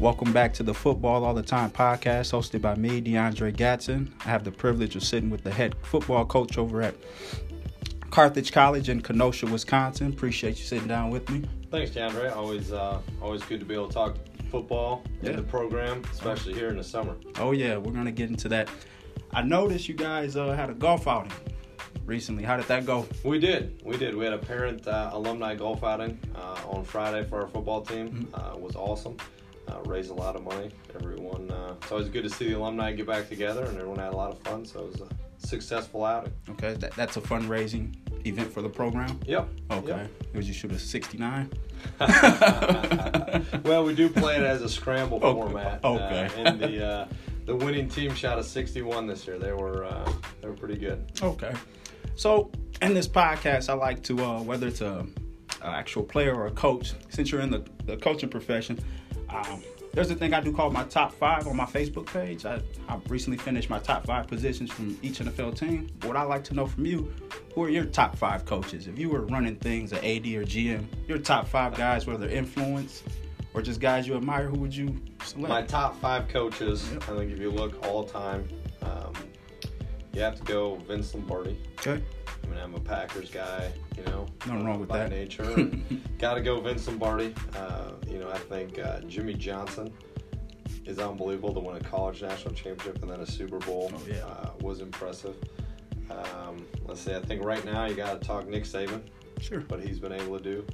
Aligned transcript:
Welcome 0.00 0.32
back 0.32 0.54
to 0.54 0.62
the 0.62 0.72
Football 0.72 1.24
All 1.24 1.34
the 1.34 1.42
Time 1.42 1.70
podcast, 1.70 2.32
hosted 2.32 2.62
by 2.62 2.74
me, 2.74 3.02
DeAndre 3.02 3.54
Gatson. 3.54 4.10
I 4.20 4.30
have 4.30 4.44
the 4.44 4.50
privilege 4.50 4.96
of 4.96 5.02
sitting 5.04 5.28
with 5.28 5.44
the 5.44 5.50
head 5.50 5.74
football 5.82 6.24
coach 6.24 6.56
over 6.56 6.80
at 6.80 6.94
Carthage 8.10 8.50
College 8.50 8.88
in 8.88 9.02
Kenosha, 9.02 9.46
Wisconsin. 9.46 10.08
Appreciate 10.08 10.58
you 10.58 10.64
sitting 10.64 10.88
down 10.88 11.10
with 11.10 11.28
me. 11.28 11.42
Thanks, 11.70 11.90
DeAndre. 11.90 12.34
Always, 12.34 12.72
uh, 12.72 13.00
always 13.20 13.42
good 13.44 13.60
to 13.60 13.66
be 13.66 13.74
able 13.74 13.88
to 13.88 13.92
talk 13.94 14.16
football 14.50 15.02
Yeah. 15.22 15.30
in 15.30 15.36
the 15.36 15.42
program, 15.42 16.02
especially 16.12 16.54
here 16.54 16.68
in 16.68 16.78
the 16.78 16.84
summer. 16.84 17.14
Oh 17.38 17.52
yeah, 17.52 17.76
we're 17.76 17.92
gonna 17.92 18.10
get 18.10 18.30
into 18.30 18.48
that. 18.48 18.68
I 19.32 19.42
noticed 19.42 19.86
you 19.86 19.94
guys 19.94 20.34
uh, 20.36 20.52
had 20.54 20.70
a 20.70 20.74
golf 20.74 21.06
outing 21.06 21.30
recently. 22.06 22.42
How 22.42 22.56
did 22.56 22.66
that 22.66 22.86
go? 22.86 23.06
We 23.22 23.38
did, 23.38 23.80
we 23.84 23.96
did. 23.98 24.16
We 24.16 24.24
had 24.24 24.32
a 24.34 24.38
parent 24.38 24.88
uh, 24.88 25.10
alumni 25.12 25.54
golf 25.54 25.84
outing 25.84 26.18
uh, 26.34 26.56
on 26.68 26.84
Friday 26.84 27.22
for 27.28 27.42
our 27.42 27.48
football 27.48 27.82
team. 27.82 28.26
Uh, 28.34 28.52
it 28.54 28.60
was 28.60 28.74
awesome. 28.74 29.16
Uh, 29.68 29.78
raised 29.84 30.10
a 30.10 30.14
lot 30.14 30.34
of 30.34 30.42
money. 30.42 30.70
Everyone, 30.96 31.48
uh, 31.50 31.74
it's 31.80 31.92
always 31.92 32.08
good 32.08 32.22
to 32.24 32.30
see 32.30 32.48
the 32.48 32.54
alumni 32.58 32.92
get 32.92 33.06
back 33.06 33.28
together, 33.28 33.64
and 33.66 33.76
everyone 33.76 33.98
had 34.00 34.12
a 34.12 34.16
lot 34.16 34.30
of 34.32 34.38
fun. 34.40 34.64
So 34.64 34.80
it 34.80 34.86
was 34.92 35.00
a 35.02 35.46
successful 35.46 36.04
outing. 36.04 36.32
Okay, 36.50 36.74
that, 36.74 36.92
that's 36.96 37.16
a 37.16 37.20
fundraising 37.20 37.94
event 38.26 38.52
for 38.52 38.62
the 38.62 38.68
program. 38.68 39.20
Yep. 39.26 39.48
Okay, 39.70 39.86
Yep. 39.88 40.10
it 40.32 40.36
was 40.36 40.48
you 40.48 40.54
shoot 40.54 40.72
a 40.72 40.78
69. 40.78 41.50
well, 43.64 43.84
we 43.84 43.94
do 43.94 44.08
play 44.08 44.36
it 44.36 44.42
as 44.42 44.62
a 44.62 44.68
scramble 44.68 45.18
Okay. 45.18 45.32
format. 45.40 45.84
Okay. 45.84 46.28
Uh, 46.36 46.40
and 46.48 46.60
the 46.60 46.84
uh, 46.86 47.08
the 47.46 47.54
winning 47.56 47.88
team 47.88 48.14
shot 48.14 48.38
a 48.38 48.44
61 48.44 49.06
this 49.06 49.26
year. 49.26 49.38
They 49.38 49.52
were 49.52 49.84
uh, 49.84 50.12
they 50.40 50.48
were 50.48 50.54
pretty 50.54 50.76
good. 50.78 51.10
Okay. 51.22 51.52
So 52.16 52.50
in 52.82 52.92
this 52.94 53.08
podcast, 53.08 53.68
I 53.68 53.74
like 53.74 54.02
to 54.04 54.18
uh, 54.24 54.42
whether 54.42 54.66
it's 54.66 54.80
a, 54.80 55.06
a 55.62 55.66
actual 55.68 56.02
player 56.02 56.34
or 56.34 56.46
a 56.46 56.50
coach. 56.52 56.92
Since 57.08 57.30
you're 57.32 57.40
in 57.40 57.50
the, 57.50 57.64
the 57.86 57.96
coaching 57.96 58.28
profession, 58.28 58.78
um, 59.32 59.62
there's 59.92 60.10
a 60.10 60.14
thing 60.14 60.34
I 60.34 60.40
do 60.40 60.52
called 60.52 60.72
my 60.72 60.84
top 60.84 61.12
five 61.12 61.46
on 61.48 61.56
my 61.56 61.64
Facebook 61.64 62.06
page. 62.06 62.44
I, 62.46 62.60
I 62.88 62.98
recently 63.08 63.38
finished 63.38 63.68
my 63.68 63.78
top 63.78 64.06
five 64.06 64.28
positions 64.28 64.70
from 64.70 64.96
each 65.02 65.18
NFL 65.18 65.58
team. 65.58 65.88
What 66.02 66.16
I 66.16 66.22
like 66.22 66.44
to 66.44 66.54
know 66.54 66.66
from 66.66 66.86
you, 66.86 67.12
who 67.54 67.64
are 67.64 67.68
your 67.68 67.84
top 67.84 68.16
five 68.16 68.44
coaches? 68.44 68.86
If 68.86 68.98
you 68.98 69.08
were 69.08 69.22
running 69.22 69.56
things 69.56 69.92
at 69.92 70.04
AD 70.04 70.26
or 70.26 70.44
GM, 70.44 70.84
your 71.08 71.18
top 71.18 71.48
five 71.48 71.76
guys, 71.76 72.06
whether 72.06 72.28
influence 72.28 73.02
or 73.52 73.62
just 73.62 73.80
guys 73.80 74.06
you 74.06 74.16
admire, 74.16 74.46
who 74.48 74.58
would 74.60 74.74
you 74.74 74.96
select? 75.24 75.48
My 75.48 75.62
top 75.62 76.00
five 76.00 76.28
coaches. 76.28 76.88
Yep. 76.92 77.02
I 77.08 77.16
think 77.16 77.32
if 77.32 77.38
you 77.40 77.50
look 77.50 77.84
all 77.86 78.04
time, 78.04 78.46
um, 78.82 79.12
you 80.12 80.20
have 80.22 80.36
to 80.36 80.42
go 80.44 80.76
Vince 80.76 81.14
Lombardi. 81.14 81.58
okay. 81.80 82.02
I'm 82.62 82.74
a 82.74 82.80
Packers 82.80 83.30
guy, 83.30 83.70
you 83.96 84.04
know. 84.04 84.26
Nothing 84.46 84.64
wrong 84.64 84.80
with 84.80 84.88
by 84.88 84.98
that. 84.98 85.10
nature. 85.10 85.44
Got 86.18 86.34
to 86.34 86.40
go 86.40 86.60
Vince 86.60 86.86
Lombardi. 86.86 87.34
Uh, 87.56 87.92
you 88.08 88.18
know, 88.18 88.30
I 88.30 88.38
think 88.38 88.78
uh, 88.78 89.00
Jimmy 89.00 89.34
Johnson 89.34 89.92
is 90.86 90.98
unbelievable 90.98 91.54
to 91.54 91.60
win 91.60 91.76
a 91.76 91.80
college 91.80 92.22
national 92.22 92.54
championship 92.54 93.02
and 93.02 93.10
then 93.10 93.20
a 93.20 93.26
Super 93.26 93.58
Bowl. 93.58 93.90
Oh, 93.94 94.02
yeah. 94.08 94.24
uh, 94.24 94.50
was 94.60 94.80
impressive. 94.80 95.36
Um, 96.10 96.66
let's 96.86 97.00
see. 97.00 97.14
I 97.14 97.20
think 97.20 97.44
right 97.44 97.64
now 97.64 97.86
you 97.86 97.94
got 97.94 98.20
to 98.20 98.26
talk 98.26 98.48
Nick 98.48 98.64
Saban, 98.64 99.02
Sure. 99.40 99.60
what 99.68 99.80
he's 99.82 99.98
been 99.98 100.12
able 100.12 100.38
to 100.38 100.42
do. 100.42 100.66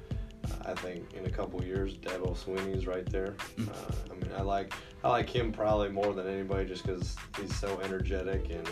Uh, 0.46 0.70
I 0.70 0.74
think 0.74 1.12
in 1.14 1.26
a 1.26 1.30
couple 1.30 1.62
years, 1.64 1.94
Dabo 1.96 2.36
Swinney's 2.36 2.86
right 2.86 3.04
there. 3.10 3.34
Mm. 3.58 3.68
Uh, 3.68 3.92
I 4.10 4.14
mean, 4.14 4.32
I 4.36 4.42
like 4.42 4.72
I 5.04 5.08
like 5.10 5.28
him 5.28 5.52
probably 5.52 5.88
more 5.90 6.12
than 6.14 6.26
anybody 6.26 6.66
just 6.66 6.86
because 6.86 7.16
he's 7.40 7.54
so 7.54 7.78
energetic 7.84 8.48
and 8.50 8.66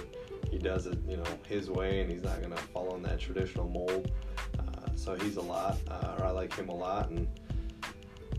he 0.50 0.58
does 0.58 0.86
it, 0.86 0.98
you 1.08 1.16
know, 1.16 1.24
his 1.46 1.70
way, 1.70 2.00
and 2.00 2.10
he's 2.10 2.22
not 2.22 2.40
gonna 2.42 2.56
follow 2.56 2.96
in 2.96 3.02
that 3.02 3.18
traditional 3.18 3.68
mold. 3.68 4.10
Uh, 4.58 4.88
so 4.94 5.14
he's 5.14 5.36
a 5.36 5.42
lot, 5.42 5.78
uh, 5.88 6.16
or 6.18 6.24
I 6.26 6.30
like 6.30 6.54
him 6.54 6.68
a 6.68 6.74
lot. 6.74 7.10
And 7.10 7.26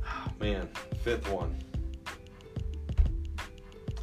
ah, 0.06 0.31
man, 0.39 0.70
fifth 1.03 1.30
one. 1.30 1.56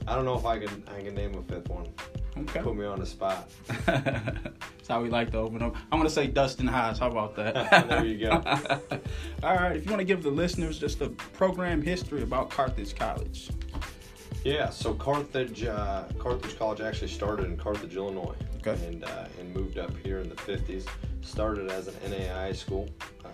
I 0.06 0.14
don't 0.17 0.25
know 0.25 0.36
if 0.36 0.44
I 0.44 0.59
can 0.59 0.83
I 0.89 1.00
can 1.00 1.14
name 1.14 1.34
a 1.34 1.42
fifth 1.42 1.69
one. 1.69 1.88
Okay. 2.37 2.60
Put 2.60 2.77
me 2.77 2.84
on 2.84 2.99
the 2.99 3.06
spot. 3.06 3.50
That's 3.87 4.88
how 4.88 5.03
we 5.03 5.10
like 5.10 5.31
to 5.32 5.38
open 5.38 5.62
up. 5.62 5.77
I'm 5.93 5.98
going 5.98 6.09
to 6.09 6.10
say 6.10 6.27
Dustin 6.27 6.66
Hass. 6.66 6.98
How 6.98 7.09
about 7.09 7.37
that? 7.37 7.87
There 7.88 8.04
you 8.04 8.27
go. 8.27 8.31
All 9.43 9.54
right. 9.54 9.77
If 9.77 9.84
you 9.84 9.91
want 9.91 10.00
to 10.00 10.04
give 10.04 10.22
the 10.22 10.31
listeners 10.31 10.78
just 10.78 11.00
a 11.03 11.10
program 11.10 11.82
history 11.82 12.22
about 12.22 12.50
Carthage 12.50 12.97
College. 12.97 13.50
Yeah, 14.44 14.70
so 14.70 14.92
Carthage, 14.94 15.64
uh, 15.64 16.04
Carthage 16.19 16.58
College 16.58 16.80
actually 16.80 17.08
started 17.08 17.47
in 17.47 17.56
Carthage, 17.56 17.94
Illinois, 17.94 18.34
Okay. 18.58 18.72
and 18.86 19.04
uh, 19.04 19.26
and 19.38 19.54
moved 19.54 19.78
up 19.78 19.97
here 19.98 20.19
in 20.19 20.28
the 20.28 20.34
'50s. 20.34 20.86
Started 21.20 21.70
as 21.70 21.86
an 21.86 21.94
NAI 22.10 22.50
school, 22.53 22.88
uh, 23.25 23.28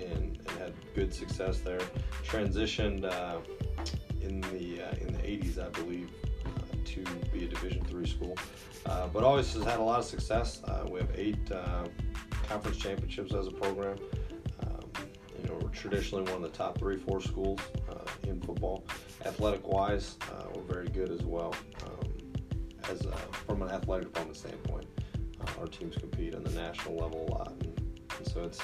and, 0.00 0.38
and 0.38 0.50
had 0.58 0.72
good 0.94 1.14
success 1.14 1.60
there. 1.60 1.80
Transitioned 2.24 3.04
uh, 3.04 3.38
in 4.20 4.40
the 4.40 4.82
uh, 4.82 4.96
in 5.00 5.12
the 5.12 5.20
'80s, 5.22 5.64
I 5.64 5.68
believe, 5.68 6.10
uh, 6.44 6.50
to 6.84 7.04
be 7.32 7.44
a 7.44 7.48
Division 7.48 7.84
three 7.84 8.06
school, 8.06 8.36
uh, 8.86 9.06
but 9.08 9.22
always 9.22 9.52
has 9.54 9.62
had 9.62 9.78
a 9.78 9.82
lot 9.82 10.00
of 10.00 10.04
success. 10.06 10.60
Uh, 10.64 10.86
we 10.90 10.98
have 10.98 11.10
eight 11.14 11.52
uh, 11.52 11.84
conference 12.48 12.78
championships 12.78 13.32
as 13.32 13.46
a 13.46 13.52
program. 13.52 13.96
We're 15.68 15.74
traditionally 15.74 16.24
one 16.24 16.42
of 16.42 16.50
the 16.50 16.56
top 16.56 16.78
three, 16.78 16.96
four 16.96 17.20
schools 17.20 17.60
uh, 17.90 17.98
in 18.26 18.40
football. 18.40 18.84
Athletic 19.26 19.66
wise, 19.68 20.16
uh, 20.32 20.44
we're 20.54 20.62
very 20.62 20.88
good 20.88 21.10
as 21.10 21.22
well. 21.22 21.54
Um, 21.84 22.08
as 22.90 23.04
uh, 23.04 23.10
from 23.46 23.60
an 23.62 23.68
athletic 23.70 24.06
department 24.06 24.36
standpoint, 24.38 24.86
uh, 25.40 25.60
our 25.60 25.66
teams 25.66 25.94
compete 25.96 26.34
on 26.34 26.42
the 26.42 26.50
national 26.52 26.96
level 26.96 27.26
a 27.28 27.32
lot, 27.32 27.52
and, 27.60 27.78
and 28.16 28.26
so 28.26 28.44
it's 28.44 28.58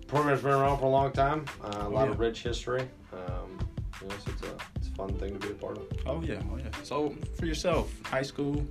the 0.00 0.06
program's 0.08 0.42
been 0.42 0.50
around 0.50 0.78
for 0.78 0.86
a 0.86 0.88
long 0.88 1.12
time. 1.12 1.44
Uh, 1.62 1.82
a 1.86 1.88
lot 1.88 2.08
of 2.08 2.14
Yeah. 2.18 2.26
rich 2.26 2.42
history. 2.42 2.88
Um, 3.12 3.58
you 4.00 4.08
know, 4.08 4.14
so 4.24 4.32
it's 4.32 4.42
a 4.42 4.56
it's 4.76 4.88
a 4.88 4.90
fun 4.96 5.16
thing 5.18 5.38
to 5.38 5.46
be 5.46 5.52
a 5.52 5.56
part 5.56 5.78
of. 5.78 5.86
Oh, 6.06 6.22
yeah. 6.22 6.42
Oh, 6.52 6.56
yeah. 6.58 6.64
So, 6.82 7.14
for 7.38 7.46
yourself, 7.46 7.92
high 8.04 8.22
school, 8.22 8.66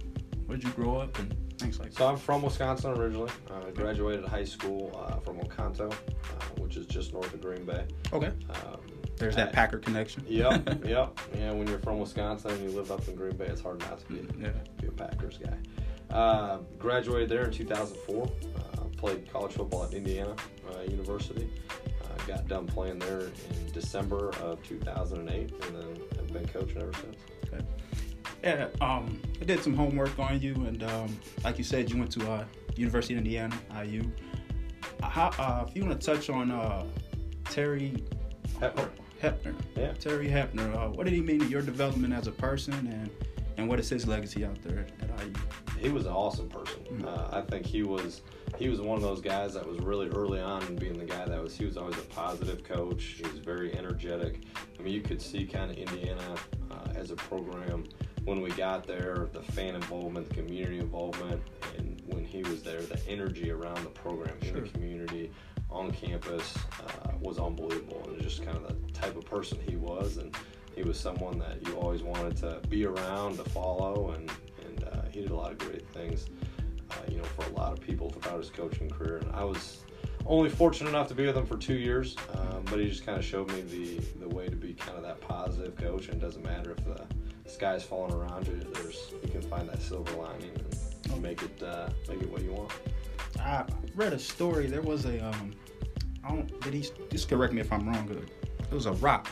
where 0.45 0.57
did 0.57 0.67
you 0.67 0.73
grow 0.73 0.97
up 0.97 1.17
and 1.19 1.33
like? 1.61 1.93
So 1.93 2.07
I'm 2.07 2.17
from 2.17 2.41
Wisconsin 2.41 2.91
originally. 2.91 3.31
Uh, 3.49 3.69
graduated 3.71 4.25
high 4.25 4.43
school 4.43 4.91
uh, 5.07 5.19
from 5.19 5.37
Oconto, 5.39 5.91
uh, 5.91 5.95
which 6.61 6.77
is 6.77 6.85
just 6.85 7.13
north 7.13 7.33
of 7.33 7.41
Green 7.41 7.65
Bay. 7.65 7.85
Okay. 8.13 8.27
Um, 8.49 8.79
There's 9.17 9.35
that 9.35 9.49
I- 9.49 9.51
Packer 9.51 9.77
connection. 9.79 10.23
Yep, 10.27 10.85
yep. 10.85 11.19
Yeah, 11.35 11.51
when 11.51 11.67
you're 11.67 11.79
from 11.79 11.99
Wisconsin 11.99 12.51
and 12.51 12.63
you 12.63 12.69
live 12.71 12.91
up 12.91 13.07
in 13.07 13.15
Green 13.15 13.35
Bay, 13.37 13.45
it's 13.47 13.61
hard 13.61 13.79
not 13.81 13.99
to 13.99 14.05
be, 14.13 14.27
Yeah. 14.41 14.49
be 14.79 14.87
a 14.87 14.91
Packers 14.91 15.37
guy. 15.37 15.57
Uh, 16.15 16.57
graduated 16.77 17.29
there 17.29 17.45
in 17.45 17.51
2004. 17.51 18.25
Uh, 18.25 18.83
played 18.97 19.31
college 19.31 19.53
football 19.53 19.83
at 19.85 19.93
Indiana 19.93 20.35
uh, 20.75 20.81
University. 20.81 21.49
Uh, 21.69 22.25
got 22.27 22.47
done 22.47 22.67
playing 22.67 22.99
there 22.99 23.21
in 23.21 23.71
December 23.73 24.29
of 24.41 24.61
2008, 24.63 25.51
and 25.65 25.75
then 25.75 26.01
have 26.17 26.33
been 26.33 26.47
coaching 26.47 26.81
ever 26.81 26.91
since. 26.93 27.15
Yeah, 28.43 28.67
um, 28.81 29.21
I 29.39 29.45
did 29.45 29.61
some 29.61 29.75
homework 29.75 30.17
on 30.17 30.41
you, 30.41 30.55
and 30.65 30.83
um, 30.83 31.15
like 31.43 31.57
you 31.57 31.63
said, 31.63 31.91
you 31.91 31.97
went 31.97 32.11
to 32.13 32.31
uh, 32.31 32.45
University 32.75 33.13
of 33.13 33.19
Indiana, 33.19 33.55
IU. 33.83 34.09
How, 35.03 35.31
uh, 35.37 35.65
if 35.67 35.75
you 35.75 35.85
want 35.85 35.99
to 35.99 36.05
touch 36.05 36.29
on 36.29 36.49
uh, 36.49 36.85
Terry 37.45 38.03
Hoeppner. 38.59 38.89
Hoeppner, 39.21 39.53
Yeah. 39.75 39.93
Terry 39.93 40.27
Hoeppner, 40.27 40.75
uh, 40.75 40.89
what 40.89 41.03
did 41.05 41.13
he 41.13 41.21
mean 41.21 41.39
to 41.39 41.47
your 41.47 41.61
development 41.61 42.13
as 42.13 42.27
a 42.27 42.31
person, 42.31 42.73
and 42.73 43.09
and 43.57 43.67
what 43.69 43.79
is 43.79 43.89
his 43.89 44.07
legacy 44.07 44.43
out 44.43 44.59
there 44.63 44.87
at 45.01 45.23
IU? 45.23 45.33
he 45.81 45.89
was 45.89 46.05
an 46.05 46.11
awesome 46.11 46.47
person. 46.47 46.79
Mm. 46.91 47.05
Uh, 47.05 47.37
I 47.37 47.41
think 47.41 47.65
he 47.65 47.83
was 47.83 48.21
he 48.57 48.69
was 48.69 48.79
one 48.79 48.97
of 48.97 49.01
those 49.01 49.21
guys 49.21 49.53
that 49.55 49.67
was 49.67 49.79
really 49.79 50.09
early 50.09 50.39
on 50.39 50.63
in 50.67 50.75
being 50.75 50.97
the 50.97 51.05
guy 51.05 51.25
that 51.25 51.41
was 51.41 51.55
he 51.55 51.65
was 51.65 51.77
always 51.77 51.97
a 51.97 52.01
positive 52.01 52.63
coach. 52.63 53.03
He 53.03 53.23
was 53.23 53.39
very 53.39 53.75
energetic. 53.77 54.41
I 54.79 54.81
mean, 54.81 54.93
you 54.93 55.01
could 55.01 55.21
see 55.21 55.45
kind 55.45 55.71
of 55.71 55.77
Indiana 55.77 56.35
uh, 56.71 56.93
as 56.95 57.11
a 57.11 57.15
program 57.15 57.85
when 58.25 58.41
we 58.41 58.51
got 58.51 58.85
there, 58.85 59.29
the 59.33 59.41
fan 59.41 59.75
involvement, 59.75 60.29
the 60.29 60.35
community 60.35 60.79
involvement, 60.79 61.41
and 61.77 62.01
when 62.05 62.23
he 62.23 62.43
was 62.43 62.61
there, 62.63 62.81
the 62.81 62.99
energy 63.07 63.51
around 63.51 63.83
the 63.83 63.89
program 63.89 64.37
in 64.41 64.63
the 64.63 64.69
community 64.69 65.31
on 65.69 65.91
campus 65.91 66.57
uh, 66.85 67.11
was 67.19 67.39
unbelievable, 67.39 68.03
and 68.07 68.21
just 68.21 68.43
kind 68.43 68.57
of 68.57 68.67
the 68.67 68.91
type 68.91 69.15
of 69.15 69.25
person 69.25 69.57
he 69.67 69.75
was 69.75 70.17
and. 70.17 70.35
He 70.73 70.83
was 70.83 70.97
someone 70.97 71.37
that 71.39 71.67
you 71.67 71.75
always 71.75 72.01
wanted 72.01 72.37
to 72.37 72.61
be 72.69 72.85
around, 72.85 73.35
to 73.37 73.43
follow, 73.43 74.11
and 74.11 74.31
and 74.65 74.83
uh, 74.85 75.01
he 75.11 75.21
did 75.21 75.31
a 75.31 75.35
lot 75.35 75.51
of 75.51 75.57
great 75.57 75.85
things, 75.89 76.27
uh, 76.91 76.95
you 77.09 77.17
know, 77.17 77.23
for 77.23 77.43
a 77.43 77.53
lot 77.53 77.73
of 77.73 77.81
people 77.81 78.09
throughout 78.09 78.39
his 78.39 78.49
coaching 78.49 78.89
career. 78.89 79.17
And 79.17 79.35
I 79.35 79.43
was 79.43 79.83
only 80.25 80.49
fortunate 80.49 80.89
enough 80.89 81.09
to 81.09 81.13
be 81.13 81.25
with 81.25 81.35
him 81.35 81.45
for 81.45 81.57
two 81.57 81.75
years, 81.75 82.15
um, 82.35 82.63
but 82.65 82.79
he 82.79 82.87
just 82.87 83.05
kind 83.05 83.17
of 83.17 83.25
showed 83.25 83.51
me 83.51 83.61
the 83.61 83.99
the 84.25 84.29
way 84.29 84.47
to 84.47 84.55
be 84.55 84.73
kind 84.73 84.97
of 84.97 85.03
that 85.03 85.19
positive 85.19 85.75
coach. 85.75 86.07
And 86.07 86.15
it 86.15 86.25
doesn't 86.25 86.43
matter 86.43 86.71
if 86.71 86.85
the 86.85 87.05
sky's 87.51 87.83
falling 87.83 88.13
around 88.13 88.47
you, 88.47 88.59
there's 88.73 89.13
you 89.23 89.29
can 89.29 89.41
find 89.41 89.67
that 89.69 89.81
silver 89.81 90.11
lining 90.13 90.51
and 91.11 91.21
make 91.21 91.41
it 91.43 91.61
uh, 91.63 91.89
make 92.07 92.21
it 92.21 92.29
what 92.31 92.41
you 92.41 92.53
want. 92.53 92.71
I 93.39 93.65
read 93.95 94.13
a 94.13 94.19
story. 94.19 94.67
There 94.67 94.81
was 94.81 95.05
a 95.05 95.19
um, 95.25 95.53
I 96.23 96.29
don't. 96.29 96.61
Did 96.61 96.73
he? 96.73 96.85
Just 97.11 97.29
correct 97.29 97.53
me 97.53 97.61
if 97.61 97.71
I'm 97.71 97.87
wrong. 97.87 98.05
Good. 98.07 98.31
It 98.59 98.73
was 98.73 98.85
a 98.85 98.93
rock 98.93 99.27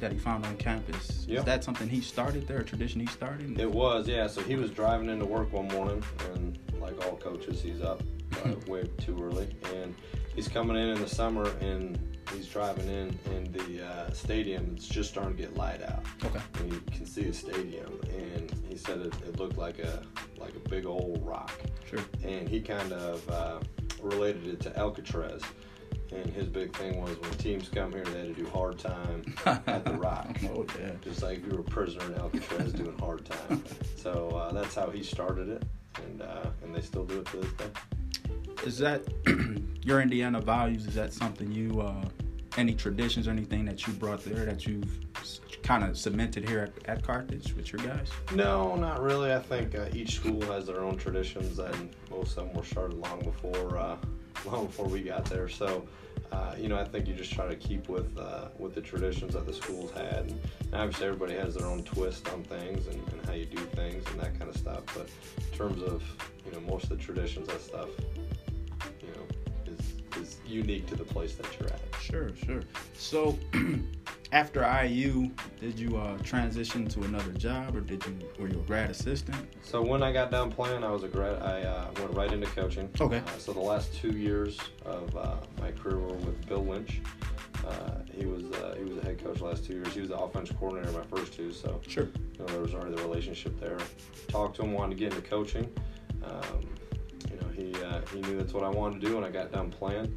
that 0.00 0.12
he 0.12 0.18
found 0.18 0.44
on 0.46 0.56
campus. 0.56 1.10
Is 1.10 1.26
Yep. 1.28 1.44
that 1.46 1.64
something 1.64 1.88
he 1.88 2.00
started 2.00 2.46
there? 2.46 2.58
A 2.58 2.64
tradition 2.64 3.00
he 3.00 3.06
started? 3.06 3.58
It 3.58 3.70
was, 3.70 4.06
yeah. 4.08 4.26
So 4.28 4.40
he 4.42 4.54
was 4.54 4.70
driving 4.70 5.08
into 5.08 5.24
work 5.24 5.52
one 5.52 5.68
morning, 5.68 6.02
and 6.34 6.58
like 6.80 7.04
all 7.04 7.16
coaches, 7.16 7.60
he's 7.62 7.80
up 7.80 8.02
uh, 8.44 8.54
way 8.66 8.84
too 8.98 9.18
early. 9.22 9.48
And 9.74 9.94
he's 10.34 10.48
coming 10.48 10.76
in 10.76 10.88
in 10.90 11.00
the 11.00 11.08
summer, 11.08 11.50
and 11.60 11.98
he's 12.34 12.48
driving 12.48 12.88
in, 12.88 13.18
and 13.32 13.52
the 13.52 13.86
uh, 13.86 14.12
stadium 14.12 14.74
is 14.76 14.88
just 14.88 15.10
starting 15.10 15.36
to 15.36 15.42
get 15.42 15.56
light 15.56 15.82
out. 15.82 16.04
Okay. 16.24 16.40
And 16.60 16.72
you 16.72 16.80
can 16.92 17.06
see 17.06 17.22
the 17.22 17.32
stadium, 17.32 18.00
and 18.16 18.52
he 18.68 18.76
said 18.76 19.00
it, 19.00 19.14
it 19.26 19.38
looked 19.38 19.58
like 19.58 19.78
a 19.78 20.02
like 20.38 20.54
a 20.54 20.68
big 20.68 20.86
old 20.86 21.24
rock. 21.24 21.52
Sure. 21.88 22.00
And 22.24 22.48
he 22.48 22.60
kind 22.60 22.92
of 22.92 23.28
uh, 23.30 23.60
related 24.02 24.46
it 24.46 24.60
to 24.60 24.78
Alcatraz. 24.78 25.42
And 26.10 26.26
his 26.30 26.46
big 26.46 26.74
thing 26.74 27.02
was 27.02 27.18
when 27.18 27.30
teams 27.32 27.68
come 27.68 27.92
here, 27.92 28.04
they 28.04 28.20
had 28.20 28.34
to 28.34 28.42
do 28.42 28.48
hard 28.48 28.78
time 28.78 29.34
at 29.44 29.84
the 29.84 29.92
Rock. 29.92 30.38
oh 30.44 30.64
yeah. 30.80 30.92
Just 31.02 31.22
like 31.22 31.44
you 31.44 31.52
were 31.52 31.60
a 31.60 31.64
prisoner 31.64 32.06
in 32.06 32.14
Alcatraz 32.14 32.72
doing 32.72 32.96
hard 32.98 33.24
time. 33.24 33.62
So 33.96 34.30
uh, 34.30 34.52
that's 34.52 34.76
how 34.76 34.90
he 34.90 35.02
started 35.02 35.48
it, 35.48 35.64
and 35.96 36.22
uh, 36.22 36.46
and 36.62 36.72
they 36.74 36.80
still 36.80 37.04
do 37.04 37.18
it 37.18 37.26
to 37.26 37.38
this 37.38 37.52
day. 37.54 37.66
Is 38.64 38.78
that 38.78 39.02
your 39.82 40.00
Indiana 40.00 40.40
values? 40.40 40.86
Is 40.86 40.94
that 40.94 41.12
something 41.12 41.50
you, 41.52 41.80
uh, 41.80 42.04
any 42.56 42.74
traditions 42.74 43.28
or 43.28 43.30
anything 43.30 43.64
that 43.66 43.86
you 43.86 43.92
brought 43.94 44.24
there 44.24 44.44
that 44.44 44.66
you've 44.66 44.98
kind 45.62 45.84
of 45.84 45.96
cemented 45.98 46.48
here 46.48 46.60
at, 46.60 46.88
at 46.88 47.02
Carthage 47.04 47.54
with 47.54 47.72
your 47.72 47.80
guys? 47.82 48.10
No, 48.34 48.74
not 48.76 49.00
really. 49.02 49.32
I 49.32 49.38
think 49.38 49.74
uh, 49.74 49.86
each 49.92 50.16
school 50.16 50.40
has 50.42 50.66
their 50.66 50.80
own 50.80 50.96
traditions, 50.96 51.58
and 51.58 51.90
most 52.10 52.36
of 52.36 52.46
them 52.46 52.54
were 52.54 52.64
started 52.64 52.98
long 52.98 53.20
before 53.20 53.78
uh, 53.78 53.96
long 54.44 54.66
before 54.66 54.86
we 54.86 55.02
got 55.02 55.24
there. 55.26 55.48
So, 55.48 55.86
uh, 56.32 56.54
you 56.58 56.68
know, 56.68 56.78
I 56.78 56.84
think 56.84 57.06
you 57.06 57.14
just 57.14 57.32
try 57.32 57.46
to 57.46 57.56
keep 57.56 57.88
with 57.88 58.16
uh, 58.18 58.48
with 58.58 58.74
the 58.74 58.80
traditions 58.80 59.34
that 59.34 59.46
the 59.46 59.52
schools 59.52 59.90
had. 59.92 60.26
And 60.26 60.74
obviously, 60.74 61.06
everybody 61.06 61.34
has 61.34 61.54
their 61.54 61.66
own 61.66 61.84
twist 61.84 62.28
on 62.32 62.42
things 62.44 62.86
and, 62.86 63.00
and 63.12 63.26
how 63.26 63.32
you 63.32 63.46
do 63.46 63.58
things 63.76 64.04
and 64.10 64.20
that 64.20 64.38
kind 64.38 64.50
of 64.50 64.56
stuff. 64.56 64.82
But 64.94 65.08
in 65.36 65.58
terms 65.58 65.82
of 65.82 66.02
you 66.44 66.52
know 66.52 66.60
most 66.60 66.84
of 66.84 66.90
the 66.90 66.96
traditions, 66.96 67.48
that 67.48 67.60
stuff, 67.60 67.88
unique 70.48 70.86
to 70.88 70.96
the 70.96 71.04
place 71.04 71.34
that 71.36 71.46
you're 71.58 71.68
at. 71.68 71.80
Sure, 72.00 72.34
sure. 72.36 72.62
So, 72.94 73.38
after 74.32 74.60
IU, 74.84 75.30
did 75.60 75.78
you 75.78 75.96
uh, 75.96 76.16
transition 76.18 76.86
to 76.88 77.02
another 77.02 77.32
job, 77.32 77.76
or 77.76 77.80
did 77.80 78.04
you 78.06 78.16
were 78.38 78.48
you 78.48 78.58
a 78.58 78.62
grad 78.62 78.90
assistant? 78.90 79.36
So 79.62 79.82
when 79.82 80.02
I 80.02 80.12
got 80.12 80.30
done 80.30 80.50
playing, 80.50 80.84
I 80.84 80.90
was 80.90 81.02
a 81.04 81.08
grad. 81.08 81.42
I 81.42 81.62
uh, 81.62 81.90
went 81.98 82.12
right 82.14 82.32
into 82.32 82.46
coaching. 82.48 82.88
Okay. 83.00 83.18
Uh, 83.18 83.38
so 83.38 83.52
the 83.52 83.60
last 83.60 83.94
two 83.94 84.12
years 84.12 84.58
of 84.84 85.14
uh, 85.16 85.36
my 85.60 85.70
career 85.72 85.98
were 85.98 86.14
with 86.14 86.46
Bill 86.46 86.64
Lynch. 86.64 87.00
Uh, 87.66 87.90
he 88.12 88.24
was 88.24 88.44
uh, 88.52 88.74
he 88.78 88.84
was 88.84 88.96
the 88.96 89.02
head 89.02 89.22
coach 89.22 89.40
last 89.40 89.64
two 89.64 89.74
years. 89.74 89.92
He 89.92 90.00
was 90.00 90.08
the 90.10 90.18
offense 90.18 90.50
coordinator 90.58 90.92
my 90.92 91.04
first 91.04 91.34
two. 91.34 91.52
So 91.52 91.80
Sure. 91.86 92.04
you 92.04 92.38
know, 92.38 92.46
there 92.46 92.60
was 92.60 92.74
already 92.74 92.94
the 92.94 93.02
relationship 93.02 93.58
there. 93.60 93.78
Talked 94.28 94.56
to 94.56 94.62
him, 94.62 94.72
wanted 94.72 94.96
to 94.96 95.04
get 95.04 95.12
into 95.14 95.28
coaching. 95.28 95.68
Um, 96.24 96.66
you 97.30 97.36
know, 97.40 97.48
he 97.54 97.74
uh, 97.84 98.00
he 98.12 98.20
knew 98.22 98.38
that's 98.38 98.52
what 98.52 98.64
I 98.64 98.68
wanted 98.68 99.00
to 99.00 99.06
do, 99.06 99.16
and 99.16 99.24
I 99.26 99.30
got 99.30 99.52
done 99.52 99.70
playing. 99.70 100.16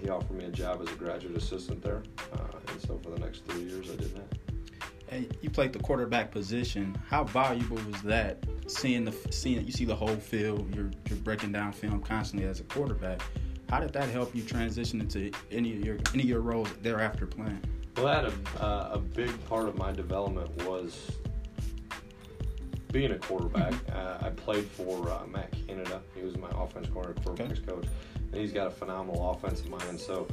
He 0.00 0.08
offered 0.08 0.36
me 0.36 0.44
a 0.44 0.50
job 0.50 0.82
as 0.82 0.92
a 0.92 0.96
graduate 0.96 1.36
assistant 1.36 1.82
there, 1.82 2.02
uh, 2.32 2.58
and 2.68 2.80
so 2.80 2.98
for 3.02 3.10
the 3.10 3.18
next 3.18 3.44
three 3.46 3.62
years, 3.62 3.90
I 3.90 3.96
did 3.96 4.14
that. 4.16 4.38
And 5.08 5.36
you 5.40 5.50
played 5.50 5.72
the 5.72 5.78
quarterback 5.78 6.30
position. 6.30 6.96
How 7.08 7.24
valuable 7.24 7.78
was 7.90 8.02
that? 8.02 8.38
Seeing 8.66 9.04
the 9.04 9.14
seeing 9.30 9.64
you 9.64 9.72
see 9.72 9.84
the 9.84 9.94
whole 9.94 10.16
field. 10.16 10.74
You're 10.74 10.90
you're 11.08 11.18
breaking 11.18 11.52
down 11.52 11.72
film 11.72 12.00
constantly 12.00 12.48
as 12.48 12.60
a 12.60 12.64
quarterback. 12.64 13.22
How 13.68 13.80
did 13.80 13.92
that 13.94 14.08
help 14.10 14.34
you 14.34 14.42
transition 14.42 15.00
into 15.00 15.30
any 15.50 15.76
of 15.76 15.84
your 15.84 15.98
any 16.12 16.24
of 16.24 16.28
your 16.28 16.40
roles 16.40 16.68
thereafter 16.82 17.26
playing? 17.26 17.62
Well, 17.96 18.06
that 18.06 18.24
a, 18.26 18.62
uh, 18.62 18.90
a 18.94 18.98
big 18.98 19.32
part 19.48 19.68
of 19.68 19.78
my 19.78 19.90
development 19.90 20.50
was 20.64 21.10
being 22.92 23.12
a 23.12 23.18
quarterback. 23.18 23.74
Uh, 23.90 24.18
I 24.20 24.30
played 24.30 24.66
for 24.66 25.10
uh, 25.10 25.26
Matt 25.26 25.52
Canada. 25.66 26.02
He 26.14 26.22
was 26.22 26.36
my 26.36 26.50
offense 26.54 26.88
coordinator, 26.92 27.20
quarterbacks 27.22 27.66
coach, 27.66 27.86
and 28.36 28.44
he's 28.44 28.52
got 28.52 28.66
a 28.66 28.70
phenomenal 28.70 29.30
offensive 29.30 29.70
mind. 29.70 29.98
So 29.98 30.28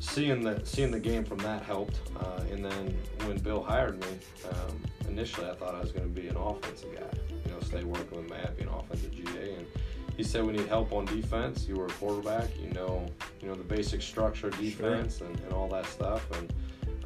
seeing 0.00 0.42
the 0.42 0.60
seeing 0.64 0.90
the 0.90 1.00
game 1.00 1.24
from 1.24 1.38
that 1.38 1.62
helped. 1.62 1.98
Uh, 2.20 2.42
and 2.50 2.62
then 2.62 2.94
when 3.24 3.38
Bill 3.38 3.62
hired 3.62 3.98
me, 4.00 4.18
um, 4.50 4.82
initially 5.08 5.48
I 5.48 5.54
thought 5.54 5.74
I 5.74 5.80
was 5.80 5.92
going 5.92 6.12
to 6.12 6.20
be 6.20 6.28
an 6.28 6.36
offensive 6.36 6.94
guy. 6.94 7.18
You 7.46 7.52
know, 7.52 7.60
stay 7.60 7.84
working 7.84 8.18
with 8.18 8.28
Matt, 8.28 8.56
be 8.58 8.64
an 8.64 8.68
offensive 8.68 9.12
GA, 9.12 9.54
and 9.54 9.66
he 10.14 10.22
said 10.22 10.44
we 10.44 10.52
need 10.52 10.66
help 10.66 10.92
on 10.92 11.06
defense. 11.06 11.66
You 11.66 11.76
were 11.76 11.86
a 11.86 11.92
quarterback, 11.92 12.50
you 12.60 12.68
know, 12.74 13.06
you 13.40 13.48
know 13.48 13.54
the 13.54 13.64
basic 13.64 14.02
structure 14.02 14.48
of 14.48 14.58
defense 14.58 15.22
and, 15.22 15.40
and 15.40 15.52
all 15.54 15.68
that 15.68 15.86
stuff, 15.86 16.30
and 16.38 16.52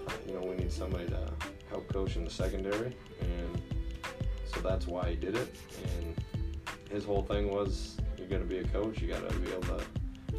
uh, 0.09 0.13
you 0.27 0.35
know 0.35 0.41
we 0.41 0.57
need 0.57 0.73
somebody 0.73 1.07
to 1.07 1.31
help 1.71 1.87
coach 1.93 2.17
in 2.17 2.25
the 2.25 2.31
secondary, 2.31 2.97
and 3.21 3.63
so 4.45 4.61
that's 4.61 4.89
why 4.89 5.11
he 5.11 5.15
did 5.15 5.37
it. 5.37 5.55
And 6.01 6.17
his 6.91 7.05
whole 7.05 7.23
thing 7.23 7.49
was, 7.51 7.97
you're 8.17 8.29
going 8.29 8.43
to 8.43 8.49
be 8.49 8.59
a 8.59 8.65
coach, 8.65 9.01
you 9.01 9.09
got 9.09 9.29
to 9.29 9.37
be 9.37 9.51
able 9.53 9.63
to 9.63 9.85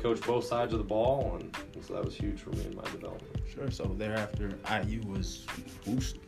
coach 0.08 0.26
both 0.26 0.46
sides 0.46 0.72
of 0.74 0.80
the 0.80 0.86
ball, 0.86 1.38
and, 1.40 1.56
and 1.74 1.84
so 1.84 1.94
that 1.94 2.04
was 2.06 2.16
huge 2.16 2.40
for 2.40 2.52
me 2.52 2.66
in 2.66 2.76
my 2.76 2.84
development. 2.84 3.42
Sure. 3.54 3.70
So 3.72 3.84
thereafter, 3.98 4.58
IU 4.86 5.02
was 5.02 5.46
Wooster, 5.86 6.20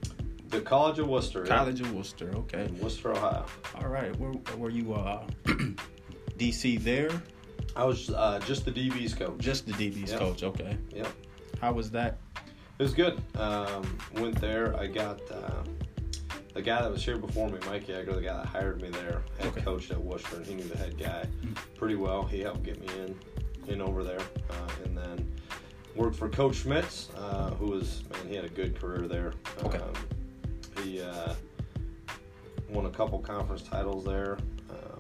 The 0.50 0.62
College 0.62 1.00
of 1.00 1.08
Wooster, 1.08 1.44
yeah, 1.46 1.58
College 1.58 1.81
of 1.81 1.94
Wooster. 1.94 2.31
Okay. 2.36 2.66
in 2.66 2.80
Wooster, 2.80 3.12
Ohio. 3.12 3.46
All 3.76 3.88
right. 3.88 4.14
Where 4.20 4.34
were 4.58 4.70
you 4.70 4.94
uh, 4.94 5.26
DC 6.38 6.84
there? 6.84 7.10
I 7.76 7.86
was 7.86 8.10
uh, 8.10 8.40
just 8.46 8.66
the 8.66 8.72
DB's 8.72 9.14
coach. 9.14 9.38
Just 9.40 9.66
the 9.66 9.74
DB's 9.74 10.12
Yep. 10.12 10.20
coach. 10.20 10.44
Okay. 10.44 10.78
Yep. 10.94 11.08
How 11.62 11.72
was 11.72 11.92
that? 11.92 12.18
It 12.80 12.84
was 12.84 12.94
good. 12.94 13.22
Um, 13.38 13.98
went 14.16 14.40
there. 14.42 14.76
I 14.80 14.88
got 14.88 15.20
uh, 15.31 15.64
the 16.54 16.62
guy 16.62 16.81
that 16.81 16.92
was 16.92 17.04
here 17.04 17.18
before 17.18 17.50
me, 17.50 17.60
Mike 17.68 17.88
Yeager, 17.88 18.16
the 18.16 18.22
guy 18.22 18.38
that 18.38 18.46
hired 18.48 18.81
me 18.81 18.90
there, 18.90 19.22
head 19.38 19.48
Okay. 19.48 19.62
coached 19.62 19.92
at 19.92 20.02
Wooster, 20.02 20.38
and 20.38 20.46
he 20.46 20.56
knew 20.56 20.64
the 20.64 20.78
head 20.78 20.98
guy 20.98 21.26
pretty 21.78 21.96
well. 21.96 22.24
He 22.24 22.40
helped 22.40 22.64
get 22.64 22.80
me 22.81 22.88
in, 23.04 23.16
in 23.69 23.81
over 23.81 24.04
there, 24.04 24.19
uh, 24.50 24.86
and 24.86 24.98
then 24.98 25.31
worked 25.95 26.16
for 26.16 26.30
Coach 26.30 26.57
Schmitz, 26.57 27.10
uh, 27.18 27.51
who 27.51 27.68
was 27.68 28.04
man, 28.12 28.27
he 28.27 28.36
had 28.36 28.45
a 28.45 28.50
good 28.50 28.80
career 28.80 29.07
there. 29.07 29.33
Okay. 29.63 29.77
Um, 29.77 29.94
he 30.83 31.01
uh, 31.01 31.33
won 32.69 32.86
a 32.86 32.89
couple 32.89 33.19
conference 33.19 33.63
titles 33.63 34.06
there. 34.06 34.38
Um, 34.69 35.00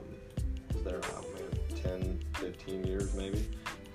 was 0.73 0.83
there, 0.83 1.01
oh 1.13 1.25
man, 1.33 1.79
10, 1.81 2.19
15 2.33 2.83
years 2.85 3.13
maybe. 3.15 3.47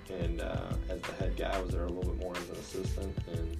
And 0.09 0.41
uh, 0.41 0.73
as 0.89 1.01
the 1.01 1.13
head 1.13 1.35
guy, 1.35 1.51
I 1.51 1.61
was 1.61 1.71
there 1.71 1.85
a 1.85 1.89
little 1.89 2.11
bit 2.11 2.21
more 2.21 2.35
as 2.35 2.49
an 2.49 2.55
assistant. 2.55 3.17
And 3.31 3.57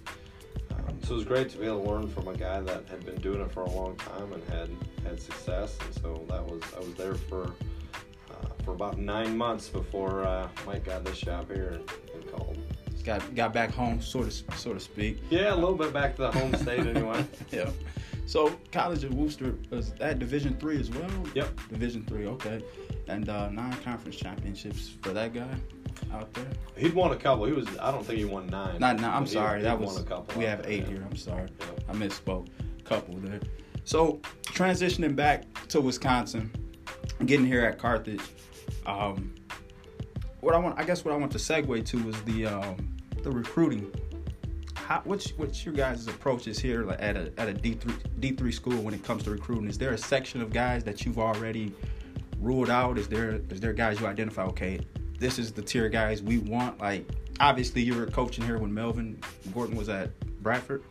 um, 0.72 1.00
so 1.04 1.14
it 1.14 1.18
was 1.18 1.26
great 1.26 1.50
to 1.50 1.58
be 1.58 1.66
able 1.66 1.84
to 1.84 1.90
learn 1.90 2.08
from 2.10 2.28
a 2.28 2.36
guy 2.36 2.62
that 2.62 2.88
had 2.88 3.06
been 3.06 3.16
doing 3.16 3.42
it 3.42 3.52
for 3.52 3.64
a 3.64 3.70
long 3.70 3.96
time 3.96 4.32
and 4.34 4.44
had 4.50 4.70
had 5.04 5.22
success. 5.22 5.78
And 5.84 5.94
so 5.96 6.24
that 6.30 6.46
was 6.46 6.62
I 6.76 6.80
was 6.80 6.94
there 6.96 7.16
for 7.16 7.54
for 8.64 8.72
about 8.72 8.98
nine 8.98 9.38
months 9.38 9.70
before 9.70 10.24
uh, 10.24 10.48
Mike 10.66 10.86
got 10.86 11.06
this 11.06 11.20
job 11.20 11.52
here 11.52 11.80
and, 12.14 12.32
called. 12.32 12.58
Got 13.04 13.36
got 13.36 13.54
back 13.54 13.70
home, 13.70 14.02
sort 14.02 14.28
of 14.28 14.34
so 14.58 14.74
to 14.74 14.80
speak. 14.80 15.22
Yeah, 15.30 15.54
a 15.54 15.56
little 15.56 15.76
bit 15.76 15.94
back 15.94 16.16
to 16.16 16.24
the 16.24 16.32
home 16.32 16.56
state 16.56 16.80
anyway. 16.80 17.24
yeah. 17.52 17.70
So 18.26 18.56
College 18.72 19.04
of 19.04 19.14
Wooster 19.14 19.54
was 19.70 19.92
that 19.94 20.18
Division 20.18 20.58
three 20.58 20.80
as 20.80 20.90
well. 20.90 21.12
Yep. 21.36 21.60
Division 21.70 22.04
three, 22.06 22.26
okay. 22.26 22.64
And 23.08 23.30
uh, 23.30 23.50
non-conference 23.50 24.16
championships 24.16 24.90
for 25.04 25.10
that 25.12 25.34
guy 25.34 25.56
out 26.12 26.34
there. 26.34 26.48
He'd 26.76 26.94
won 26.94 27.12
a 27.12 27.16
couple. 27.16 27.46
He 27.46 27.54
was 27.54 27.68
I 27.80 27.92
don't 27.92 28.04
think 28.04 28.18
he 28.18 28.26
won 28.26 28.48
nine. 28.48 28.80
Not, 28.80 29.00
no, 29.00 29.10
I'm 29.10 29.28
sorry. 29.28 29.60
he 29.60 29.64
that 29.66 29.78
won 29.78 29.88
was 29.88 30.00
a 30.00 30.04
couple. 30.04 30.40
we 30.40 30.46
have 30.46 30.64
there, 30.64 30.72
eight 30.72 30.84
yeah. 30.84 30.90
here. 30.90 31.08
I'm 31.08 31.16
sorry. 31.16 31.48
Yep. 31.60 31.84
I 31.90 31.94
misspoke. 31.94 32.48
Couple 32.84 33.16
there. 33.16 33.40
So 33.84 34.20
transitioning 34.46 35.16
back 35.16 35.44
to 35.70 35.82
Wisconsin, 35.82 36.52
getting 37.26 37.46
here 37.46 37.66
at 37.66 37.78
Carthage. 37.78 38.22
Um, 38.86 39.34
what 40.42 40.54
I 40.54 40.60
want, 40.60 40.80
I 40.80 40.84
guess, 40.84 41.04
what 41.04 41.14
I 41.14 41.18
want 41.18 41.32
to 41.32 41.38
segue 41.38 41.86
to 41.86 42.10
is 42.10 42.22
the 42.24 42.46
um, 42.48 42.96
the 43.24 43.32
recruiting. 43.32 43.92
How, 44.76 45.02
what's 45.04 45.32
what's 45.38 45.66
your 45.66 45.74
guys' 45.74 46.08
approaches 46.08 46.60
here 46.60 46.84
like 46.84 47.02
at 47.02 47.18
a 47.18 47.32
at 47.38 47.48
a 47.48 47.54
D 47.54 47.74
three 47.74 47.96
D 48.20 48.32
three 48.32 48.52
school 48.52 48.82
when 48.82 48.94
it 48.94 49.04
comes 49.04 49.24
to 49.24 49.32
recruiting? 49.32 49.68
Is 49.68 49.78
there 49.78 49.94
a 49.94 49.98
section 49.98 50.42
of 50.42 50.54
guys 50.54 50.84
that 50.84 51.06
you've 51.06 51.18
already 51.18 51.74
ruled 52.40 52.70
out? 52.70 52.98
Is 52.98 53.08
there 53.08 53.42
is 53.50 53.60
there 53.60 53.74
guys 53.74 54.00
you 54.00 54.06
identify? 54.06 54.44
Okay, 54.44 54.80
this 55.18 55.40
is 55.40 55.52
the 55.52 55.64
tier 55.64 55.90
guys 55.90 56.22
we 56.22 56.38
want. 56.38 56.80
Like 56.80 57.10
obviously 57.40 57.82
you 57.82 57.96
were 57.96 58.06
coaching 58.06 58.46
here 58.46 58.60
when 58.60 58.74
Melvin 58.74 59.20
Gordon 59.54 59.76
was 59.76 59.90
at 59.90 60.12
Bradford. 60.44 60.84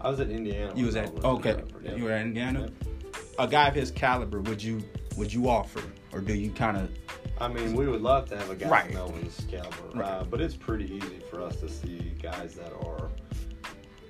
I 0.00 0.08
was 0.08 0.20
at 0.20 0.30
Indiana. 0.30 0.72
You 0.76 0.86
was 0.86 0.96
at 0.96 1.08
okay. 1.24 1.54
Bradford, 1.54 1.84
yeah. 1.84 1.94
You 1.96 2.04
were 2.04 2.12
at 2.12 2.22
Indiana. 2.22 2.60
Yep. 2.60 2.72
A 3.40 3.48
guy 3.48 3.68
of 3.68 3.74
his 3.74 3.90
caliber, 3.90 4.40
would 4.40 4.62
you 4.62 4.82
would 5.20 5.32
you 5.32 5.48
offer, 5.50 5.82
or 6.12 6.20
do 6.20 6.34
you 6.34 6.50
kind 6.50 6.76
of 6.78 6.88
I 7.38 7.48
mean, 7.48 7.74
we 7.74 7.86
would 7.86 8.00
love 8.02 8.28
to 8.30 8.36
have 8.38 8.50
a 8.50 8.54
guy 8.56 8.68
Right. 8.68 8.92
Melvin's 8.92 9.46
caliber, 9.50 9.76
Right. 9.94 10.08
uh, 10.10 10.24
but 10.24 10.40
it's 10.40 10.56
pretty 10.56 10.92
easy 10.94 11.20
for 11.30 11.40
us 11.42 11.56
to 11.56 11.68
see 11.68 12.12
guys 12.20 12.54
that 12.54 12.72
are 12.72 13.10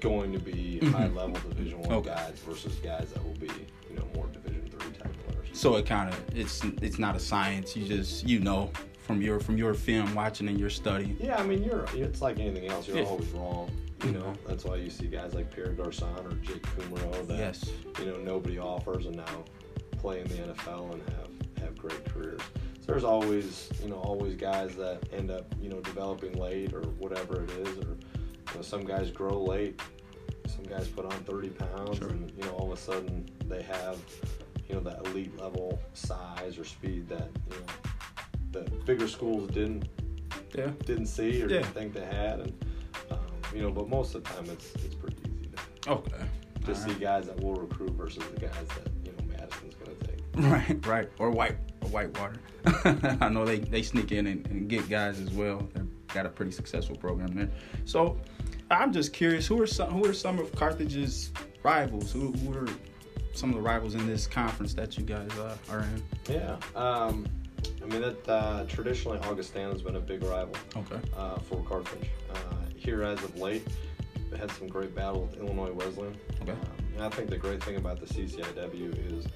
going 0.01 0.33
to 0.33 0.39
be 0.39 0.79
Mhm. 0.83 0.93
high 0.93 1.09
level 1.09 1.39
Division 1.49 1.81
One 1.83 1.93
Okay. 1.99 2.09
guys 2.11 2.39
versus 2.47 2.75
guys 2.77 3.11
that 3.13 3.23
will 3.25 3.35
be, 3.35 3.49
you 3.89 3.97
know, 3.97 4.05
more 4.15 4.27
Division 4.29 4.69
Three 4.71 4.91
type 4.93 5.13
players. 5.29 5.49
so 5.53 5.77
it 5.77 5.87
kind 5.87 6.13
of 6.13 6.21
it's 6.37 6.63
it's 6.81 6.99
not 6.99 7.15
a 7.17 7.21
science. 7.21 7.77
You 7.77 7.87
just 7.87 8.27
you 8.27 8.39
know 8.41 8.71
from 9.01 9.21
your 9.21 9.39
from 9.41 9.59
your 9.59 9.75
film 9.75 10.15
watching 10.15 10.49
and 10.49 10.59
your 10.59 10.71
study. 10.71 11.17
Yeah, 11.21 11.37
I 11.39 11.43
mean, 11.45 11.63
you're 11.65 11.85
it's 11.95 12.21
like 12.23 12.39
anything 12.39 12.69
else. 12.69 12.87
You're 12.89 12.99
Yeah. 12.99 13.05
always 13.05 13.29
wrong. 13.31 13.69
You 14.05 14.13
know, 14.13 14.23
Mhm. 14.23 14.37
that's 14.47 14.65
why 14.65 14.77
you 14.77 14.89
see 14.91 15.07
guys 15.09 15.35
like 15.35 15.55
Pierre 15.55 15.73
Garcon 15.73 16.25
or 16.27 16.33
Jake 16.43 16.63
Kumerow 16.63 17.27
that 17.29 17.39
Yes. 17.39 17.71
you 17.99 18.07
know 18.07 18.17
nobody 18.17 18.59
offers 18.59 19.05
and 19.07 19.17
now 19.17 19.45
play 20.01 20.21
in 20.21 20.29
the 20.29 20.35
NFL 20.55 20.93
and 20.95 21.03
have 21.03 21.63
have 21.65 21.77
great 21.79 22.05
careers. 22.13 22.41
So 22.81 22.87
there's 22.87 23.05
always 23.05 23.69
you 23.83 23.89
know 23.91 23.97
always 23.97 24.35
guys 24.35 24.75
that 24.77 25.01
end 25.13 25.31
up 25.31 25.45
you 25.61 25.69
know 25.69 25.81
developing 25.81 26.33
late 26.33 26.73
or 26.73 26.83
whatever 26.99 27.45
it 27.45 27.51
is, 27.51 27.77
or 27.79 27.91
you 28.49 28.55
know 28.57 28.63
some 28.63 28.85
guys 28.85 29.11
grow 29.11 29.43
late, 29.43 29.81
some 30.47 30.65
guys 30.65 30.89
put 30.89 31.05
on 31.05 31.13
30 31.25 31.49
pounds, 31.51 31.99
Sure. 31.99 32.09
and 32.09 32.33
you 32.37 32.45
know 32.45 32.53
all 32.53 32.73
of 32.73 32.79
a 32.79 32.81
sudden 32.81 33.27
they 33.47 33.63
have 33.63 33.99
you 34.69 34.75
know 34.75 34.81
that 34.81 35.07
elite 35.07 35.37
level 35.39 35.81
size 35.95 36.59
or 36.59 36.65
speed 36.65 37.09
that 37.09 37.29
you 37.51 37.57
know 37.57 37.67
the 38.53 38.71
bigger 38.85 39.07
schools 39.09 39.49
didn't 39.51 39.89
Yeah. 40.57 40.71
didn't 40.87 41.07
see 41.07 41.43
or 41.43 41.49
Yeah. 41.49 41.59
didn't 41.61 41.75
think 41.75 41.93
they 41.93 42.07
had, 42.07 42.41
and 42.41 42.65
um, 43.11 43.19
you 43.55 43.63
know, 43.63 43.71
but 43.71 43.89
most 43.89 44.15
of 44.15 44.25
the 44.25 44.31
time 44.31 44.45
it's 44.51 44.73
it's 44.85 44.95
pretty 44.95 45.17
easy 45.29 45.51
to 45.85 45.91
Okay. 45.93 46.25
to 46.65 46.69
All 46.73 46.75
see 46.75 46.91
right. 46.93 47.01
guys 47.01 47.27
that 47.27 47.39
will 47.41 47.55
recruit 47.55 47.91
versus 47.93 48.25
the 48.35 48.41
guys 48.41 48.67
that 48.77 48.89
Right, 50.37 50.87
right. 50.87 51.09
Or 51.19 51.31
white, 51.31 51.57
or 51.83 51.89
Whitewater. 51.89 52.37
I 53.21 53.29
know 53.29 53.45
they, 53.45 53.59
they 53.59 53.83
sneak 53.83 54.13
in 54.13 54.27
and, 54.27 54.47
and 54.47 54.69
get 54.69 54.89
guys 54.89 55.19
as 55.21 55.31
well. 55.31 55.69
They've 55.75 55.87
got 56.09 56.25
a 56.27 56.29
pretty 56.29 56.53
successful 56.53 56.97
program 56.97 57.35
there. 57.35 57.51
So 57.85 58.19
I'm 58.71 58.93
just 58.93 59.13
curious, 59.13 59.47
who 59.47 59.61
are 59.61 59.67
some 59.67 59.91
who 59.91 60.05
are 60.07 60.13
some 60.13 60.39
of 60.39 60.53
Carthage's 60.53 61.33
rivals? 61.63 62.13
Who, 62.13 62.33
who 62.33 62.57
are 62.57 62.69
some 63.33 63.51
of 63.51 63.57
the 63.57 63.63
rivals 63.63 63.95
in 63.95 64.07
this 64.07 64.27
conference 64.27 64.73
that 64.75 64.97
you 64.97 65.05
guys 65.05 65.31
uh, 65.39 65.57
are 65.71 65.81
in? 65.81 66.03
Yeah, 66.29 66.57
um, 66.77 67.27
I 67.83 67.87
mean 67.87 68.03
that 68.03 68.29
uh, 68.29 68.65
traditionally 68.69 69.19
Augustana's 69.21 69.83
been 69.83 69.97
a 69.97 70.01
big 70.01 70.23
rival 70.23 70.55
Okay. 70.77 71.01
uh, 71.17 71.39
for 71.41 71.63
Carthage. 71.65 72.09
Uh, 72.33 72.37
here 72.77 73.03
as 73.03 73.23
of 73.25 73.37
late, 73.39 73.67
they 74.31 74.39
had 74.39 74.51
some 74.53 74.69
great 74.69 74.95
battle 74.95 75.23
with 75.23 75.39
Illinois 75.39 75.73
Wesleyan. 75.73 76.17
Okay. 76.43 76.53
Um, 76.53 76.59
and 76.97 77.05
I 77.05 77.09
think 77.09 77.31
the 77.31 77.39
great 77.39 77.63
thing 77.65 77.77
about 77.77 77.99
the 78.01 78.07
CCIW 78.07 79.19
is 79.19 79.27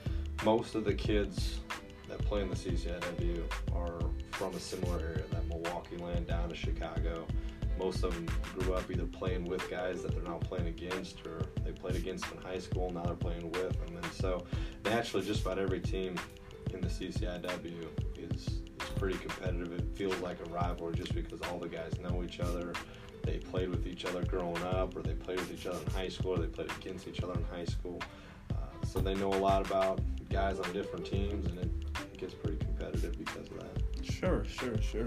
most 0.45 0.75
of 0.75 0.85
the 0.85 0.95
kids 0.95 1.61
that 2.09 2.19
play 2.27 2.43
in 2.43 2.49
the 2.49 2.57
CCIW 2.57 3.43
are 3.75 4.01
from 4.33 4.55
a 4.55 4.61
similar 4.61 4.99
area, 5.01 5.25
that 5.31 5.47
Milwaukee 5.49 5.97
land 5.97 6.27
down 6.27 6.49
to 6.49 6.55
Chicago. 6.55 7.27
Most 7.79 8.05
of 8.05 8.15
them 8.15 8.29
grew 8.55 8.75
up 8.75 8.89
either 8.91 9.07
playing 9.07 9.45
with 9.45 9.69
guys 9.69 10.03
that 10.03 10.13
they're 10.13 10.23
now 10.23 10.39
playing 10.39 10.69
against, 10.69 11.27
or 11.27 11.43
they 11.65 11.73
played 11.73 11.97
against 11.97 12.31
in 12.31 12.39
high 12.39 12.59
school. 12.59 12.91
Now 12.91 13.03
they're 13.03 13.15
playing 13.15 13.51
with 13.51 13.73
them, 13.73 13.97
and 13.97 14.13
so 14.13 14.45
naturally, 14.85 15.27
just 15.27 15.43
about 15.43 15.59
every 15.59 15.81
team 15.81 16.15
in 16.73 16.81
the 16.81 16.89
CCIW 16.89 17.87
is 18.17 18.65
is 18.85 18.91
pretty 18.97 19.19
competitive. 19.19 19.73
It 19.73 19.85
feels 19.97 20.19
like 20.21 20.39
a 20.47 20.51
rivalry 20.51 20.95
just 20.95 21.15
because 21.15 21.41
all 21.43 21.59
the 21.59 21.69
guys 21.69 21.99
know 22.01 22.23
each 22.23 22.41
other. 22.41 22.73
They 23.23 23.39
played 23.39 23.71
with 23.71 23.87
each 23.87 24.05
other 24.05 24.23
growing 24.25 24.63
up, 24.65 24.97
or 24.97 25.03
they 25.03 25.15
played 25.15 25.39
with 25.39 25.53
each 25.53 25.67
other 25.67 25.79
in 25.87 25.93
high 25.93 26.09
school, 26.09 26.35
or 26.35 26.39
they 26.39 26.47
played 26.47 26.71
against 26.79 27.09
each 27.09 27.23
other 27.23 27.35
in 27.35 27.45
high 27.45 27.65
school. 27.65 28.01
Uh, 28.51 28.87
so 28.87 29.01
they 29.01 29.15
know 29.15 29.33
a 29.33 29.37
lot 29.37 29.67
about 29.67 30.01
guys 30.35 30.59
on 30.59 30.73
different 30.73 31.07
teams, 31.07 31.47
and 31.47 31.59
it, 31.61 31.71
gets 32.19 32.35
pretty 32.35 32.57
competitive 32.57 33.17
because 33.17 33.47
of 33.49 33.61
that. 33.61 34.05
Sure, 34.05 34.45
sure, 34.45 34.77
sure. 34.83 35.07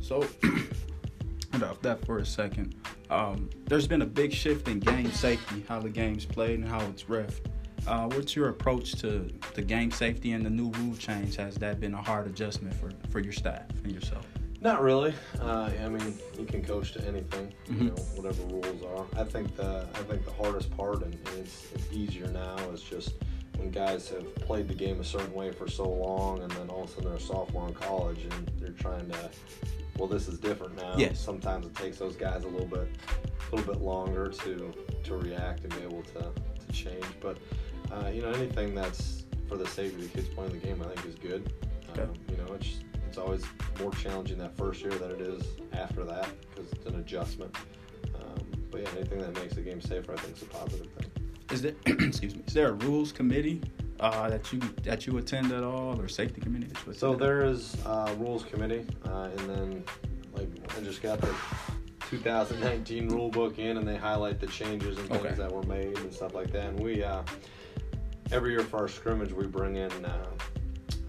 So, 0.00 0.26
hold 1.52 1.62
off 1.62 1.80
that 1.82 2.04
for 2.04 2.18
a 2.18 2.26
second. 2.26 2.74
Um, 3.08 3.48
there's 3.66 3.86
been 3.86 4.02
a 4.02 4.06
big 4.06 4.32
shift 4.32 4.66
in 4.66 4.80
game 4.80 5.12
safety, 5.12 5.64
how 5.68 5.78
the 5.78 5.88
game's 5.88 6.24
played 6.24 6.58
and 6.58 6.68
how 6.68 6.80
it's 6.86 7.04
refed. 7.04 7.46
Uh, 7.86 8.08
what's 8.08 8.34
your 8.34 8.48
approach 8.48 8.92
to 9.00 9.30
the 9.54 9.62
game 9.62 9.92
safety 9.92 10.32
and 10.32 10.44
the 10.44 10.50
new 10.50 10.70
rule 10.72 10.96
change? 10.96 11.36
Has 11.36 11.54
that 11.56 11.78
been 11.78 11.94
a 11.94 12.02
hard 12.02 12.26
adjustment 12.26 12.74
for, 12.74 12.90
for 13.10 13.20
your 13.20 13.32
staff 13.32 13.62
and 13.84 13.92
yourself? 13.92 14.26
Not 14.60 14.82
really. 14.82 15.14
Uh, 15.40 15.70
I 15.84 15.88
mean, 15.88 16.18
you 16.36 16.44
can 16.44 16.64
coach 16.64 16.92
to 16.94 17.06
anything, 17.06 17.52
Mhm. 17.68 17.78
you 17.78 17.84
know, 17.90 18.02
whatever 18.16 18.42
rules 18.44 18.82
are. 18.82 19.04
I 19.20 19.22
think 19.22 19.54
the 19.54 19.86
I 19.94 19.98
think 20.08 20.24
the 20.24 20.32
hardest 20.32 20.76
part, 20.76 21.02
and, 21.04 21.14
and 21.14 21.38
it's, 21.38 21.68
it's 21.72 21.92
easier 21.92 22.26
now, 22.28 22.56
is 22.70 22.82
just 22.82 23.14
when 23.66 23.86
guys 23.86 24.08
have 24.08 24.34
played 24.36 24.68
the 24.68 24.74
game 24.74 25.00
a 25.00 25.04
certain 25.04 25.32
way 25.32 25.50
for 25.50 25.68
so 25.68 25.88
long, 25.88 26.42
and 26.42 26.50
then 26.52 26.68
all 26.68 26.84
of 26.84 26.90
a 26.90 26.92
sudden 26.92 27.10
they're 27.10 27.18
a 27.18 27.20
sophomore 27.20 27.68
in 27.68 27.74
college, 27.74 28.24
and 28.30 28.50
they're 28.58 28.70
trying 28.70 29.08
to, 29.10 29.30
well, 29.98 30.08
this 30.08 30.28
is 30.28 30.38
different 30.38 30.76
now. 30.76 30.94
Yes. 30.96 31.18
Sometimes 31.18 31.66
it 31.66 31.74
takes 31.74 31.98
those 31.98 32.16
guys 32.16 32.44
a 32.44 32.48
little 32.48 32.66
bit, 32.66 32.88
a 33.52 33.56
little 33.56 33.72
bit 33.72 33.82
longer 33.82 34.28
to 34.28 34.72
to 35.04 35.16
react 35.16 35.64
and 35.64 35.74
be 35.76 35.82
able 35.82 36.02
to 36.02 36.20
to 36.20 36.72
change. 36.72 37.04
But 37.20 37.38
uh, 37.92 38.08
you 38.08 38.22
know, 38.22 38.30
anything 38.30 38.74
that's 38.74 39.24
for 39.48 39.56
the 39.56 39.66
safety 39.66 40.04
of 40.04 40.12
the 40.12 40.20
kids 40.20 40.28
playing 40.28 40.52
the 40.52 40.58
game, 40.58 40.82
I 40.82 40.94
think 40.94 41.06
is 41.06 41.14
good. 41.16 41.52
Okay. 41.90 42.02
Um, 42.02 42.14
you 42.30 42.36
know, 42.36 42.52
it's 42.54 42.78
it's 43.08 43.18
always 43.18 43.44
more 43.80 43.92
challenging 43.92 44.38
that 44.38 44.56
first 44.56 44.80
year 44.82 44.92
than 44.92 45.10
it 45.10 45.20
is 45.20 45.42
after 45.72 46.04
that 46.04 46.28
because 46.50 46.70
it's 46.72 46.86
an 46.86 46.96
adjustment. 46.96 47.54
Um, 48.14 48.46
but 48.70 48.82
yeah, 48.82 48.88
anything 48.96 49.18
that 49.18 49.34
makes 49.34 49.54
the 49.54 49.62
game 49.62 49.80
safer, 49.80 50.12
I 50.12 50.16
think, 50.16 50.36
is 50.36 50.42
a 50.42 50.46
positive 50.46 50.88
thing. 50.92 51.25
Is 51.50 51.62
there 51.62 51.74
excuse 51.86 52.34
me? 52.34 52.42
Is 52.46 52.54
there 52.54 52.68
a 52.68 52.72
rules 52.72 53.12
committee 53.12 53.60
uh, 54.00 54.28
that 54.28 54.52
you 54.52 54.60
that 54.82 55.06
you 55.06 55.16
attend 55.18 55.52
at 55.52 55.62
all, 55.62 56.00
or 56.00 56.08
safety 56.08 56.40
committee 56.40 56.66
that 56.66 56.76
you 56.78 56.82
attend? 56.92 56.96
So 56.98 57.14
there 57.14 57.44
is 57.44 57.76
uh, 57.86 58.14
rules 58.18 58.44
committee, 58.44 58.84
uh, 59.06 59.30
and 59.36 59.50
then 59.50 59.84
like 60.34 60.48
I 60.76 60.80
just 60.82 61.02
got 61.02 61.20
the 61.20 61.32
2019 62.10 63.08
rule 63.08 63.30
book 63.30 63.58
in, 63.58 63.76
and 63.76 63.86
they 63.86 63.96
highlight 63.96 64.40
the 64.40 64.46
changes 64.48 64.98
and 64.98 65.08
things 65.08 65.24
Okay. 65.26 65.34
that 65.34 65.50
were 65.52 65.62
made 65.64 65.96
and 65.98 66.12
stuff 66.12 66.34
like 66.34 66.50
that. 66.52 66.66
And 66.66 66.80
we 66.80 67.02
uh, 67.04 67.22
every 68.32 68.50
year 68.52 68.62
for 68.62 68.78
our 68.78 68.88
scrimmage, 68.88 69.32
we 69.32 69.46
bring 69.46 69.76
in 69.76 69.90
uh, 70.04 70.26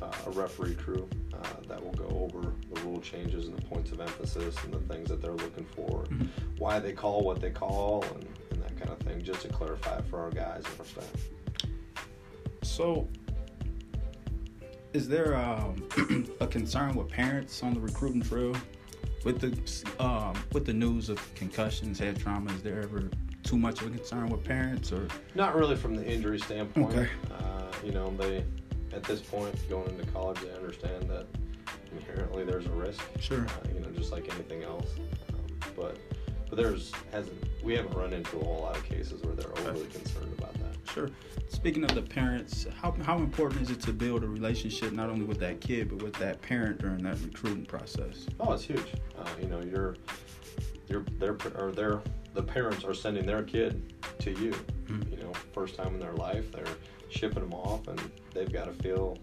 uh, 0.01 0.11
a 0.27 0.29
referee 0.31 0.75
crew 0.75 1.09
uh, 1.33 1.37
that 1.67 1.83
will 1.83 1.93
go 1.93 2.07
over 2.31 2.53
the 2.73 2.81
rule 2.81 3.01
changes 3.01 3.47
and 3.47 3.57
the 3.57 3.61
points 3.63 3.91
of 3.91 3.99
emphasis 3.99 4.55
and 4.63 4.73
the 4.73 4.79
things 4.93 5.09
that 5.09 5.21
they're 5.21 5.31
looking 5.33 5.65
for, 5.75 6.03
Mhm. 6.05 6.27
why 6.59 6.79
they 6.79 6.93
call 6.93 7.23
what 7.23 7.41
they 7.41 7.49
call, 7.49 8.03
and, 8.13 8.27
thing, 9.07 9.23
just 9.23 9.41
to 9.41 9.47
clarify 9.49 10.01
for 10.01 10.19
our 10.19 10.31
guys 10.31 10.63
and 10.65 10.79
our 10.79 10.85
staff. 10.85 11.11
So, 12.63 13.07
is 14.93 15.07
there 15.07 15.35
um, 15.35 15.87
a 16.39 16.47
concern 16.47 16.95
with 16.95 17.09
parents 17.09 17.63
on 17.63 17.73
the 17.73 17.79
recruiting 17.79 18.21
trail 18.21 18.55
with 19.23 19.39
the 19.39 20.03
um, 20.03 20.35
with 20.53 20.65
the 20.65 20.73
news 20.73 21.09
of 21.09 21.35
concussions, 21.35 21.99
head 21.99 22.19
trauma? 22.19 22.51
Is 22.53 22.63
there 22.63 22.81
ever 22.81 23.09
too 23.43 23.57
much 23.57 23.81
of 23.81 23.87
a 23.87 23.89
concern 23.91 24.27
with 24.27 24.43
parents, 24.43 24.91
or 24.91 25.07
Not 25.33 25.55
really 25.55 25.77
from 25.77 25.95
the 25.95 26.05
injury 26.05 26.39
standpoint. 26.39 26.93
Okay. 26.93 27.09
Uh, 27.31 27.71
you 27.83 27.93
know, 27.93 28.13
they 28.17 28.43
at 28.93 29.03
this 29.03 29.21
point 29.21 29.55
going 29.69 29.87
into 29.89 30.05
college, 30.11 30.39
they 30.41 30.51
understand 30.53 31.09
that 31.09 31.27
inherently 31.91 32.43
there's 32.43 32.65
a 32.65 32.71
risk. 32.71 33.01
Sure. 33.19 33.45
Uh, 33.45 33.69
you 33.73 33.79
know, 33.79 33.89
just 33.91 34.11
like 34.11 34.25
anything 34.33 34.63
else. 34.63 34.89
Um, 35.29 35.71
but 35.75 35.97
but 36.49 36.57
there's 36.57 36.91
hasn't 37.11 37.37
we 37.67 37.75
haven't 37.75 37.93
run 37.97 38.13
into 38.13 38.37
a 38.39 38.45
whole 38.45 38.61
lot 38.61 38.77
of 38.77 38.83
cases 38.85 39.21
where 39.23 39.35
they're 39.35 39.51
overly 39.59 39.87
concerned 39.87 40.33
about 40.37 40.53
that. 40.53 40.73
sure? 40.93 41.09
Speaking 41.49 41.83
of 41.83 41.93
the 41.93 42.01
parents, 42.01 42.65
how 42.81 42.95
how 43.03 43.17
important 43.17 43.61
is 43.61 43.69
it 43.69 43.81
to 43.81 43.91
build 43.91 44.23
a 44.23 44.27
relationship 44.27 44.93
not 44.93 45.09
only 45.09 45.25
with 45.25 45.39
that 45.41 45.59
kid 45.59 45.89
but 45.89 46.01
with 46.01 46.13
that 46.13 46.41
parent 46.41 46.79
during 46.79 46.99
that 47.03 47.17
recruiting 47.21 47.65
process? 47.65 48.25
Oh, 48.39 48.53
it's 48.53 48.63
huge. 48.63 48.93
Uh, 49.19 49.27
you 49.41 49.49
know, 49.49 49.61
you're 49.61 49.97
you're 50.87 51.03
their 51.19 51.37
or 51.59 51.71
their 51.73 51.99
the 52.33 52.41
parents 52.41 52.85
are 52.85 52.93
sending 52.93 53.25
their 53.25 53.43
kid 53.43 53.93
to 54.19 54.31
you. 54.31 54.51
Mhm. 54.85 55.11
You 55.11 55.17
know, 55.23 55.33
first 55.53 55.75
time 55.75 55.93
in 55.93 55.99
their 55.99 56.13
life, 56.13 56.49
they're 56.53 56.77
shipping 57.09 57.43
them 57.43 57.53
off, 57.53 57.89
and 57.89 57.99
they've 58.33 58.51
got 58.51 58.65
to 58.65 58.73
feel 58.81 59.17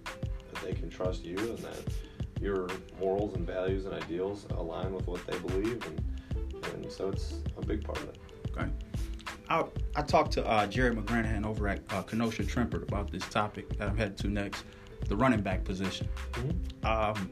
that 0.52 0.62
they 0.62 0.74
can 0.74 0.90
trust 0.90 1.24
you 1.24 1.38
and 1.38 1.58
that 1.58 1.80
your 2.42 2.68
morals 3.00 3.34
and 3.36 3.46
values 3.46 3.86
and 3.86 3.94
ideals 3.94 4.46
align 4.50 4.92
with 4.92 5.06
what 5.06 5.26
they 5.26 5.38
believe, 5.38 5.82
and 5.86 6.04
and 6.74 6.92
so 6.92 7.08
it's 7.08 7.34
a 7.56 7.64
big 7.64 7.82
part 7.84 7.98
of 7.98 8.08
it. 8.10 8.18
Okay. 8.56 8.70
I, 9.48 9.64
I 9.94 10.02
talked 10.02 10.32
to 10.32 10.46
uh, 10.46 10.66
Jerry 10.66 10.94
McGranahan 10.94 11.44
over 11.44 11.68
at 11.68 11.80
uh, 11.90 12.02
Kenosha 12.02 12.44
Tremper 12.44 12.82
about 12.82 13.10
this 13.10 13.26
topic 13.28 13.76
that 13.78 13.88
I'm 13.88 13.96
headed 13.96 14.16
to 14.18 14.28
next, 14.28 14.64
the 15.08 15.16
running 15.16 15.42
back 15.42 15.64
position. 15.64 16.08
Um, 16.82 17.30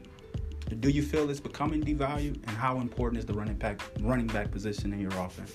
do 0.79 0.89
you 0.89 1.01
feel 1.01 1.29
it's 1.29 1.39
becoming 1.39 1.83
devalued, 1.83 2.35
and 2.35 2.49
how 2.49 2.79
important 2.79 3.19
is 3.19 3.25
the 3.25 3.33
running 3.33 3.55
back 3.55 3.81
running 4.01 4.27
back 4.27 4.51
position 4.51 4.93
in 4.93 4.99
your 4.99 5.11
offense? 5.11 5.53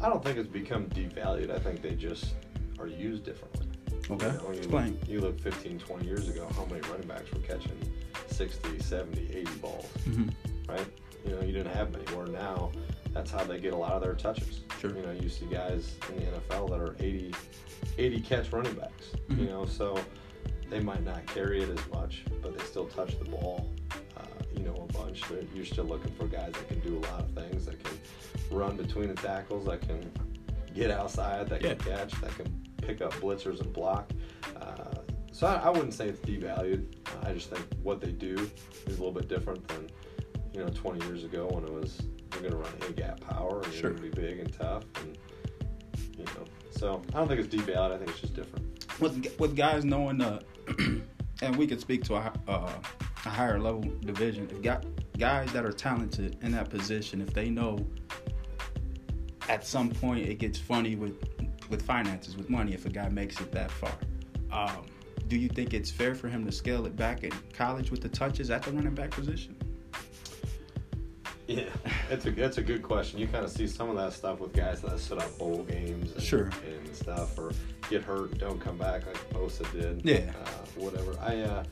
I 0.00 0.08
don't 0.08 0.22
think 0.22 0.38
it's 0.38 0.48
become 0.48 0.86
devalued. 0.86 1.50
I 1.50 1.58
think 1.58 1.82
they 1.82 1.94
just 1.94 2.34
are 2.78 2.86
used 2.86 3.24
differently. 3.24 3.66
Okay, 4.10 4.26
You, 4.26 4.32
know, 4.32 4.50
you 4.52 4.58
explain. 4.58 4.92
Look, 5.00 5.08
you 5.08 5.20
look 5.20 5.40
15, 5.40 5.78
20 5.78 6.06
years 6.06 6.28
ago, 6.28 6.48
how 6.54 6.64
many 6.66 6.80
running 6.88 7.08
backs 7.08 7.32
were 7.32 7.40
catching 7.40 7.78
60, 8.28 8.78
70, 8.78 9.36
80 9.36 9.50
balls, 9.56 9.86
hmm 10.04 10.28
right? 10.68 10.86
You 11.26 11.34
know, 11.36 11.42
you 11.42 11.52
didn't 11.52 11.74
have 11.74 11.92
many. 11.92 12.04
Where 12.16 12.26
now, 12.26 12.70
that's 13.12 13.30
how 13.30 13.44
they 13.44 13.58
get 13.58 13.72
a 13.72 13.76
lot 13.76 13.92
of 13.92 14.02
their 14.02 14.14
touches. 14.14 14.60
Sure. 14.80 14.94
You 14.94 15.02
know, 15.02 15.12
you 15.12 15.28
see 15.28 15.46
guys 15.46 15.94
in 16.10 16.16
the 16.16 16.22
NFL 16.38 16.70
that 16.70 16.80
are 16.80 16.94
80, 17.00 17.34
80 17.98 18.20
catch 18.20 18.52
running 18.52 18.74
backs. 18.74 19.12
Mhm. 19.28 19.38
You 19.38 19.46
know, 19.46 19.64
so 19.66 19.98
they 20.70 20.80
might 20.80 21.04
not 21.04 21.26
carry 21.26 21.62
it 21.62 21.68
as 21.68 21.88
much, 21.92 22.24
but 22.42 22.56
they 22.56 22.64
still 22.64 22.86
touch 22.86 23.18
the 23.18 23.24
ball. 23.24 23.70
Uh, 24.16 24.22
you 24.54 24.62
know, 24.64 24.86
a 24.88 24.92
bunch. 24.92 25.22
They're, 25.28 25.42
you're 25.54 25.64
still 25.64 25.84
looking 25.84 26.12
for 26.14 26.26
guys 26.26 26.52
that 26.52 26.68
can 26.68 26.80
do 26.80 26.98
a 26.98 27.02
lot 27.10 27.20
of 27.20 27.30
things. 27.30 27.66
That 27.66 27.82
can 27.82 27.98
run 28.50 28.76
between 28.76 29.08
the 29.08 29.14
tackles. 29.14 29.66
That 29.66 29.80
can 29.82 30.10
get 30.74 30.90
outside. 30.90 31.48
That 31.48 31.60
can 31.60 31.78
catch. 31.78 32.12
That 32.20 32.36
can 32.36 32.62
pick 32.82 33.00
up 33.00 33.12
blitzers 33.14 33.60
and 33.60 33.72
block. 33.72 34.10
Uh, 34.60 34.94
so 35.32 35.46
I, 35.46 35.54
I 35.54 35.70
wouldn't 35.70 35.92
say 35.94 36.08
it's 36.08 36.20
devalued. 36.20 36.86
I 37.24 37.32
just 37.32 37.50
think 37.50 37.64
what 37.82 38.00
they 38.00 38.12
do 38.12 38.34
is 38.86 38.98
a 38.98 39.02
little 39.02 39.12
bit 39.12 39.28
different 39.28 39.66
than 39.68 39.88
you 40.56 40.62
know 40.64 40.70
20 40.70 41.04
years 41.06 41.24
ago 41.24 41.46
when 41.50 41.64
it 41.64 41.72
was 41.72 42.00
you're 42.32 42.50
going 42.50 42.52
to 42.52 42.58
run 42.58 42.72
a 42.88 42.92
gap 42.92 43.20
power 43.20 43.62
and 43.62 43.72
Sure. 43.72 43.90
you're 43.90 43.98
going 43.98 44.10
to 44.10 44.16
be 44.16 44.22
big 44.26 44.38
and 44.40 44.52
tough 44.52 44.84
and 45.02 45.18
you 46.18 46.24
know. 46.24 46.44
So 46.70 47.02
I 47.14 47.18
don't 47.18 47.28
think 47.28 47.40
it's 47.40 47.54
devalued. 47.54 47.92
I 47.92 47.98
think 47.98 48.10
it's 48.10 48.20
just 48.20 48.34
different. 48.34 48.86
With 49.00 49.38
with 49.38 49.54
guys 49.54 49.84
knowing, 49.84 50.20
uh, 50.20 50.40
and 51.42 51.56
we 51.56 51.66
could 51.66 51.80
speak 51.80 52.04
to 52.04 52.14
a, 52.16 52.32
uh, 52.48 52.70
a 53.24 53.28
higher 53.28 53.58
level 53.58 53.82
division, 54.00 54.48
if 54.50 54.62
got 54.62 54.84
guys 55.18 55.52
that 55.52 55.64
are 55.64 55.72
talented 55.72 56.38
in 56.42 56.52
that 56.52 56.70
position, 56.70 57.20
if 57.20 57.32
they 57.32 57.48
know 57.50 57.86
at 59.48 59.64
some 59.66 59.90
point 59.90 60.26
it 60.26 60.38
gets 60.38 60.58
funny 60.58 60.96
with 60.96 61.14
with 61.68 61.82
finances, 61.82 62.36
with 62.36 62.48
money, 62.48 62.72
if 62.72 62.86
a 62.86 62.90
guy 62.90 63.08
makes 63.08 63.40
it 63.40 63.52
that 63.52 63.70
far. 63.70 63.92
Um, 64.52 64.86
do 65.28 65.36
you 65.36 65.48
think 65.48 65.74
it's 65.74 65.90
fair 65.90 66.14
for 66.14 66.28
him 66.28 66.44
to 66.46 66.52
scale 66.52 66.86
it 66.86 66.94
back 66.94 67.24
in 67.24 67.32
college 67.52 67.90
with 67.90 68.00
the 68.00 68.08
touches 68.08 68.50
at 68.50 68.62
the 68.62 68.70
running 68.70 68.94
back 68.94 69.10
position? 69.10 69.55
Yeah, 71.46 71.62
it's 72.10 72.26
a 72.26 72.44
it's 72.44 72.58
a 72.58 72.62
good 72.62 72.82
question. 72.82 73.20
You 73.20 73.28
kind 73.28 73.44
of 73.44 73.50
see 73.50 73.66
some 73.68 73.88
of 73.88 73.96
that 73.96 74.12
stuff 74.12 74.40
with 74.40 74.52
guys 74.52 74.80
that 74.82 74.98
sit 74.98 75.20
out 75.22 75.38
bowl 75.38 75.62
games, 75.62 76.12
and, 76.12 76.22
Sure. 76.22 76.50
and 76.66 76.94
stuff, 76.96 77.38
or 77.38 77.52
get 77.88 78.02
hurt 78.02 78.30
and 78.32 78.40
don't 78.40 78.60
come 78.60 78.76
back 78.76 79.06
like 79.06 79.30
Bosa 79.30 79.70
did. 79.72 80.04
Yeah. 80.04 80.32
uh, 80.44 80.48
whatever. 80.76 81.16
I 81.20 81.40
uh, 81.42 81.64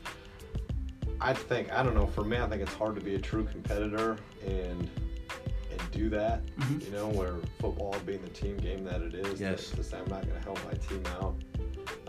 I 1.20 1.32
think 1.32 1.72
I 1.72 1.82
don't 1.82 1.94
know. 1.94 2.06
For 2.06 2.22
me, 2.24 2.36
I 2.38 2.48
think 2.48 2.62
it's 2.62 2.74
hard 2.74 2.94
to 2.96 3.00
be 3.00 3.16
a 3.16 3.20
true 3.20 3.44
competitor 3.44 4.16
and 4.46 4.88
and 5.72 5.90
do 5.90 6.08
that. 6.10 6.44
Mhm. 6.56 6.84
You 6.86 6.92
know, 6.92 7.08
where 7.08 7.34
football 7.58 7.96
being 8.06 8.22
the 8.22 8.28
team 8.28 8.56
game 8.58 8.84
that 8.84 9.02
it 9.02 9.14
is. 9.14 9.40
Yes. 9.40 9.70
To, 9.70 9.76
to 9.76 9.82
say 9.84 9.96
I'm 9.98 10.08
not 10.08 10.22
going 10.26 10.38
to 10.38 10.44
help 10.44 10.64
my 10.66 10.74
team 10.74 11.02
out. 11.20 11.34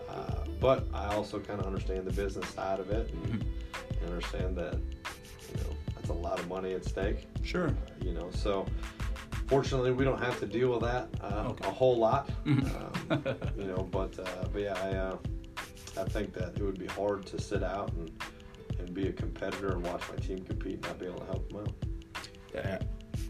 Uh, 0.08 0.44
but 0.60 0.86
I 0.94 1.14
also 1.14 1.40
kind 1.40 1.58
of 1.60 1.66
understand 1.66 2.06
the 2.06 2.12
business 2.12 2.48
side 2.50 2.78
of 2.78 2.90
it 2.90 3.10
and, 3.12 3.24
Mhm. 3.42 3.46
and 4.02 4.10
understand 4.10 4.56
that 4.56 4.78
that's 6.06 6.18
a 6.18 6.22
lot 6.22 6.38
of 6.38 6.48
money 6.48 6.72
at 6.72 6.84
stake 6.84 7.26
Sure. 7.42 7.74
you 8.00 8.12
know 8.12 8.30
so 8.32 8.66
fortunately 9.46 9.92
we 9.92 10.04
don't 10.04 10.20
have 10.22 10.38
to 10.40 10.46
deal 10.46 10.70
with 10.72 10.82
that 10.82 11.08
uh, 11.20 11.48
Okay. 11.50 11.68
a 11.68 11.70
whole 11.70 11.96
lot 11.98 12.30
um, 12.46 12.64
you 13.58 13.64
know 13.64 13.88
but 13.90 14.18
uh, 14.18 14.48
but 14.52 14.62
yeah 14.62 14.74
I 14.82 14.88
uh, 14.96 15.16
I 15.98 16.04
think 16.04 16.32
that 16.34 16.56
it 16.56 16.62
would 16.62 16.78
be 16.78 16.86
hard 16.86 17.26
to 17.26 17.40
sit 17.40 17.62
out 17.62 17.92
and 17.94 18.10
and 18.78 18.92
be 18.92 19.08
a 19.08 19.12
competitor 19.12 19.68
and 19.72 19.84
watch 19.86 20.02
my 20.10 20.16
team 20.16 20.40
compete 20.44 20.74
and 20.74 20.82
not 20.82 20.98
be 20.98 21.06
able 21.06 21.18
to 21.20 21.26
help 21.26 21.48
them 21.48 21.60
out 21.60 21.72
Yeah. 22.54 22.78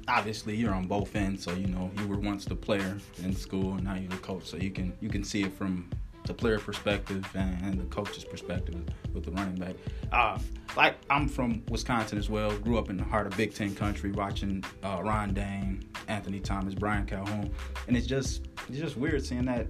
Obviously, 0.09 0.54
you're 0.54 0.73
on 0.75 0.87
both 0.87 1.16
ends, 1.16 1.42
so 1.42 1.52
you 1.52 1.66
know 1.66 1.90
you 1.99 2.06
were 2.06 2.18
once 2.18 2.45
the 2.45 2.54
player 2.54 2.97
in 3.25 3.35
school, 3.35 3.75
and 3.75 3.83
now 3.85 3.95
you're 3.97 4.09
the 4.09 4.16
coach. 4.18 4.45
So 4.45 4.56
you 4.56 4.71
can 4.71 4.92
you 5.00 5.09
can 5.09 5.25
see 5.25 5.42
it 5.42 5.52
from 5.52 5.90
the 6.26 6.35
player 6.35 6.59
perspective 6.59 7.26
and, 7.35 7.78
the 7.78 7.85
coach's 7.85 8.25
perspective 8.25 8.76
with 9.12 9.25
the 9.25 9.30
running 9.33 9.56
back. 9.56 9.75
Uh, 10.12 10.38
like 10.76 10.97
I'm 11.09 11.28
from 11.28 11.62
Wisconsin 11.68 12.18
as 12.18 12.28
well. 12.28 12.56
Grew 12.59 12.78
up 12.78 12.90
in 12.90 12.97
the 12.97 13.04
heart 13.04 13.26
of 13.26 13.37
Big 13.37 13.54
Ten 13.54 13.75
country, 13.75 14.12
watching 14.12 14.64
uh, 14.83 15.00
Ron 15.02 15.35
Dayne, 15.35 15.88
Anthony 16.09 16.40
Thomas, 16.40 16.75
Brian 16.75 17.06
Calhoun, 17.06 17.50
and 17.88 17.97
it's 17.97 18.06
just 18.06 18.49
it's 18.68 18.78
just 18.78 18.97
weird 18.97 19.25
seeing 19.25 19.47
that. 19.47 19.66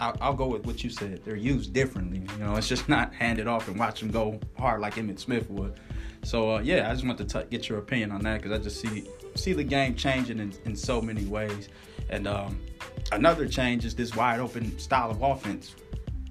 I'll, 0.00 0.16
I'll 0.20 0.34
go 0.34 0.48
with 0.48 0.66
what 0.66 0.82
you 0.82 0.90
said. 0.90 1.20
They're 1.24 1.36
used 1.36 1.72
differently. 1.72 2.26
You 2.36 2.44
know, 2.44 2.56
it's 2.56 2.68
just 2.68 2.88
not 2.96 3.14
handed 3.14 3.46
off 3.46 3.68
and 3.68 3.78
watch 3.78 4.00
them 4.00 4.10
go 4.10 4.40
hard 4.58 4.80
like 4.80 4.96
Emmitt 4.96 5.20
Smith 5.20 5.48
would. 5.50 5.78
So 6.24 6.56
uh, 6.56 6.60
yeah, 6.60 6.90
I 6.90 6.92
just 6.92 7.06
want 7.06 7.18
to 7.18 7.24
t- 7.24 7.48
get 7.50 7.68
your 7.68 7.78
opinion 7.78 8.12
on 8.12 8.22
that 8.22 8.42
because 8.42 8.58
I 8.58 8.62
just 8.62 8.80
see 8.80 9.08
see 9.34 9.52
the 9.52 9.64
game 9.64 9.94
changing 9.94 10.38
in, 10.38 10.52
in 10.64 10.76
so 10.76 11.00
many 11.00 11.24
ways. 11.24 11.68
And 12.10 12.26
um, 12.26 12.60
another 13.10 13.46
change 13.46 13.84
is 13.84 13.94
this 13.94 14.14
wide 14.14 14.40
open 14.40 14.78
style 14.78 15.10
of 15.10 15.22
offense 15.22 15.74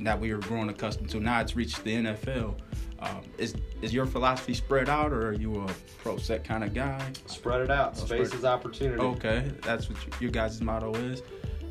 that 0.04 0.20
we 0.20 0.34
were 0.34 0.40
growing 0.40 0.70
accustomed 0.70 1.10
to. 1.12 1.20
Now 1.20 1.42
it's 1.42 1.56
reached 1.56 1.84
the 1.84 1.96
NFL. 1.96 2.56
Um, 3.00 3.22
is 3.38 3.56
is 3.82 3.94
your 3.94 4.06
philosophy 4.06 4.54
spread 4.54 4.88
out, 4.90 5.12
or 5.12 5.30
are 5.30 5.34
you 5.34 5.62
a 5.64 5.68
pro 6.04 6.18
set 6.18 6.44
kind 6.44 6.64
of 6.64 6.74
guy? 6.74 7.12
spread 7.26 7.62
it 7.62 7.72
out 7.72 7.94
Oh, 7.96 8.06
space 8.06 8.28
spread- 8.28 8.40
is 8.40 8.46
opportunity 8.46 9.02
Okay, 9.02 9.52
that's 9.64 9.90
what 9.90 9.98
you, 10.06 10.12
your 10.20 10.32
guys' 10.32 10.62
motto 10.62 10.94
is. 10.96 11.24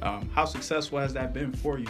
Um, 0.03 0.29
how 0.35 0.45
successful 0.45 0.99
has 0.99 1.13
that 1.13 1.33
been 1.35 1.53
for 1.53 1.79
you, 1.79 1.87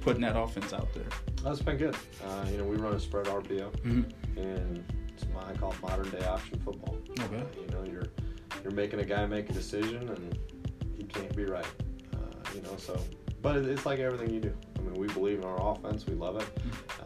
putting 0.00 0.22
that 0.22 0.36
offense 0.36 0.72
out 0.72 0.92
there? 0.94 1.04
that's 1.42 1.60
been 1.60 1.76
good 1.76 1.94
uh, 2.26 2.46
you 2.50 2.56
know 2.56 2.64
we 2.64 2.74
run 2.76 2.94
a 2.94 2.98
spread 3.00 3.26
RPO 3.26 3.70
Mm-hmm. 3.82 4.38
and 4.40 4.82
it's 5.08 5.26
my, 5.34 5.42
I 5.50 5.52
call 5.54 5.72
it 5.72 5.82
modern 5.82 6.08
day 6.10 6.24
option 6.24 6.58
football 6.64 6.96
Okay. 7.20 7.36
Uh, 7.36 7.60
you 7.60 7.66
know, 7.68 7.84
you're 7.92 8.06
you're 8.62 8.72
making 8.72 9.00
a 9.00 9.04
guy 9.04 9.24
make 9.26 9.50
a 9.50 9.52
decision, 9.52 10.08
and 10.08 10.38
he 10.96 11.04
can't 11.04 11.34
be 11.36 11.44
right. 11.44 11.66
Uh, 12.14 12.16
you 12.54 12.62
know, 12.62 12.74
so 12.78 12.98
but 13.42 13.56
it's 13.56 13.84
like 13.86 13.98
everything 14.00 14.30
you 14.30 14.40
do. 14.40 14.54
I 14.84 14.90
mean, 14.90 15.00
we 15.00 15.06
believe 15.08 15.38
in 15.38 15.44
our 15.44 15.72
offense, 15.72 16.06
we 16.06 16.14
love 16.14 16.36
it. 16.36 16.48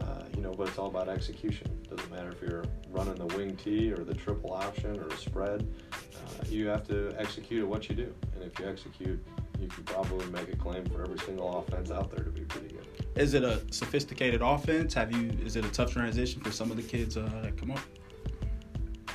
Uh, 0.01 0.23
you 0.35 0.41
know, 0.41 0.51
but 0.51 0.67
it's 0.67 0.77
all 0.77 0.87
about 0.87 1.07
execution. 1.07 1.67
It 1.83 1.95
Doesn't 1.95 2.11
matter 2.11 2.29
if 2.29 2.41
you're 2.41 2.65
running 2.89 3.15
the 3.15 3.27
wing 3.37 3.55
T 3.55 3.91
or 3.91 4.03
the 4.03 4.13
triple 4.13 4.53
option 4.53 4.99
or 4.99 5.07
a 5.07 5.17
spread. 5.17 5.67
Uh, 5.93 6.45
you 6.49 6.67
have 6.67 6.85
to 6.87 7.13
execute 7.17 7.67
what 7.67 7.89
you 7.89 7.95
do, 7.95 8.13
and 8.35 8.43
if 8.43 8.57
you 8.59 8.67
execute, 8.67 9.19
you 9.59 9.67
can 9.67 9.83
probably 9.83 10.25
make 10.27 10.51
a 10.51 10.55
claim 10.55 10.85
for 10.85 11.01
every 11.03 11.19
single 11.19 11.57
offense 11.57 11.91
out 11.91 12.11
there 12.11 12.23
to 12.23 12.31
be 12.31 12.41
pretty 12.41 12.67
good. 12.69 12.85
Is 13.15 13.33
it 13.33 13.43
a 13.43 13.61
sophisticated 13.71 14.41
offense? 14.41 14.93
Have 14.93 15.11
you? 15.15 15.31
Is 15.45 15.55
it 15.55 15.65
a 15.65 15.69
tough 15.69 15.91
transition 15.91 16.41
for 16.41 16.51
some 16.51 16.71
of 16.71 16.77
the 16.77 16.83
kids 16.83 17.17
uh, 17.17 17.29
that 17.43 17.57
come 17.57 17.71
up? 17.71 17.79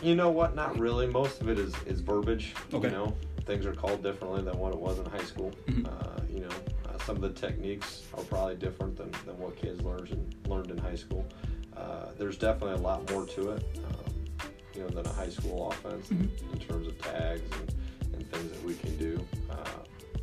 You 0.02 0.14
know 0.14 0.30
what? 0.30 0.54
Not 0.54 0.78
really. 0.78 1.06
Most 1.06 1.40
of 1.40 1.48
it 1.48 1.58
is, 1.58 1.74
is 1.86 2.00
verbiage. 2.00 2.54
Okay. 2.72 2.88
You 2.88 2.94
know, 2.94 3.16
things 3.46 3.64
are 3.64 3.72
called 3.72 4.02
differently 4.02 4.42
than 4.42 4.58
what 4.58 4.72
it 4.72 4.78
was 4.78 4.98
in 4.98 5.06
high 5.06 5.24
school. 5.24 5.50
Mhm. 5.66 5.86
Uh, 5.86 6.20
you 6.30 6.40
know, 6.40 6.48
some 7.06 7.16
of 7.16 7.22
the 7.22 7.30
techniques 7.30 8.02
are 8.16 8.22
probably 8.24 8.56
different 8.56 8.96
than, 8.96 9.10
than 9.26 9.38
what 9.38 9.56
kids 9.56 9.82
learned 9.82 10.08
in, 10.10 10.50
learned 10.50 10.70
in 10.70 10.78
high 10.78 10.94
school. 10.94 11.24
Uh, 11.76 12.06
there's 12.18 12.38
definitely 12.38 12.74
a 12.76 12.82
lot 12.82 13.08
more 13.10 13.26
to 13.26 13.50
it, 13.50 13.64
um, 13.86 14.14
you 14.74 14.80
know, 14.82 14.88
than 14.88 15.04
a 15.06 15.12
high 15.12 15.28
school 15.28 15.70
offense 15.70 16.08
Mhm. 16.08 16.28
in 16.52 16.58
terms 16.60 16.86
of 16.86 16.98
tags 17.00 17.42
and, 17.60 17.74
and 18.14 18.30
things 18.30 18.50
that 18.52 18.62
we 18.64 18.74
can 18.74 18.96
do. 18.96 19.24
Uh, 19.50 19.56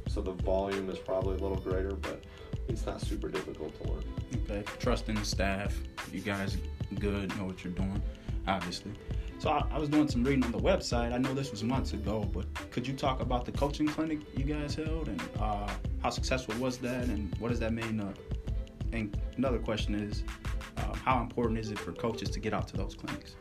so 0.07 0.21
the 0.21 0.31
volume 0.31 0.89
is 0.89 0.97
probably 0.97 1.35
a 1.35 1.39
little 1.39 1.57
greater, 1.59 1.91
but 1.95 2.23
it's 2.67 2.85
not 2.85 3.01
super 3.01 3.29
difficult 3.29 3.79
to 3.81 3.91
learn. 3.91 4.03
Okay, 4.43 4.63
trusting 4.79 5.15
the 5.15 5.25
staff. 5.25 5.77
You 6.11 6.21
guys 6.21 6.57
good, 6.99 7.35
know 7.37 7.45
what 7.45 7.63
you're 7.63 7.73
doing, 7.73 8.01
obviously. 8.47 8.91
So 9.39 9.49
I, 9.49 9.65
I 9.71 9.77
was 9.79 9.89
doing 9.89 10.07
some 10.07 10.23
reading 10.23 10.43
on 10.45 10.51
the 10.51 10.59
website. 10.59 11.13
I 11.13 11.17
know 11.17 11.33
this 11.33 11.51
was 11.51 11.63
months 11.63 11.93
ago, 11.93 12.29
but 12.33 12.45
could 12.71 12.87
you 12.87 12.93
talk 12.93 13.21
about 13.21 13.45
the 13.45 13.51
coaching 13.51 13.87
clinic 13.87 14.19
you 14.37 14.43
guys 14.43 14.75
held 14.75 15.07
and 15.09 15.21
uh, 15.39 15.69
how 16.01 16.09
successful 16.09 16.55
was 16.55 16.77
that, 16.79 17.05
and 17.05 17.33
what 17.39 17.49
does 17.49 17.59
that 17.59 17.73
mean? 17.73 17.99
Uh, 17.99 18.13
and 18.91 19.17
another 19.37 19.59
question 19.59 19.95
is, 19.95 20.23
uh, 20.77 20.93
how 20.93 21.21
important 21.21 21.59
is 21.59 21.71
it 21.71 21.79
for 21.79 21.91
coaches 21.91 22.29
to 22.29 22.39
get 22.39 22.53
out 22.53 22.67
to 22.69 22.77
those 22.77 22.95
clinics? 22.95 23.35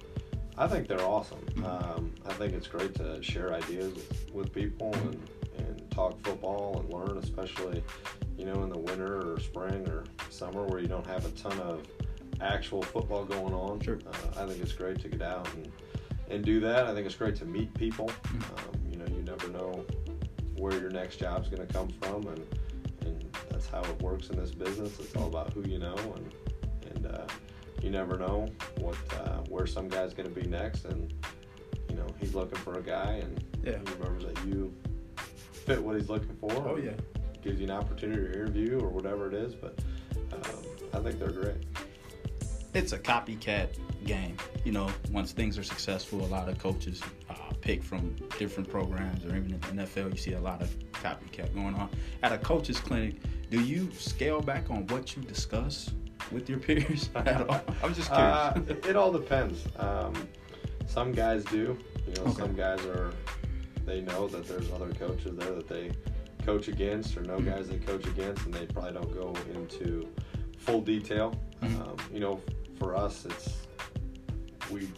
I 0.59 0.67
think 0.69 0.89
they're 0.89 1.03
awesome. 1.03 1.39
Um, 1.65 2.15
I 2.27 2.33
think 2.35 2.53
it's 2.53 2.67
great 2.67 2.95
to 2.97 3.23
share 3.23 3.55
ideas 3.55 3.95
with, 3.95 4.31
with 4.35 4.53
people 4.53 4.93
and, 4.95 5.31
and 5.57 5.91
talk 5.91 6.23
football 6.23 6.81
and 6.81 6.93
learn, 6.93 7.19
especially 7.19 7.83
you 8.37 8.45
know 8.45 8.63
in 8.63 8.69
the 8.69 8.79
winter 8.79 9.33
or 9.33 9.41
spring 9.41 9.89
or 9.89 10.05
summer 10.29 10.65
where 10.67 10.81
you 10.81 10.87
don't 10.87 11.07
have 11.07 11.25
a 11.25 11.31
ton 11.31 11.59
of 11.61 11.87
actual 12.43 12.83
football 12.83 13.25
going 13.25 13.55
on. 13.55 13.81
Sure. 13.81 13.99
Uh, 14.07 14.43
I 14.43 14.47
think 14.47 14.63
it's 14.63 14.73
great 14.73 15.01
to 15.01 15.09
get 15.09 15.23
out 15.23 15.49
and 15.55 15.73
and 16.29 16.45
do 16.45 16.61
that. 16.61 16.87
I 16.87 16.95
think 16.95 17.07
it's 17.07 17.17
great 17.17 17.37
to 17.37 17.45
meet 17.45 17.73
people. 17.75 18.11
Um, 18.35 18.81
you 18.91 18.97
know, 18.99 19.07
you 19.07 19.23
never 19.23 19.49
know 19.49 19.85
where 20.61 20.79
your 20.79 20.91
next 20.91 21.17
job's 21.17 21.49
going 21.49 21.67
to 21.67 21.73
come 21.73 21.89
from, 22.03 22.27
and 22.29 22.45
and 23.07 23.37
that's 23.51 23.67
how 23.67 23.81
it 23.83 24.03
works 24.03 24.29
in 24.29 24.37
this 24.37 24.51
business. 24.53 24.99
It's 25.01 25.17
all 25.17 25.27
about 25.29 25.53
who 25.53 25.63
you 25.67 25.79
know, 25.79 25.97
and 25.97 26.35
and 26.95 27.07
uh, 27.07 27.25
you 27.83 27.91
never 27.91 28.19
know 28.19 28.49
what 28.79 28.97
uh, 29.19 29.39
where 29.49 29.67
some 29.67 29.89
guy's 29.89 30.13
going 30.15 30.29
to 30.33 30.35
be 30.41 30.47
next, 30.47 30.85
and 30.85 31.13
you 31.89 31.97
know 31.97 32.07
he's 32.19 32.35
looking 32.35 32.59
for 32.59 32.79
a 32.79 32.83
guy, 32.83 33.23
and 33.25 33.43
Yeah. 33.65 33.79
he 33.79 33.93
remembers 33.95 34.25
that 34.27 34.47
you 34.47 34.73
fit 35.65 35.83
what 35.83 35.97
he's 35.97 36.09
looking 36.11 36.37
for. 36.41 36.53
Oh 36.53 36.75
and 36.77 36.85
yeah. 36.85 36.93
gives 37.43 37.59
you 37.59 37.65
an 37.67 37.73
opportunity 37.73 38.21
to 38.23 38.33
interview 38.33 38.79
or 38.81 38.89
whatever 38.91 39.29
it 39.29 39.35
is. 39.35 39.55
But 39.55 39.79
um, 40.33 40.63
I 40.93 40.99
think 40.99 41.19
they're 41.19 41.31
great. 41.33 41.57
it's 42.75 42.93
a 42.93 42.99
copycat 42.99 43.69
game. 44.05 44.37
You 44.65 44.73
know, 44.73 44.91
once 45.11 45.33
things 45.33 45.57
are 45.59 45.63
successful, 45.65 46.21
a 46.23 46.27
lot 46.27 46.49
of 46.51 46.59
coaches 46.59 47.03
pick 47.61 47.83
from 47.83 48.15
different 48.39 48.69
programs, 48.71 49.25
or 49.25 49.29
even 49.37 49.53
in 49.53 49.77
the 49.77 49.83
NFL, 49.85 50.11
you 50.13 50.17
see 50.19 50.33
a 50.35 50.41
lot 50.41 50.61
of 50.63 50.75
copycat 50.93 51.55
going 51.55 51.75
on. 51.75 51.89
At 52.23 52.33
a 52.33 52.39
coach's 52.39 52.81
clinic, 52.81 53.17
do 53.51 53.61
you 53.61 53.91
scale 53.93 54.41
back 54.41 54.71
on 54.71 54.87
what 54.89 55.17
you 55.17 55.23
discuss 55.23 55.91
with 56.31 56.49
your 56.49 56.59
peers 56.67 57.11
at 57.15 57.49
all? 57.49 57.61
I'm 57.83 57.95
just 57.95 58.11
curious. 58.13 58.37
Uh, 58.37 58.63
it 58.89 58.97
all 58.97 59.13
depends. 59.13 59.65
Um, 59.77 60.15
some 60.87 61.13
guys 61.13 61.45
do. 61.45 61.79
You 62.07 62.15
know, 62.17 62.23
Okay. 62.23 62.33
some 62.43 62.55
guys 62.55 62.85
are. 62.87 63.13
They 63.85 64.01
know 64.01 64.29
that 64.29 64.47
there's 64.47 64.71
other 64.73 64.91
coaches 64.93 65.37
there 65.37 65.53
that 65.53 65.69
they 65.69 65.91
coach 66.45 66.69
against, 66.69 67.17
or 67.17 67.23
know 67.23 67.39
Mhm. 67.39 67.47
guys 67.47 67.69
they 67.69 67.79
coach 67.79 68.07
against, 68.07 68.45
and 68.45 68.55
they 68.55 68.67
probably 68.67 68.93
don't 68.93 69.13
go 69.13 69.35
into 69.55 70.09
full 70.59 70.81
detail. 70.81 71.35
Mhm. 71.63 71.81
Um, 71.89 71.97
you 72.13 72.21
know, 72.21 72.41
for 72.79 72.95
us, 72.97 73.25
it's 73.27 73.57
we 74.71 74.89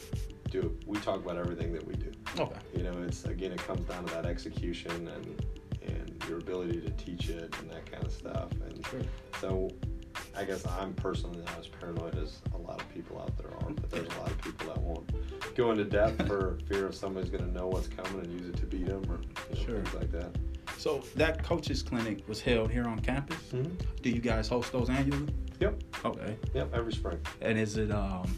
do. 0.50 0.76
We 0.86 0.98
talk 0.98 1.24
about 1.24 1.36
everything 1.36 1.72
that 1.72 1.84
we 1.86 1.94
do. 1.94 2.11
Okay. 2.38 2.54
You 2.76 2.82
know, 2.84 2.92
it's 3.02 3.24
again, 3.24 3.52
it 3.52 3.58
comes 3.66 3.82
down 3.88 4.04
to 4.06 4.14
that 4.14 4.26
execution 4.26 5.08
and 5.08 5.44
and 5.86 6.24
your 6.28 6.38
ability 6.38 6.80
to 6.80 6.90
teach 6.90 7.28
it 7.28 7.54
and 7.60 7.70
that 7.70 7.90
kind 7.90 8.04
of 8.04 8.12
stuff. 8.12 8.50
And 8.64 8.86
Sure. 8.86 9.00
so, 9.40 9.68
I 10.36 10.44
guess 10.44 10.64
I'm 10.66 10.94
personally 10.94 11.38
not 11.44 11.58
as 11.58 11.66
paranoid 11.66 12.16
as 12.16 12.40
a 12.54 12.56
lot 12.58 12.80
of 12.80 12.88
people 12.94 13.18
out 13.20 13.36
there 13.36 13.50
are, 13.50 13.70
but 13.70 13.90
there's 13.90 14.06
a 14.06 14.18
lot 14.20 14.30
of 14.30 14.40
people 14.42 14.66
that 14.68 14.78
won't 14.78 15.10
go 15.56 15.72
into 15.72 15.84
depth 15.84 16.24
for 16.28 16.58
fear 16.68 16.86
of 16.86 16.94
somebody's 16.94 17.30
going 17.30 17.44
to 17.44 17.50
know 17.52 17.66
what's 17.66 17.88
coming 17.88 18.20
and 18.24 18.32
use 18.40 18.48
it 18.48 18.56
to 18.58 18.66
beat 18.66 18.86
them 18.86 19.02
or 19.10 19.20
you 19.50 19.56
know, 19.58 19.64
Sure. 19.66 19.74
things 19.82 19.94
like 19.94 20.12
that. 20.12 20.30
So 20.78 21.02
that 21.16 21.42
coaches 21.42 21.82
clinic 21.82 22.26
was 22.28 22.40
held 22.40 22.70
here 22.70 22.84
on 22.86 23.00
campus. 23.00 23.36
Mm-hmm. 23.52 23.74
Do 24.02 24.10
you 24.10 24.20
guys 24.20 24.48
host 24.48 24.70
those 24.72 24.88
annually? 24.88 25.34
Yep, 25.60 25.82
Okay. 26.04 26.36
yep, 26.54 26.72
every 26.74 26.92
spring. 26.92 27.18
And 27.40 27.58
is 27.58 27.76
it 27.76 27.90
um 27.90 28.34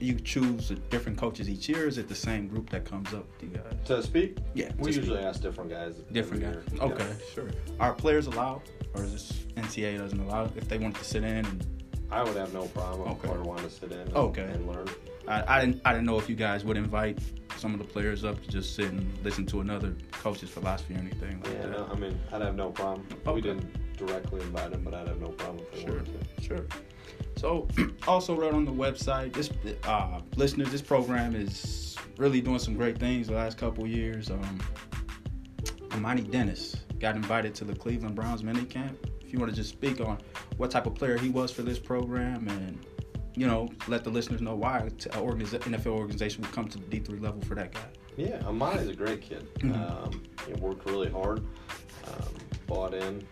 you 0.00 0.14
choose 0.20 0.70
different 0.90 1.18
coaches 1.18 1.48
each 1.48 1.68
year? 1.68 1.84
Or 1.84 1.88
is 1.88 1.98
it 1.98 2.08
the 2.08 2.14
same 2.14 2.48
group 2.48 2.70
that 2.70 2.84
comes 2.84 3.12
up 3.14 3.26
to 3.38 3.46
you 3.46 3.52
guys? 3.52 3.74
To 3.86 4.02
speak? 4.02 4.38
Yeah, 4.54 4.70
We 4.78 4.92
usually 4.92 5.16
speak. 5.18 5.26
ask 5.26 5.40
different 5.42 5.70
guys. 5.70 5.94
Different 6.12 6.42
guys. 6.42 6.54
year. 6.72 6.82
Okay, 6.82 7.04
Yeah. 7.08 7.14
sure. 7.34 7.50
Are 7.80 7.92
players 7.94 8.26
allowed, 8.26 8.62
or 8.94 9.04
is 9.04 9.12
this 9.12 9.32
NCAA 9.56 9.98
doesn't 9.98 10.20
allow 10.20 10.44
if 10.56 10.68
they 10.68 10.78
want 10.78 10.96
to 10.96 11.04
sit 11.04 11.22
in? 11.24 11.44
And 11.46 11.66
I 12.10 12.22
would 12.22 12.36
have 12.36 12.52
no 12.52 12.66
problem 12.68 13.08
Okay. 13.12 13.28
player 13.28 13.42
wanted 13.42 13.64
to 13.64 13.70
sit 13.70 13.92
in 13.92 13.98
and, 14.00 14.14
Okay. 14.14 14.42
and 14.44 14.66
learn. 14.66 14.86
I, 15.28 15.56
I 15.56 15.60
didn't 15.64 15.82
I 15.84 15.92
didn't 15.92 16.06
know 16.06 16.18
if 16.18 16.28
you 16.28 16.36
guys 16.36 16.64
would 16.64 16.76
invite 16.76 17.18
some 17.56 17.72
of 17.72 17.78
the 17.78 17.84
players 17.84 18.22
up 18.24 18.40
to 18.42 18.48
just 18.48 18.76
sit 18.76 18.90
and 18.92 19.12
listen 19.24 19.44
to 19.46 19.60
another 19.60 19.96
coach's 20.12 20.50
philosophy 20.50 20.94
or 20.94 20.98
anything 20.98 21.40
like 21.42 21.52
Yeah, 21.54 21.62
that. 21.62 21.70
no, 21.72 21.88
I 21.90 21.96
mean, 21.96 22.16
I'd 22.32 22.42
have 22.42 22.54
no 22.54 22.70
problem. 22.70 23.04
Okay. 23.12 23.32
We 23.32 23.40
didn't 23.40 23.96
directly 23.96 24.40
invite 24.42 24.70
them, 24.70 24.82
but 24.84 24.94
I'd 24.94 25.08
have 25.08 25.20
no 25.20 25.28
problem 25.30 25.64
if 25.64 25.72
they 25.72 25.80
Sure, 25.86 25.96
wanted 25.96 26.36
to. 26.36 26.42
sure. 26.42 26.66
So, 27.36 27.68
also 28.08 28.34
read 28.34 28.54
on 28.54 28.64
the 28.64 28.72
website, 28.72 29.32
this 29.32 29.50
uh, 29.84 30.20
listeners, 30.36 30.70
this 30.70 30.82
program 30.82 31.34
is 31.34 31.96
really 32.16 32.40
doing 32.40 32.58
some 32.58 32.74
great 32.74 32.98
things 32.98 33.26
the 33.28 33.34
last 33.34 33.58
couple 33.58 33.86
years. 33.86 34.30
Um, 34.30 34.60
Amani 35.92 36.22
Dennis 36.22 36.76
got 36.98 37.16
invited 37.16 37.54
to 37.56 37.64
the 37.64 37.74
Cleveland 37.74 38.14
Browns 38.14 38.42
mini 38.42 38.64
camp. 38.64 38.98
If 39.20 39.32
you 39.32 39.38
want 39.38 39.50
to 39.50 39.56
just 39.56 39.70
speak 39.70 40.00
on 40.00 40.18
what 40.56 40.70
type 40.70 40.86
of 40.86 40.94
player 40.94 41.18
he 41.18 41.28
was 41.28 41.50
for 41.50 41.62
this 41.62 41.78
program, 41.78 42.48
and 42.48 42.84
you 43.34 43.46
know, 43.46 43.68
let 43.86 44.02
the 44.02 44.10
listeners 44.10 44.40
know 44.40 44.54
why 44.54 44.78
an 44.78 44.90
organiz- 44.90 45.58
NFL 45.60 45.88
organization 45.88 46.42
would 46.42 46.52
come 46.52 46.68
to 46.68 46.78
the 46.78 46.84
D3 46.84 47.20
level 47.20 47.42
for 47.42 47.54
that 47.54 47.72
guy. 47.72 47.86
Yeah, 48.16 48.40
Amani's 48.46 48.88
a 48.88 48.94
great 48.94 49.20
kid. 49.20 49.46
Mhm. 49.56 49.74
Um, 49.74 50.22
he 50.46 50.54
worked 50.54 50.86
really 50.86 51.10
hard, 51.10 51.40
um, 52.06 52.34
bought 52.66 52.94
in, 52.94 53.26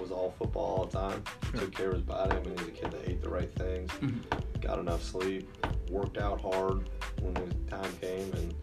was 0.00 0.10
all 0.10 0.34
football 0.38 0.78
all 0.78 0.86
the 0.86 0.98
time. 0.98 1.22
Took 1.52 1.72
care 1.74 1.88
of 1.88 1.94
his 1.94 2.02
body. 2.02 2.36
I 2.36 2.40
mean, 2.40 2.56
he's 2.58 2.68
a 2.68 2.70
kid 2.70 2.90
that 2.92 3.08
ate 3.08 3.22
the 3.22 3.28
right 3.28 3.52
things, 3.54 3.90
Mhm. 3.92 4.60
got 4.60 4.78
enough 4.78 5.02
sleep, 5.02 5.48
worked 5.90 6.18
out 6.18 6.40
hard 6.40 6.88
when 7.20 7.34
the 7.34 7.54
time 7.70 7.92
came, 8.00 8.32
and 8.34 8.54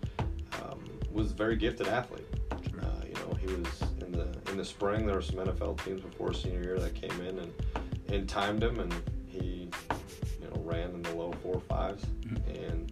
um, 0.62 0.80
was 1.12 1.32
a 1.32 1.34
very 1.36 1.56
gifted 1.56 1.88
athlete. 1.88 2.26
Sure. 2.70 2.82
Uh, 2.82 3.06
you 3.08 3.14
know, 3.14 3.34
he 3.40 3.48
was 3.48 3.82
in 4.02 4.12
the 4.12 4.28
in 4.52 4.58
the 4.58 4.66
spring. 4.66 5.06
There 5.06 5.16
were 5.16 5.22
some 5.22 5.40
NFL 5.40 5.76
teams 5.84 6.02
before 6.02 6.34
senior 6.34 6.62
year 6.64 6.80
that 6.80 6.94
came 6.96 7.20
in 7.22 7.40
and 7.40 7.54
and 8.10 8.30
timed 8.30 8.64
him, 8.64 8.80
and 8.80 8.94
he, 9.28 9.70
you 10.42 10.48
know, 10.48 10.62
ran 10.64 10.92
in 10.92 11.02
the 11.02 11.14
low 11.16 11.32
four 11.44 11.60
fives, 11.62 12.06
Mhm. 12.22 12.70
and 12.72 12.92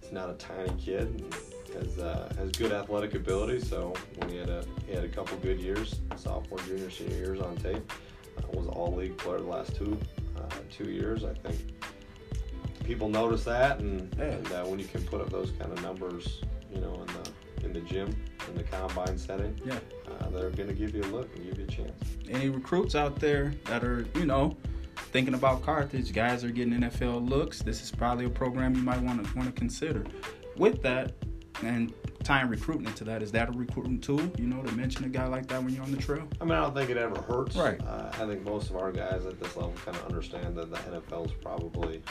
he's 0.00 0.12
not 0.12 0.30
a 0.30 0.34
tiny 0.34 0.72
kid. 0.78 1.02
And, 1.08 1.34
has 1.74 1.98
uh, 1.98 2.32
has 2.38 2.50
good 2.52 2.72
athletic 2.72 3.14
ability. 3.14 3.60
So 3.60 3.92
when 4.16 4.30
he 4.30 4.36
had 4.38 4.48
a 4.48 4.64
he 4.86 4.94
had 4.94 5.04
a 5.04 5.08
couple 5.08 5.36
good 5.38 5.60
years, 5.60 5.96
sophomore, 6.16 6.58
junior, 6.60 6.88
senior 6.90 7.14
years 7.16 7.40
on 7.40 7.56
tape, 7.58 7.92
was 8.54 8.66
all 8.68 8.94
league 8.94 9.16
player 9.18 9.38
the 9.38 9.44
last 9.44 9.74
two 9.76 9.98
uh, 10.36 10.42
two 10.70 10.90
years. 10.90 11.24
I 11.24 11.34
think 11.34 11.58
people 12.84 13.08
notice 13.08 13.44
that, 13.44 13.80
and, 13.80 14.12
and 14.18 14.46
uh, 14.52 14.64
when 14.64 14.78
you 14.78 14.86
can 14.86 15.02
put 15.04 15.20
up 15.20 15.30
those 15.30 15.50
kind 15.52 15.72
of 15.72 15.82
numbers, 15.82 16.40
you 16.72 16.80
know, 16.80 16.94
in 16.94 17.06
the 17.06 17.66
in 17.66 17.72
the 17.72 17.80
gym 17.80 18.14
in 18.48 18.54
the 18.54 18.62
combine 18.62 19.18
setting, 19.18 19.58
Yeah. 19.66 19.78
uh, 20.08 20.30
they're 20.30 20.50
going 20.50 20.68
to 20.68 20.74
give 20.74 20.94
you 20.94 21.02
a 21.02 21.10
look 21.12 21.34
and 21.36 21.44
give 21.44 21.58
you 21.58 21.64
a 21.64 21.68
chance. 21.68 21.92
any 22.30 22.48
recruits 22.48 22.94
out 22.94 23.18
there 23.18 23.52
that 23.64 23.82
are, 23.84 24.06
you 24.14 24.24
know, 24.24 24.56
thinking 25.12 25.34
about 25.34 25.62
Carthage, 25.62 26.12
guys 26.12 26.44
are 26.44 26.50
getting 26.50 26.72
NFL 26.74 27.28
looks. 27.28 27.60
This 27.62 27.82
is 27.82 27.90
probably 27.90 28.24
a 28.26 28.30
program 28.30 28.74
you 28.74 28.82
might 28.82 29.00
want 29.02 29.24
to 29.26 29.36
want 29.36 29.48
to 29.48 29.58
consider. 29.58 30.04
With 30.56 30.80
that, 30.82 31.12
and 31.62 31.92
tying 32.24 32.48
recruiting 32.48 32.86
into 32.86 33.04
that, 33.04 33.22
is 33.22 33.32
that 33.32 33.48
a 33.48 33.52
recruiting 33.52 34.00
tool? 34.00 34.20
You 34.36 34.46
know, 34.46 34.62
to 34.62 34.72
mention 34.72 35.04
a 35.04 35.08
guy 35.08 35.26
like 35.26 35.46
that 35.48 35.62
when 35.62 35.72
you're 35.74 35.84
on 35.84 35.90
the 35.92 35.96
trail. 35.96 36.26
I 36.40 36.44
mean, 36.44 36.52
I 36.52 36.60
don't 36.62 36.74
think 36.74 36.90
it 36.90 36.96
ever 36.96 37.20
hurts. 37.22 37.56
Right. 37.56 37.80
Uh, 37.86 38.10
I 38.14 38.26
think 38.26 38.42
most 38.44 38.70
of 38.70 38.76
our 38.76 38.92
guys 38.92 39.24
at 39.26 39.40
this 39.40 39.56
level 39.56 39.74
kind 39.84 39.96
of 39.96 40.04
understand 40.06 40.56
that 40.56 40.70
the 40.70 40.76
NFL 40.78 41.26
is 41.26 41.32
probably 41.40 42.02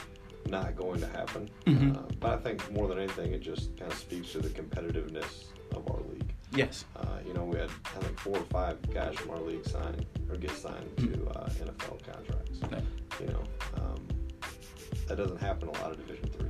not 0.47 0.75
going 0.75 0.99
to 1.01 1.07
happen. 1.07 1.49
Mhm. 1.65 1.97
Uh, 1.97 2.01
but 2.19 2.31
I 2.31 2.37
think 2.37 2.71
more 2.71 2.87
than 2.87 2.99
anything, 2.99 3.33
it 3.33 3.41
just 3.41 3.75
kind 3.77 3.91
of 3.91 3.97
speaks 3.97 4.31
to 4.31 4.39
the 4.39 4.49
competitiveness 4.49 5.45
of 5.75 5.89
our 5.91 5.99
league. 6.13 6.33
Yes. 6.53 6.85
Uh, 6.95 7.05
you 7.25 7.33
know, 7.33 7.43
we 7.43 7.57
had 7.59 7.69
I 7.95 7.99
think 7.99 8.17
four 8.17 8.37
or 8.37 8.45
five 8.45 8.77
guys 8.93 9.15
from 9.15 9.31
our 9.31 9.41
league 9.41 9.65
sign 9.65 10.05
or 10.29 10.37
get 10.37 10.51
signed 10.51 10.89
to 10.97 11.27
uh, 11.37 11.49
NFL 11.49 11.99
contracts. 12.05 12.59
Yeah. 12.71 12.79
You 13.19 13.27
know, 13.33 13.43
um, 13.75 14.07
that 15.07 15.17
doesn't 15.17 15.39
happen 15.41 15.67
a 15.67 15.71
lot 15.73 15.91
of 15.91 15.97
Division 15.97 16.29
three. 16.29 16.47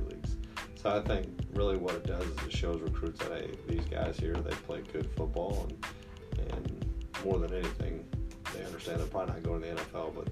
So 0.80 0.90
I 0.90 1.00
think 1.00 1.26
really 1.54 1.76
what 1.76 1.94
it 1.94 2.06
does 2.06 2.24
is 2.24 2.36
it 2.46 2.52
shows 2.52 2.80
recruits 2.80 3.18
that 3.18 3.32
hey, 3.32 3.50
these 3.66 3.84
guys 3.86 4.16
here 4.16 4.34
they 4.34 4.54
play 4.54 4.82
good 4.92 5.10
football 5.16 5.68
and 5.68 6.52
and 6.54 6.84
more 7.24 7.40
than 7.40 7.52
anything, 7.52 8.04
they 8.54 8.64
understand 8.64 9.00
they're 9.00 9.08
probably 9.08 9.34
not 9.34 9.42
going 9.42 9.62
to 9.62 9.68
the 9.68 9.74
NFL, 9.74 10.14
but 10.14 10.28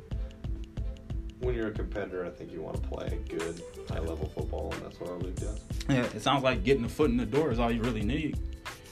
when 1.41 1.55
you're 1.55 1.69
a 1.69 1.73
competitor, 1.73 2.25
I 2.25 2.31
think 2.31 2.53
you 2.53 2.63
want 2.63 2.81
to 2.81 2.89
play 2.89 3.19
good, 3.29 3.61
high 3.91 3.99
level 3.99 4.31
football, 4.35 4.73
and 4.73 4.83
that's 4.83 5.01
what 5.01 5.11
our 5.11 5.19
league 5.19 5.35
does. 5.35 5.61
Yeah, 5.89 6.05
it 6.05 6.23
sounds 6.23 6.45
like 6.45 6.63
getting 6.63 6.85
a 6.85 6.89
foot 6.89 7.11
in 7.11 7.17
the 7.17 7.27
door 7.27 7.51
is 7.51 7.59
all 7.59 7.71
you 7.71 7.83
really 7.83 8.05
need 8.05 8.39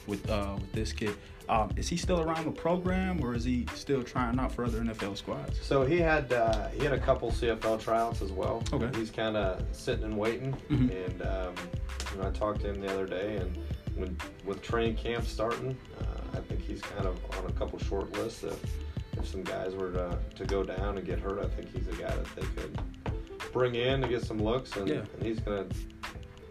with 0.07 0.29
uh, 0.29 0.55
with 0.59 0.71
this 0.73 0.91
kid. 0.91 1.15
Um, 1.47 1.71
is 1.77 1.87
he 1.87 1.95
still 1.97 2.21
around 2.21 2.45
the 2.45 2.51
program, 2.51 3.23
or 3.23 3.35
is 3.35 3.43
he 3.43 3.67
still 3.75 4.01
trying 4.01 4.39
out 4.39 4.51
for 4.51 4.65
other 4.65 4.79
NFL 4.79 5.15
squads? 5.17 5.59
So 5.61 5.85
he 5.85 5.99
had 5.99 6.31
uh, 6.33 6.69
he 6.69 6.83
had 6.83 6.93
a 6.93 6.99
couple 6.99 7.31
CFL 7.31 7.79
tryouts 7.79 8.21
as 8.21 8.31
well. 8.31 8.63
Okay. 8.73 8.89
He's 8.97 9.11
kind 9.11 9.37
of 9.37 9.63
sitting 9.71 10.05
and 10.05 10.17
waiting, 10.17 10.55
Mhm. 10.69 11.05
and 11.05 11.21
um, 11.21 11.53
you 12.13 12.21
know, 12.21 12.27
I 12.27 12.31
talked 12.31 12.61
to 12.61 12.69
him 12.69 12.81
the 12.81 12.91
other 12.91 13.05
day, 13.05 13.37
and 13.37 13.57
when 13.95 14.17
with 14.43 14.61
training 14.61 14.95
camp 14.95 15.25
starting, 15.25 15.77
uh, 16.01 16.37
I 16.37 16.41
think 16.41 16.61
he's 16.61 16.81
kind 16.81 17.05
of 17.05 17.19
on 17.37 17.45
a 17.49 17.53
couple 17.53 17.77
short 17.79 18.11
lists. 18.13 18.43
If 18.43 18.59
if 19.17 19.27
some 19.27 19.43
guys 19.43 19.73
were 19.75 19.91
to, 19.91 20.17
to 20.35 20.45
go 20.45 20.61
down 20.63 20.97
and 20.97 21.05
get 21.05 21.19
hurt, 21.19 21.39
I 21.39 21.47
think 21.47 21.71
he's 21.71 21.87
a 21.87 21.91
guy 22.01 22.13
that 22.13 22.35
they 22.35 22.41
could 22.61 22.77
bring 23.53 23.75
in 23.75 24.01
to 24.01 24.07
get 24.09 24.23
some 24.25 24.39
looks, 24.43 24.75
and, 24.75 24.87
Yeah. 24.89 25.01
and 25.13 25.23
he's 25.23 25.39
gonna 25.39 25.67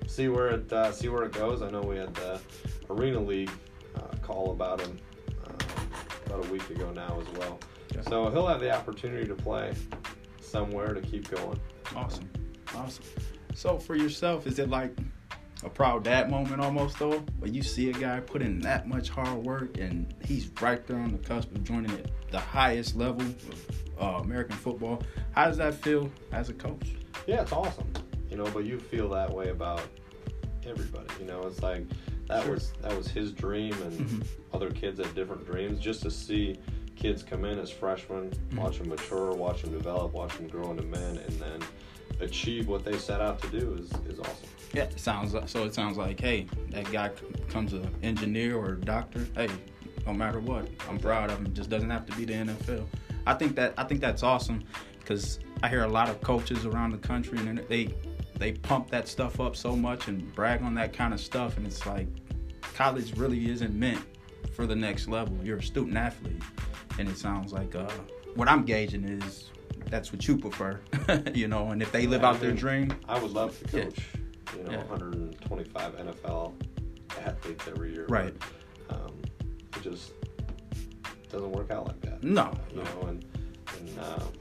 see 0.06 0.28
where 0.28 0.48
it 0.50 0.72
uh, 0.72 0.92
see 0.92 1.08
where 1.08 1.24
it 1.24 1.32
goes. 1.32 1.62
I 1.62 1.70
know 1.70 1.82
we 1.82 1.96
had 1.96 2.14
the 2.14 2.40
Arena 2.88 3.18
League 3.20 3.50
uh, 3.96 4.16
call 4.22 4.52
about 4.52 4.80
him 4.80 4.98
uh, 5.46 5.52
about 6.26 6.44
a 6.46 6.48
week 6.50 6.68
ago 6.70 6.90
now 6.92 7.20
as 7.20 7.38
well. 7.38 7.58
Yeah. 7.94 8.00
So 8.02 8.30
he'll 8.30 8.46
have 8.46 8.60
the 8.60 8.74
opportunity 8.74 9.26
to 9.26 9.34
play 9.34 9.74
somewhere 10.40 10.94
to 10.94 11.00
keep 11.00 11.30
going. 11.30 11.58
Awesome, 11.94 12.28
awesome. 12.74 13.04
So 13.54 13.78
for 13.78 13.94
yourself, 13.96 14.46
is 14.46 14.58
it 14.58 14.68
like 14.68 14.96
a 15.64 15.70
proud 15.70 16.04
dad 16.04 16.30
moment 16.30 16.60
almost 16.60 16.98
though, 16.98 17.24
when 17.38 17.54
you 17.54 17.62
see 17.62 17.88
a 17.88 17.92
guy 17.92 18.20
put 18.20 18.42
in 18.42 18.58
that 18.60 18.86
much 18.86 19.08
hard 19.08 19.38
work 19.44 19.78
and 19.78 20.12
he's 20.24 20.50
right 20.60 20.86
there 20.86 20.98
on 20.98 21.12
the 21.12 21.18
cusp 21.18 21.50
of 21.52 21.64
joining 21.64 21.90
it, 21.92 22.10
the 22.30 22.40
highest 22.40 22.96
level 22.96 23.22
of 23.22 23.70
uh, 24.00 24.04
American 24.22 24.56
football? 24.56 25.02
How 25.32 25.46
does 25.46 25.56
that 25.58 25.74
feel 25.74 26.10
as 26.32 26.48
a 26.48 26.52
coach? 26.52 26.94
Yeah, 27.26 27.42
it's 27.42 27.52
awesome. 27.52 27.90
You 28.28 28.36
know, 28.36 28.44
but 28.52 28.64
you 28.64 28.78
feel 28.78 29.08
that 29.10 29.32
way 29.32 29.48
about 29.50 29.82
everybody. 30.66 31.08
You 31.20 31.26
know, 31.26 31.42
it's 31.42 31.62
like 31.62 31.86
that 32.28 32.44
Sure. 32.44 32.54
was 32.54 32.72
that 32.82 32.96
was 32.96 33.08
his 33.08 33.32
dream, 33.32 33.74
and 33.82 33.92
Mhm. 33.92 34.26
other 34.52 34.70
kids 34.70 34.98
had 34.98 35.14
different 35.14 35.46
dreams. 35.46 35.78
Just 35.80 36.02
to 36.02 36.10
see 36.10 36.56
kids 36.96 37.22
come 37.22 37.44
in 37.44 37.58
as 37.58 37.70
freshmen, 37.70 38.30
Mhm. 38.50 38.58
watch 38.58 38.78
them 38.78 38.88
mature, 38.88 39.32
watch 39.32 39.62
them 39.62 39.72
develop, 39.72 40.12
watch 40.12 40.36
them 40.36 40.48
grow 40.48 40.70
into 40.70 40.84
men, 40.84 41.18
and 41.18 41.32
then 41.40 41.60
achieve 42.20 42.68
what 42.68 42.84
they 42.84 42.96
set 42.96 43.20
out 43.20 43.40
to 43.42 43.48
do 43.48 43.74
is 43.74 43.90
is 44.08 44.18
awesome. 44.20 44.48
Yeah, 44.72 44.88
sounds 44.96 45.34
so. 45.50 45.64
It 45.64 45.74
sounds 45.74 45.96
like, 45.96 46.20
hey, 46.20 46.46
that 46.70 46.90
guy 46.90 47.08
c- 47.08 47.26
becomes 47.32 47.72
an 47.72 47.88
engineer 48.02 48.56
or 48.56 48.72
a 48.74 48.80
doctor. 48.80 49.26
Hey, 49.36 49.48
no 50.06 50.12
matter 50.12 50.40
what, 50.40 50.68
I'm 50.88 50.98
proud 50.98 51.30
of 51.30 51.38
him. 51.38 51.52
Just 51.54 51.70
doesn't 51.70 51.90
have 51.90 52.06
to 52.06 52.16
be 52.16 52.24
the 52.24 52.34
NFL. 52.34 52.86
I 53.26 53.34
think 53.34 53.56
that 53.56 53.74
I 53.76 53.84
think 53.84 54.00
that's 54.00 54.22
awesome 54.22 54.64
because 54.98 55.38
I 55.62 55.68
hear 55.68 55.82
a 55.84 55.88
lot 55.88 56.08
of 56.08 56.20
coaches 56.20 56.66
around 56.66 56.90
the 56.92 56.98
country 56.98 57.38
and 57.38 57.58
they 57.68 57.94
they 58.38 58.52
pump 58.52 58.90
that 58.90 59.08
stuff 59.08 59.40
up 59.40 59.56
so 59.56 59.76
much 59.76 60.08
and 60.08 60.34
brag 60.34 60.62
on 60.62 60.74
that 60.74 60.92
kind 60.92 61.14
of 61.14 61.20
stuff, 61.20 61.56
and 61.56 61.66
it's 61.66 61.84
like 61.86 62.08
college 62.74 63.16
really 63.16 63.50
isn't 63.50 63.74
meant 63.74 64.02
for 64.54 64.66
the 64.66 64.74
next 64.76 65.08
level. 65.08 65.36
You're 65.42 65.58
a 65.58 65.62
student 65.62 65.96
athlete, 65.96 66.42
and 66.98 67.08
it 67.08 67.16
sounds 67.16 67.52
like 67.52 67.74
uh, 67.74 67.88
what 68.34 68.48
I'm 68.48 68.64
gauging 68.64 69.04
is 69.04 69.50
that's 69.86 70.12
what 70.12 70.26
you 70.26 70.36
prefer, 70.36 70.80
you 71.34 71.46
know. 71.48 71.68
And 71.70 71.80
if 71.82 71.92
they 71.92 72.06
live 72.06 72.24
I 72.24 72.28
out 72.30 72.40
their 72.40 72.52
dream, 72.52 72.92
I 73.08 73.18
would 73.18 73.30
love 73.32 73.58
to 73.70 73.76
Yeah. 73.78 73.84
coach, 73.84 73.98
you 74.56 74.64
know, 74.64 74.70
Yeah. 74.72 74.84
125 74.84 75.92
NFL 75.96 76.52
athletes 77.24 77.64
every 77.68 77.92
year. 77.92 78.06
Right. 78.08 78.34
But, 78.88 78.96
um, 78.96 79.14
it 79.76 79.82
just 79.82 80.12
doesn't 81.30 81.52
work 81.52 81.70
out 81.70 81.86
like 81.88 82.00
that. 82.02 82.22
No, 82.24 82.52
You 82.70 82.78
no. 82.78 82.82
know, 82.82 83.00
and 83.08 83.24
and 83.78 83.98
um, 84.00 84.32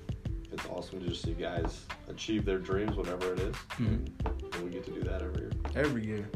it's 0.54 0.66
awesome 0.68 1.00
to 1.02 1.08
just 1.08 1.24
see 1.24 1.34
guys 1.34 1.82
achieve 2.08 2.46
their 2.46 2.60
dreams, 2.60 2.96
whatever 2.96 3.34
it 3.34 3.40
is, 3.40 3.56
Mhm. 3.80 3.88
and, 4.26 4.44
and 4.54 4.64
we 4.64 4.70
get 4.72 4.86
to 4.86 4.92
do 4.92 5.02
that 5.02 5.22
every 5.22 5.42
year. 5.42 5.52
every 5.76 6.06
year. 6.06 6.30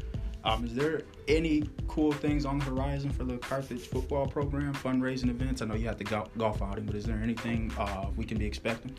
Um, 0.43 0.63
is 0.65 0.73
there 0.73 1.01
any 1.27 1.63
cool 1.88 2.12
things 2.12 2.45
on 2.45 2.60
the 2.60 2.65
horizon 2.65 3.10
for 3.12 3.23
the 3.25 3.38
Carthage 3.38 3.82
football 3.88 4.25
program, 4.27 4.73
fundraising 4.73 5.30
events? 5.30 5.62
I 5.62 5.65
know 5.65 5.75
you 5.75 5.88
had 5.88 5.97
the 5.97 6.03
golf, 6.06 6.30
golf 6.38 6.62
outing, 6.62 6.86
but 6.86 6.95
is 6.95 7.03
there 7.06 7.17
anything 7.21 7.71
uh, 7.77 8.06
we 8.15 8.23
can 8.23 8.38
be 8.38 8.45
expecting? 8.45 8.95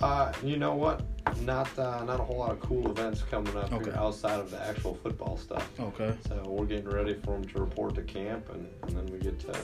Uh, 0.00 0.32
you 0.42 0.56
know 0.56 0.74
what? 0.74 1.02
Not 1.42 1.68
uh, 1.78 2.02
not 2.04 2.18
a 2.20 2.22
whole 2.22 2.38
lot 2.38 2.52
of 2.52 2.60
cool 2.60 2.90
events 2.90 3.22
coming 3.22 3.54
up 3.56 3.70
Okay. 3.70 3.84
here 3.90 3.94
outside 3.98 4.40
of 4.40 4.50
the 4.50 4.60
actual 4.66 4.94
football 4.94 5.36
stuff. 5.36 5.68
Okay. 5.78 6.14
So 6.26 6.42
we're 6.48 6.64
getting 6.64 6.88
ready 6.88 7.12
for 7.14 7.32
them 7.38 7.44
to 7.48 7.60
report 7.60 7.94
to 7.96 8.02
camp, 8.02 8.48
and, 8.50 8.66
and 8.84 8.96
then 8.96 9.06
we 9.12 9.18
get 9.18 9.38
to 9.40 9.54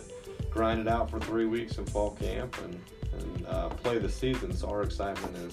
grind 0.51 0.81
it 0.81 0.89
out 0.89 1.11
for 1.11 1.19
three 1.21 1.47
weeks 1.47 1.79
in 1.79 1.87
fall 1.87 2.11
camp 2.11 2.55
and, 2.65 2.79
and 3.19 3.47
uh, 3.47 3.69
play 3.71 3.99
the 3.99 4.09
season. 4.09 4.55
So 4.55 4.69
our 4.69 4.83
excitement 4.83 5.37
is 5.37 5.53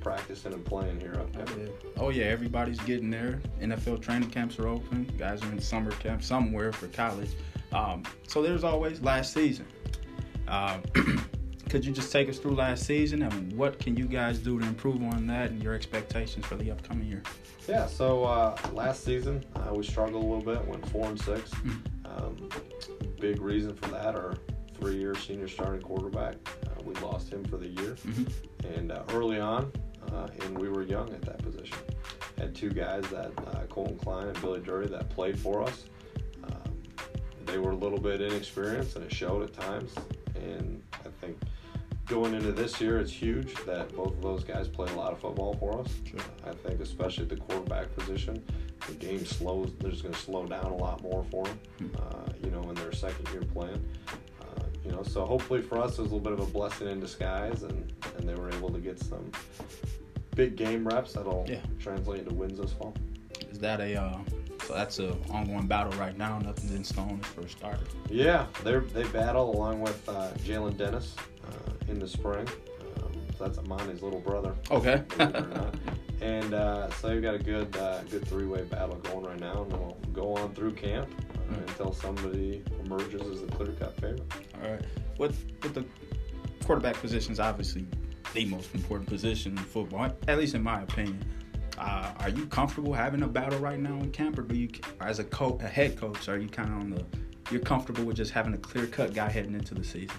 practicing 0.00 0.52
and 0.52 0.64
playing 0.64 1.00
here 1.00 1.14
up 1.14 1.28
Oh 1.36 1.44
there. 1.44 1.64
yeah. 1.66 1.72
oh 1.98 2.08
yeah, 2.10 2.24
everybody's 2.26 2.78
getting 2.80 3.10
there. 3.10 3.40
NFL 3.60 4.00
training 4.02 4.30
camps 4.30 4.58
are 4.58 4.68
open. 4.68 5.10
Guys 5.18 5.42
are 5.42 5.50
in 5.52 5.60
summer 5.60 5.90
camp 5.92 6.22
somewhere 6.22 6.72
for 6.72 6.86
college. 6.88 7.30
Um, 7.72 8.04
so 8.28 8.42
there's 8.42 8.62
always 8.64 9.00
last 9.02 9.32
season. 9.34 9.66
Um, 10.48 10.82
could 11.68 11.84
you 11.84 11.92
just 11.92 12.12
take 12.12 12.28
us 12.28 12.38
through 12.38 12.54
last 12.54 12.86
season 12.86 13.22
and 13.22 13.52
what 13.54 13.80
can 13.80 13.96
you 13.96 14.04
guys 14.06 14.38
do 14.38 14.60
to 14.60 14.64
improve 14.66 15.02
on 15.02 15.26
that 15.26 15.50
and 15.50 15.60
your 15.60 15.74
expectations 15.74 16.46
for 16.46 16.54
the 16.54 16.70
upcoming 16.70 17.08
year? 17.08 17.22
Yeah, 17.68 17.86
so 17.86 18.22
uh, 18.24 18.56
last 18.72 19.02
season 19.04 19.44
uh, 19.56 19.74
we 19.74 19.82
struggled 19.82 20.22
a 20.22 20.26
little 20.26 20.44
bit, 20.54 20.64
went 20.68 20.88
four 20.90 21.06
and 21.08 21.20
six. 21.20 21.50
Mm. 21.50 21.80
Um, 22.04 22.48
big 23.20 23.40
reason 23.42 23.74
for 23.74 23.88
that, 23.88 24.14
our 24.14 24.36
three-year 24.78 25.16
senior 25.16 25.48
starting 25.48 25.82
quarterback, 25.82 26.36
uh, 26.66 26.75
we 26.86 26.94
lost 27.02 27.28
him 27.32 27.44
for 27.44 27.56
the 27.56 27.68
year, 27.68 27.96
Mhm. 28.06 28.32
and 28.76 28.92
uh, 28.92 29.02
early 29.12 29.38
on, 29.40 29.70
uh, 30.12 30.28
and 30.42 30.56
we 30.58 30.68
were 30.68 30.82
young 30.82 31.10
at 31.12 31.22
that 31.22 31.38
position. 31.38 31.76
Had 32.38 32.54
two 32.54 32.70
guys 32.70 33.04
that 33.10 33.32
uh, 33.48 33.66
Colton 33.68 33.96
Klein 33.98 34.28
and 34.28 34.40
Billy 34.40 34.60
Dury 34.60 34.88
that 34.90 35.08
played 35.10 35.38
for 35.38 35.62
us. 35.62 35.84
Um, 36.44 36.72
they 37.44 37.58
were 37.58 37.70
a 37.72 37.76
little 37.76 37.98
bit 38.00 38.20
inexperienced, 38.20 38.96
and 38.96 39.04
it 39.04 39.12
showed 39.12 39.42
at 39.42 39.52
times. 39.52 39.94
And 40.36 40.82
I 40.94 41.08
think 41.20 41.38
going 42.06 42.34
into 42.34 42.52
this 42.52 42.80
year, 42.80 42.98
it's 42.98 43.10
huge 43.10 43.54
that 43.64 43.94
both 43.96 44.12
of 44.12 44.22
those 44.22 44.44
guys 44.44 44.68
play 44.68 44.88
a 44.92 44.94
lot 44.96 45.12
of 45.12 45.18
football 45.18 45.54
for 45.54 45.80
us. 45.80 45.88
Sure. 46.04 46.20
I 46.46 46.52
think, 46.52 46.80
especially 46.80 47.24
at 47.24 47.30
the 47.30 47.36
quarterback 47.36 47.94
position, 47.96 48.44
the 48.86 48.94
game 48.94 49.24
slows. 49.24 49.72
They're 49.80 49.90
just 49.90 50.02
going 50.02 50.14
to 50.14 50.20
slow 50.20 50.46
down 50.46 50.66
a 50.66 50.76
lot 50.76 51.02
more 51.02 51.24
for 51.30 51.44
them. 51.44 51.58
Hmm. 51.78 51.86
Uh, 51.96 52.32
you 52.44 52.50
know, 52.50 52.62
in 52.68 52.74
their 52.76 52.92
second 52.92 53.28
year 53.32 53.42
playing. 53.42 53.82
You 54.86 54.92
know, 54.92 55.02
so 55.02 55.24
hopefully 55.26 55.60
for 55.62 55.78
us, 55.78 55.98
it 55.98 56.02
was 56.02 56.12
a 56.12 56.14
little 56.14 56.20
bit 56.20 56.32
of 56.32 56.40
a 56.40 56.46
blessing 56.46 56.88
in 56.88 57.00
disguise, 57.00 57.62
and 57.64 57.92
and 58.16 58.28
they 58.28 58.34
were 58.34 58.50
able 58.50 58.70
to 58.70 58.78
get 58.78 58.98
some 59.00 59.30
big 60.36 60.54
game 60.56 60.86
reps 60.86 61.14
that'll 61.14 61.44
Yeah. 61.48 61.60
translate 61.80 62.20
into 62.20 62.34
wins 62.34 62.58
this 62.58 62.72
fall. 62.72 62.94
Is 63.50 63.58
that 63.58 63.80
a 63.80 64.00
uh, 64.00 64.18
so 64.66 64.74
that's 64.74 64.98
a 65.00 65.16
ongoing 65.30 65.66
battle 65.66 65.92
right 65.98 66.16
now? 66.16 66.38
Nothing's 66.38 66.72
in 66.74 66.84
stone 66.84 67.20
as 67.22 67.26
first 67.30 67.58
starter. 67.58 67.82
Yeah, 68.08 68.46
they 68.62 68.76
they 68.78 69.04
battle 69.04 69.50
along 69.54 69.80
with 69.80 70.08
uh, 70.08 70.30
Jalen 70.44 70.76
Dennis 70.76 71.14
uh, 71.44 71.72
in 71.90 71.98
the 71.98 72.06
spring. 72.08 72.46
That's 73.38 73.58
Amani's 73.58 74.02
little 74.02 74.20
brother. 74.20 74.54
Okay. 74.70 75.02
believe 75.16 75.34
it 75.34 75.36
or 75.36 75.48
not. 75.48 75.74
And 76.22 76.54
uh, 76.54 76.90
so 76.92 77.10
we've 77.12 77.22
got 77.22 77.34
a 77.34 77.38
good 77.38 77.76
uh, 77.76 78.02
good 78.04 78.26
three 78.26 78.46
way 78.46 78.62
battle 78.64 78.96
going 78.96 79.26
right 79.26 79.38
now, 79.38 79.62
and 79.62 79.72
we'll 79.72 79.96
go 80.12 80.34
on 80.36 80.54
through 80.54 80.72
camp 80.72 81.08
uh, 81.18 81.22
Mm. 81.46 81.68
until 81.68 81.92
somebody 81.92 82.64
emerges 82.84 83.22
as 83.22 83.40
the 83.42 83.46
clear 83.48 83.70
cut 83.78 83.94
favorite. 84.00 84.24
All 84.64 84.68
right. 84.70 84.84
With 85.18 85.44
with 85.62 85.74
the 85.74 85.84
quarterback 86.64 86.96
position 86.96 87.30
is 87.32 87.38
obviously 87.38 87.86
the 88.34 88.46
most 88.46 88.74
important 88.74 89.08
position 89.08 89.52
in 89.52 89.58
football, 89.64 90.10
at 90.26 90.38
least 90.38 90.54
in 90.56 90.62
my 90.62 90.82
opinion. 90.82 91.24
Uh, 91.78 92.10
are 92.20 92.30
you 92.30 92.46
comfortable 92.46 92.92
having 92.94 93.22
a 93.22 93.28
battle 93.28 93.58
right 93.60 93.78
now 93.78 93.94
in 93.98 94.10
camp, 94.10 94.38
or 94.38 94.42
do 94.42 94.56
you, 94.56 94.68
as 95.00 95.18
a 95.20 95.24
coach, 95.24 95.60
a 95.62 95.68
head 95.68 95.96
coach, 95.96 96.26
are 96.28 96.38
you 96.38 96.48
kind 96.48 96.68
of 96.70 96.74
on 96.76 96.90
the, 96.90 97.04
you're 97.50 97.60
comfortable 97.60 98.02
with 98.02 98.16
just 98.16 98.32
having 98.32 98.54
a 98.54 98.58
clear 98.58 98.86
cut 98.86 99.12
guy 99.14 99.28
heading 99.28 99.52
into 99.54 99.74
the 99.74 99.84
season? 99.84 100.16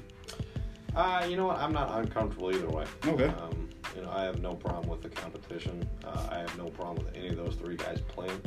Uh, 0.98 1.24
you 1.30 1.38
know 1.38 1.46
what? 1.46 1.60
I'm 1.60 1.72
not 1.72 1.96
uncomfortable 2.00 2.52
either 2.52 2.68
way. 2.70 2.84
Okay. 3.06 3.26
Um, 3.26 3.70
you 3.96 4.02
know, 4.02 4.10
I 4.10 4.24
have 4.24 4.42
no 4.42 4.56
problem 4.56 4.90
with 4.90 5.04
the 5.04 5.10
competition. 5.10 5.88
Uh, 6.04 6.28
I 6.32 6.40
have 6.40 6.58
no 6.58 6.70
problem 6.70 7.06
with 7.06 7.16
any 7.16 7.28
of 7.28 7.36
those 7.38 7.54
three 7.54 7.76
guys 7.76 8.02
playing. 8.02 8.42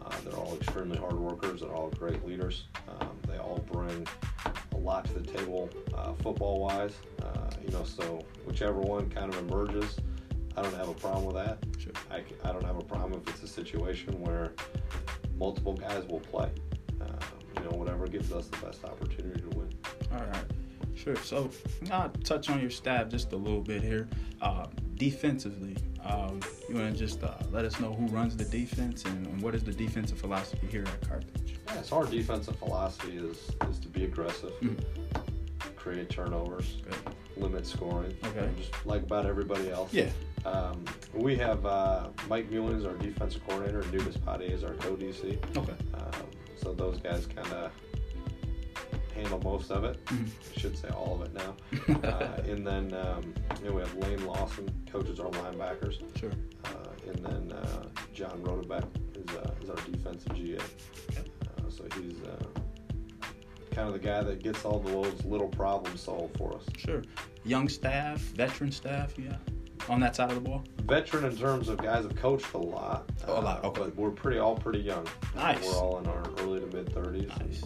Uh, 0.00 0.14
they're 0.24 0.38
all 0.38 0.54
extremely 0.54 0.96
hard 0.96 1.18
workers. 1.18 1.60
They're 1.60 1.74
all 1.74 1.90
great 1.90 2.24
leaders. 2.24 2.66
Um, 2.88 3.18
they 3.26 3.36
all 3.38 3.58
bring 3.72 4.06
a 4.72 4.76
lot 4.76 5.06
to 5.06 5.12
the 5.12 5.22
table, 5.22 5.70
uh, 5.92 6.12
football 6.22 6.60
wise. 6.60 6.94
Uh, 7.20 7.50
you 7.64 7.72
know, 7.72 7.82
so 7.82 8.24
whichever 8.46 8.78
one 8.78 9.10
kind 9.10 9.34
of 9.34 9.50
emerges, 9.50 9.96
I 10.56 10.62
don't 10.62 10.76
have 10.76 10.88
a 10.88 10.94
problem 10.94 11.26
with 11.26 11.34
that. 11.34 11.58
Sure. 11.80 11.92
I, 12.12 12.22
I 12.48 12.52
don't 12.52 12.64
have 12.64 12.78
a 12.78 12.84
problem 12.84 13.20
if 13.20 13.28
it's 13.34 13.42
a 13.42 13.48
situation 13.52 14.20
where 14.20 14.52
multiple 15.36 15.74
guys 15.74 16.04
will 16.06 16.20
play. 16.20 16.48
Um, 17.00 17.18
you 17.56 17.64
know, 17.64 17.76
whatever 17.76 18.06
gives 18.06 18.30
us 18.30 18.46
the 18.46 18.58
best 18.58 18.84
opportunity 18.84 19.40
to 19.40 19.48
win. 19.58 19.68
All 20.12 20.18
right. 20.18 20.44
Sure. 21.02 21.16
So 21.16 21.50
I'll 21.92 22.10
touch 22.24 22.50
on 22.50 22.60
your 22.60 22.70
staff 22.70 23.08
just 23.08 23.32
a 23.32 23.36
little 23.36 23.60
bit 23.60 23.82
here. 23.82 24.08
Uh, 24.42 24.66
defensively, 24.96 25.76
um, 26.04 26.40
you 26.68 26.74
want 26.74 26.92
to 26.92 26.98
just 26.98 27.22
uh, 27.22 27.34
let 27.52 27.64
us 27.64 27.78
know 27.80 27.92
who 27.94 28.06
runs 28.08 28.36
the 28.36 28.44
defense 28.44 29.04
and, 29.04 29.26
and 29.26 29.40
what 29.42 29.54
is 29.54 29.62
the 29.64 29.72
defensive 29.72 30.18
philosophy 30.18 30.66
here 30.66 30.82
at 30.84 31.08
Carthage? 31.08 31.56
Yeah, 31.68 31.82
so 31.82 31.96
our 31.98 32.06
defensive 32.06 32.56
philosophy 32.56 33.16
is 33.16 33.50
is 33.70 33.78
to 33.80 33.88
be 33.88 34.04
aggressive, 34.04 34.52
Mhm. 34.60 34.78
create 35.76 36.08
turnovers, 36.10 36.78
limit 37.36 37.66
scoring. 37.66 38.14
Okay. 38.24 38.48
Just 38.58 38.72
like 38.86 39.02
about 39.02 39.26
everybody 39.26 39.70
else. 39.70 39.92
Yeah. 39.92 40.10
Um, 40.44 40.84
we 41.14 41.36
have 41.36 41.64
uh, 41.66 42.08
Mike 42.28 42.50
Mullins, 42.50 42.84
our 42.84 42.94
defensive 42.94 43.44
coordinator, 43.46 43.80
and 43.80 43.92
Nubis 43.92 44.16
Padi 44.16 44.46
is 44.46 44.64
our 44.64 44.74
co-DC. 44.74 45.36
Okay. 45.56 45.72
Um, 45.94 46.10
so 46.56 46.72
those 46.72 46.98
guys 46.98 47.26
kind 47.26 47.46
of 47.52 47.70
handle 49.18 49.40
most 49.42 49.70
of 49.70 49.84
it. 49.84 50.04
Mhm. 50.06 50.28
I 50.56 50.60
should 50.60 50.76
say 50.78 50.88
all 50.88 51.20
of 51.20 51.22
it 51.22 51.34
now. 51.34 51.56
uh, 52.08 52.42
and 52.50 52.66
then 52.66 52.94
um, 52.94 53.34
you 53.62 53.68
know, 53.68 53.74
we 53.74 53.80
have 53.82 53.94
Lane 53.96 54.24
Lawson, 54.26 54.68
coaches 54.90 55.20
our 55.20 55.30
linebackers. 55.30 55.98
Sure. 56.18 56.30
Uh, 56.64 57.10
and 57.10 57.24
then 57.24 57.52
uh, 57.52 57.84
John 58.14 58.40
Rodebeck 58.42 58.84
is, 59.16 59.36
uh, 59.36 59.54
is 59.62 59.70
our 59.70 59.76
defensive 59.90 60.34
GA. 60.34 60.58
Uh, 60.58 61.70
so 61.70 61.84
he's 62.00 62.22
uh, 62.22 62.44
kind 63.74 63.86
of 63.88 63.92
the 63.92 63.98
guy 64.00 64.22
that 64.22 64.42
gets 64.42 64.64
all 64.64 64.78
the 64.80 64.90
those 64.90 65.24
little 65.24 65.48
problems 65.48 66.00
solved 66.00 66.36
for 66.36 66.54
us. 66.56 66.64
Sure. 66.76 67.02
Young 67.44 67.68
staff, 67.68 68.18
veteran 68.20 68.72
staff, 68.72 69.14
yeah. 69.18 69.36
On 69.88 70.00
that 70.00 70.16
side 70.16 70.28
of 70.30 70.34
the 70.34 70.40
ball. 70.40 70.64
Veteran 70.82 71.24
in 71.24 71.36
terms 71.36 71.68
of 71.68 71.78
guys 71.78 72.02
have 72.02 72.16
coached 72.16 72.52
a 72.52 72.58
lot. 72.58 73.08
Oh, 73.26 73.38
a 73.38 73.40
lot, 73.40 73.64
okay. 73.64 73.82
But 73.82 73.96
we're 73.96 74.10
pretty 74.10 74.38
all 74.38 74.56
pretty 74.56 74.80
young. 74.80 75.06
Nice. 75.34 75.64
We're 75.64 75.78
all 75.78 75.98
in 75.98 76.06
our 76.06 76.22
early 76.40 76.60
to 76.60 76.66
mid 76.66 76.92
thirties. 76.92 77.28
Nice. 77.40 77.62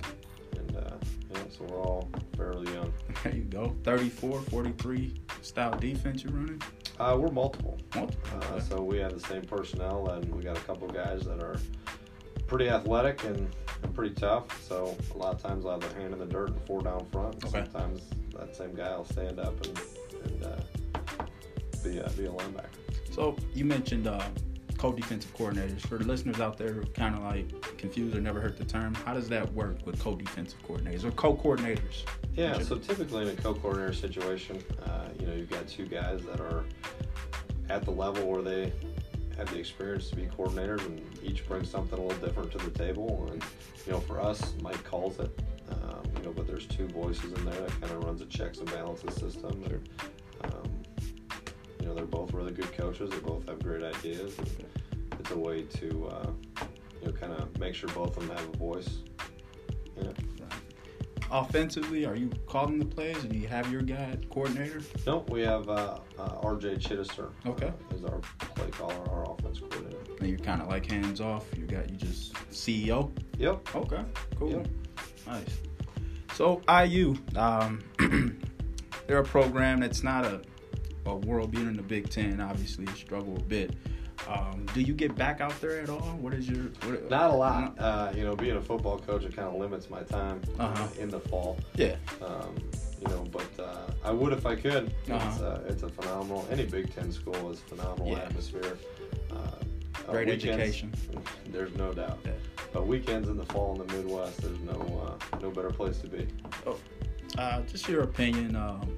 Yeah, 1.33 1.41
so 1.51 1.65
we're 1.65 1.81
all 1.81 2.11
fairly 2.37 2.73
young. 2.73 2.93
There 3.23 3.35
you 3.35 3.43
go. 3.43 3.77
34, 3.85 4.41
43 4.43 5.15
style 5.43 5.79
defense 5.79 6.25
you're 6.25 6.33
running. 6.33 6.61
Uh, 6.99 7.17
we're 7.19 7.31
multiple. 7.31 7.79
Multiple. 7.95 8.31
Uh, 8.33 8.55
okay. 8.55 8.65
so 8.69 8.83
we 8.83 8.99
have 8.99 9.15
the 9.15 9.27
same 9.29 9.43
personnel, 9.43 10.09
and 10.11 10.35
we 10.35 10.43
got 10.43 10.57
a 10.57 10.61
couple 10.63 10.89
guys 10.89 11.23
that 11.23 11.43
are 11.43 11.57
pretty 12.47 12.69
athletic 12.69 13.25
and, 13.25 13.49
and 13.83 13.95
pretty 13.95 14.15
tough. 14.15 14.63
So 14.67 14.97
a 15.15 15.17
lot 15.17 15.35
of 15.35 15.43
times 15.43 15.65
I'll 15.65 15.81
have 15.81 15.81
their 15.81 16.01
hand 16.01 16.13
in 16.13 16.19
the 16.19 16.27
dirt 16.27 16.51
and 16.51 16.61
four 16.67 16.83
down 16.83 17.07
front. 17.13 17.37
Okay. 17.45 17.65
Sometimes 17.65 18.03
that 18.37 18.55
same 18.57 18.75
guy 18.75 18.97
will 18.97 19.05
stand 19.05 19.39
up 19.39 19.55
and, 19.67 19.81
and 20.25 20.45
uh, 20.45 20.57
be, 21.85 21.99
a, 21.99 22.11
be 22.11 22.27
a 22.27 22.31
linebacker. 22.31 22.67
So 23.11 23.37
you 23.55 23.65
mentioned 23.65 24.07
uh, 24.07 24.23
co-defensive 24.83 25.33
coordinators. 25.37 25.81
For 25.87 25.97
the 25.97 26.05
listeners 26.05 26.41
out 26.41 26.59
there 26.59 26.73
who 26.73 26.83
kind 26.87 27.15
of 27.15 27.23
like 27.23 27.79
confused 27.79 28.17
or 28.17 28.21
never 28.21 28.41
heard 28.41 28.59
the 28.59 28.65
term, 28.65 28.95
how 28.95 29.15
does 29.15 29.29
that 29.29 29.53
work 29.53 29.87
with 29.87 29.97
co-defensive 30.01 30.61
coordinators 30.67 31.05
or 31.05 31.13
co-coordinators? 31.13 32.03
Yeah, 32.35 32.59
so 32.59 32.79
typically 32.79 33.23
in 33.23 33.29
a 33.29 33.41
co-coordinator 33.41 33.93
situation, 33.93 34.61
uh, 34.85 35.07
you 35.21 35.27
know, 35.29 35.35
you've 35.35 35.51
got 35.51 35.69
two 35.69 35.87
guys 35.87 36.25
that 36.25 36.41
are 36.41 36.65
at 37.71 37.85
the 37.85 37.93
level 37.93 38.27
where 38.27 38.43
they 38.43 38.73
have 39.37 39.49
the 39.53 39.59
experience 39.61 40.11
to 40.11 40.17
be 40.17 40.23
coordinators, 40.23 40.85
and 40.85 41.01
each 41.23 41.47
brings 41.47 41.71
something 41.71 41.97
a 41.97 42.03
little 42.03 42.27
different 42.27 42.51
to 42.51 42.59
the 42.59 42.71
table. 42.71 43.29
And 43.31 43.41
you 43.87 43.93
know, 43.93 44.01
for 44.01 44.21
us, 44.21 44.53
Mike 44.63 44.83
calls 44.83 45.21
it, 45.21 45.31
um, 45.71 46.03
you 46.17 46.25
know, 46.25 46.33
but 46.33 46.49
there's 46.49 46.67
two 46.67 46.89
voices 46.89 47.33
in 47.33 47.45
there 47.45 47.61
that 47.61 47.81
kind 47.81 47.93
of 47.93 48.03
runs 48.03 48.21
a 48.21 48.27
checks 48.27 48.59
and 48.59 48.69
balances 48.73 49.15
system. 49.15 49.63
Sure. 49.63 49.75
And, 49.75 49.89
really 52.43 52.55
good 52.55 52.73
coaches. 52.77 53.11
They 53.11 53.19
both 53.19 53.47
have 53.49 53.63
great 53.63 53.83
ideas. 53.83 54.37
And 54.39 54.67
it's 55.21 55.31
a 55.31 55.39
way 55.39 55.63
to, 55.63 56.07
uh, 56.09 56.31
you 57.01 57.07
know, 57.07 57.13
kind 57.13 57.33
of 57.33 57.57
make 57.59 57.75
sure 57.75 57.89
both 57.91 58.17
of 58.17 58.27
them 58.27 58.37
have 58.37 58.49
a 58.49 58.57
voice. 58.57 58.99
Know. 60.03 60.13
Offensively, 61.31 62.05
are 62.05 62.17
you 62.17 62.31
calling 62.47 62.79
the 62.79 62.85
plays? 62.85 63.23
Do 63.23 63.37
you 63.39 63.47
have 63.47 63.71
your 63.71 63.83
guy 63.83 64.17
coordinator? 64.31 64.83
Nope, 65.07 65.31
we 65.31 65.41
have 65.43 65.69
uh, 65.69 65.99
uh, 66.19 66.29
RJ 66.41 66.79
Chittister. 66.79 67.31
Okay. 67.47 67.69
Uh, 67.69 67.95
is 67.95 68.05
our 68.05 68.19
play 68.55 68.69
caller, 68.71 68.95
our 69.11 69.31
offense 69.33 69.61
coordinator. 69.61 69.99
And 70.21 70.29
you're 70.29 70.39
kind 70.39 70.61
of 70.61 70.69
like 70.69 70.91
hands 70.91 71.21
off. 71.21 71.47
You 71.57 71.65
got 71.67 71.89
you 71.89 71.97
just 71.97 72.35
CEO. 72.51 73.13
Yep. 73.39 73.75
Okay, 73.77 74.03
cool, 74.39 74.51
Yeah. 74.51 74.63
nice. 75.27 75.59
So 76.35 76.61
IU, 76.69 77.15
um, 77.37 77.81
they're 79.07 79.19
a 79.19 79.25
program 79.25 79.81
that's 79.81 80.03
not 80.03 80.25
a, 80.27 80.43
a 81.07 81.15
world 81.17 81.51
being 81.51 81.67
in 81.69 81.77
the 81.77 81.83
Big 81.83 82.09
Ten. 82.11 82.41
Obviously, 82.41 82.85
you 82.87 82.93
struggle 82.95 83.37
a 83.37 83.41
bit. 83.41 83.75
Um, 84.29 84.67
do 84.73 84.81
you 84.83 84.93
get 84.95 85.17
back 85.17 85.41
out 85.41 85.59
there 85.61 85.81
at 85.81 85.89
all? 85.89 85.99
What 86.21 86.33
is 86.35 86.49
your 86.49 86.65
what, 86.85 87.11
Not 87.11 87.31
a 87.31 87.35
lot. 87.35 87.75
Uh, 87.79 88.13
you 88.15 88.23
know, 88.25 88.37
being 88.37 88.57
a 88.57 88.61
football 88.63 88.99
coach, 88.99 89.25
it 89.25 89.35
kind 89.35 89.49
of 89.49 89.55
limits 89.55 89.91
my 89.91 90.03
time 90.03 90.41
uh, 90.61 90.65
Uh-huh. 90.65 90.89
in 91.01 91.09
the 91.09 91.19
fall. 91.21 91.59
Yeah, 91.75 91.97
Um, 92.25 92.55
you 93.01 93.09
know, 93.09 93.25
but 93.33 93.49
uh, 93.59 93.91
I 94.05 94.13
would 94.13 94.33
if 94.33 94.47
I 94.47 94.55
could. 94.55 94.95
It's, 95.07 95.11
Uh-huh. 95.11 95.45
uh, 95.45 95.61
it's 95.67 95.83
a 95.83 95.89
phenomenal. 95.89 96.47
Any 96.51 96.67
Big 96.67 96.95
Ten 96.95 97.11
school 97.11 97.51
is 97.51 97.59
phenomenal 97.61 98.09
Yeah. 98.13 98.19
atmosphere. 98.21 98.77
Uh, 99.33 99.35
uh, 99.35 100.13
great 100.13 100.29
weekends- 100.29 100.45
education. 100.45 100.93
There's 101.51 101.75
no 101.75 101.93
doubt. 101.93 102.19
Yeah. 102.25 102.33
But 102.73 102.87
weekends 102.87 103.29
in 103.29 103.37
the 103.37 103.47
fall 103.47 103.73
in 103.81 103.87
the 103.87 103.93
Midwest, 103.97 104.41
there's 104.41 104.61
no 104.61 105.17
uh, 105.33 105.39
no 105.41 105.51
better 105.51 105.71
place 105.71 105.99
to 105.99 106.07
be. 106.07 106.27
Uh, 107.37 107.61
just 107.63 107.89
your 107.89 108.03
opinion. 108.03 108.55
Um, 108.57 108.89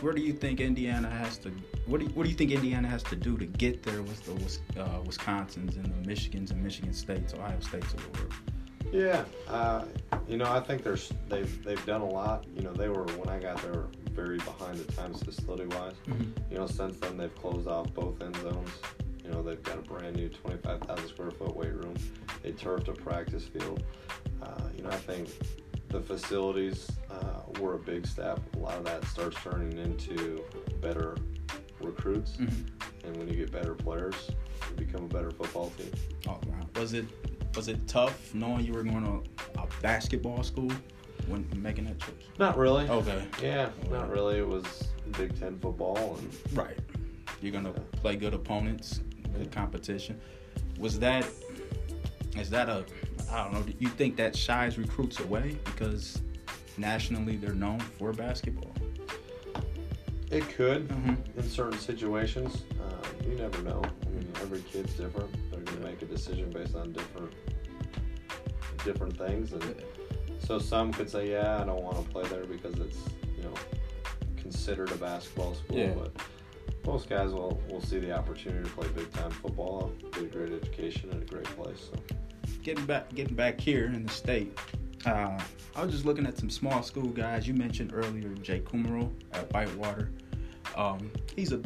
where 0.00 0.12
do 0.12 0.22
you 0.22 0.32
think 0.32 0.60
Indiana 0.60 1.10
has 1.10 1.38
to? 1.38 1.50
What 1.86 2.00
do 2.00 2.06
you, 2.06 2.12
what 2.12 2.24
do 2.24 2.30
you 2.30 2.36
think 2.36 2.50
Indiana 2.50 2.88
has 2.88 3.02
to 3.04 3.16
do 3.16 3.36
to 3.36 3.46
get 3.46 3.82
there 3.82 4.02
with 4.02 4.24
the 4.24 4.82
uh, 4.82 5.00
Wisconsins 5.00 5.76
and 5.76 5.86
the 5.86 6.08
Michigans 6.08 6.50
and 6.50 6.62
Michigan 6.62 6.92
States, 6.92 7.34
Ohio 7.34 7.58
States 7.60 7.92
of 7.94 8.12
the 8.12 8.18
world? 8.18 8.34
Yeah, 8.92 9.24
uh, 9.48 9.84
you 10.26 10.36
know, 10.38 10.50
I 10.50 10.60
think 10.60 10.82
there's 10.82 11.12
they've 11.28 11.62
they've 11.64 11.84
done 11.84 12.00
a 12.00 12.08
lot. 12.08 12.44
You 12.56 12.62
know, 12.62 12.72
they 12.72 12.88
were 12.88 13.04
when 13.04 13.28
I 13.28 13.38
got 13.38 13.60
there 13.62 13.84
very 14.12 14.38
behind 14.38 14.78
the 14.78 14.90
times 14.92 15.22
facility 15.22 15.66
wise. 15.66 15.94
You 16.50 16.58
know, 16.58 16.66
since 16.66 16.98
then 16.98 17.16
they've 17.16 17.34
closed 17.34 17.68
off 17.68 17.92
both 17.94 18.20
end 18.22 18.36
zones. 18.36 18.70
You 19.24 19.30
know, 19.30 19.42
they've 19.42 19.62
got 19.62 19.78
a 19.78 19.82
brand 19.82 20.16
new 20.16 20.30
25,000 20.30 21.08
square 21.08 21.30
foot 21.30 21.54
weight 21.54 21.74
room. 21.74 21.94
They 22.42 22.52
turfed 22.52 22.88
a 22.88 22.92
practice 22.92 23.44
field. 23.44 23.84
Uh, 24.42 24.62
you 24.74 24.82
know, 24.82 24.88
I 24.88 24.96
think 24.96 25.28
the 25.88 26.00
facilities 26.00 26.90
uh, 27.10 27.60
were 27.60 27.74
a 27.74 27.78
big 27.78 28.06
step. 28.06 28.40
A 28.54 28.58
lot 28.58 28.74
of 28.74 28.84
that 28.84 29.04
starts 29.06 29.36
turning 29.42 29.78
into 29.78 30.42
better 30.80 31.16
recruits, 31.80 32.32
Mm-hmm. 32.32 33.06
and 33.06 33.16
when 33.16 33.28
you 33.28 33.36
get 33.36 33.50
better 33.52 33.74
players, 33.74 34.14
you 34.70 34.84
become 34.86 35.04
a 35.04 35.08
better 35.08 35.30
football 35.30 35.70
team. 35.78 35.90
All 36.26 36.40
around. 36.50 36.68
Was 36.76 36.92
it 36.92 37.06
was 37.56 37.68
it 37.68 37.86
tough 37.88 38.34
knowing 38.34 38.64
you 38.64 38.72
were 38.72 38.82
going 38.84 39.04
to 39.04 39.60
a 39.60 39.66
basketball 39.80 40.42
school 40.42 40.70
when 41.26 41.48
making 41.56 41.86
that 41.86 41.98
choice? 41.98 42.10
Not 42.38 42.56
really. 42.58 42.88
Okay. 42.88 43.24
Yeah, 43.42 43.70
not 43.90 44.10
really. 44.10 44.38
It 44.38 44.46
was 44.46 44.64
Big 45.16 45.38
Ten 45.38 45.58
football, 45.58 46.18
and 46.18 46.56
Right. 46.56 46.78
You're 47.40 47.52
gonna 47.52 47.72
play 48.02 48.16
good 48.16 48.34
opponents, 48.34 49.00
good 49.32 49.44
Yeah. 49.46 49.50
competition. 49.50 50.20
Was 50.78 50.98
that 50.98 51.26
is 52.36 52.50
that 52.50 52.68
a 52.68 52.84
I 53.30 53.44
don't 53.44 53.52
know, 53.52 53.62
do 53.62 53.74
you 53.78 53.88
think 53.88 54.16
that 54.16 54.34
shies 54.34 54.78
recruits 54.78 55.20
away 55.20 55.58
because 55.64 56.22
nationally 56.76 57.36
they're 57.36 57.54
known 57.54 57.80
for 57.80 58.12
basketball? 58.12 58.72
it 60.30 60.46
could 60.50 60.86
Mhm. 60.88 61.16
in 61.38 61.42
certain 61.48 61.78
situations. 61.78 62.62
Um, 62.82 63.26
you 63.30 63.34
never 63.38 63.62
know. 63.62 63.82
I 63.82 64.08
mean, 64.10 64.30
every 64.42 64.60
kid's 64.60 64.92
different. 64.92 65.32
They're 65.50 65.60
going 65.60 65.78
to 65.78 65.84
make 65.88 66.02
a 66.02 66.04
decision 66.04 66.50
based 66.50 66.74
on 66.74 66.92
different 66.92 67.32
different 68.84 69.16
things, 69.16 69.52
and 69.54 69.82
so 70.38 70.58
some 70.58 70.92
could 70.92 71.08
say, 71.08 71.30
"Yeah, 71.30 71.62
I 71.62 71.64
don't 71.64 71.82
want 71.82 71.96
to 72.04 72.12
play 72.12 72.28
there 72.28 72.44
because 72.44 72.74
it's 72.78 72.98
you 73.36 73.42
know 73.42 73.54
considered 74.36 74.90
a 74.92 74.96
basketball 74.96 75.54
school." 75.54 75.78
Yeah. 75.78 75.94
But 75.94 76.12
most 76.84 77.08
guys 77.08 77.32
will 77.32 77.60
will 77.70 77.80
see 77.80 77.98
the 77.98 78.12
opportunity 78.12 78.64
to 78.68 78.74
play 78.74 78.88
big 78.94 79.10
time 79.14 79.30
football, 79.30 79.92
get 80.12 80.24
a 80.24 80.26
great 80.26 80.52
education, 80.52 81.10
and 81.10 81.22
a 81.22 81.26
great 81.26 81.46
place. 81.56 81.88
So. 81.90 82.16
Getting 82.62 82.86
back 82.86 83.14
getting 83.14 83.34
back 83.34 83.60
here 83.60 83.86
in 83.86 84.04
the 84.04 84.12
state, 84.12 84.58
uh, 85.06 85.38
I 85.76 85.82
was 85.82 85.92
just 85.92 86.04
looking 86.04 86.26
at 86.26 86.36
some 86.38 86.50
small 86.50 86.82
school 86.82 87.08
guys. 87.08 87.46
You 87.48 87.54
mentioned 87.54 87.92
earlier 87.94 88.28
Jay 88.34 88.60
Kumerow 88.60 89.10
at 89.32 89.52
Whitewater. 89.52 90.10
Um, 90.76 91.10
he's 91.34 91.52
a 91.52 91.62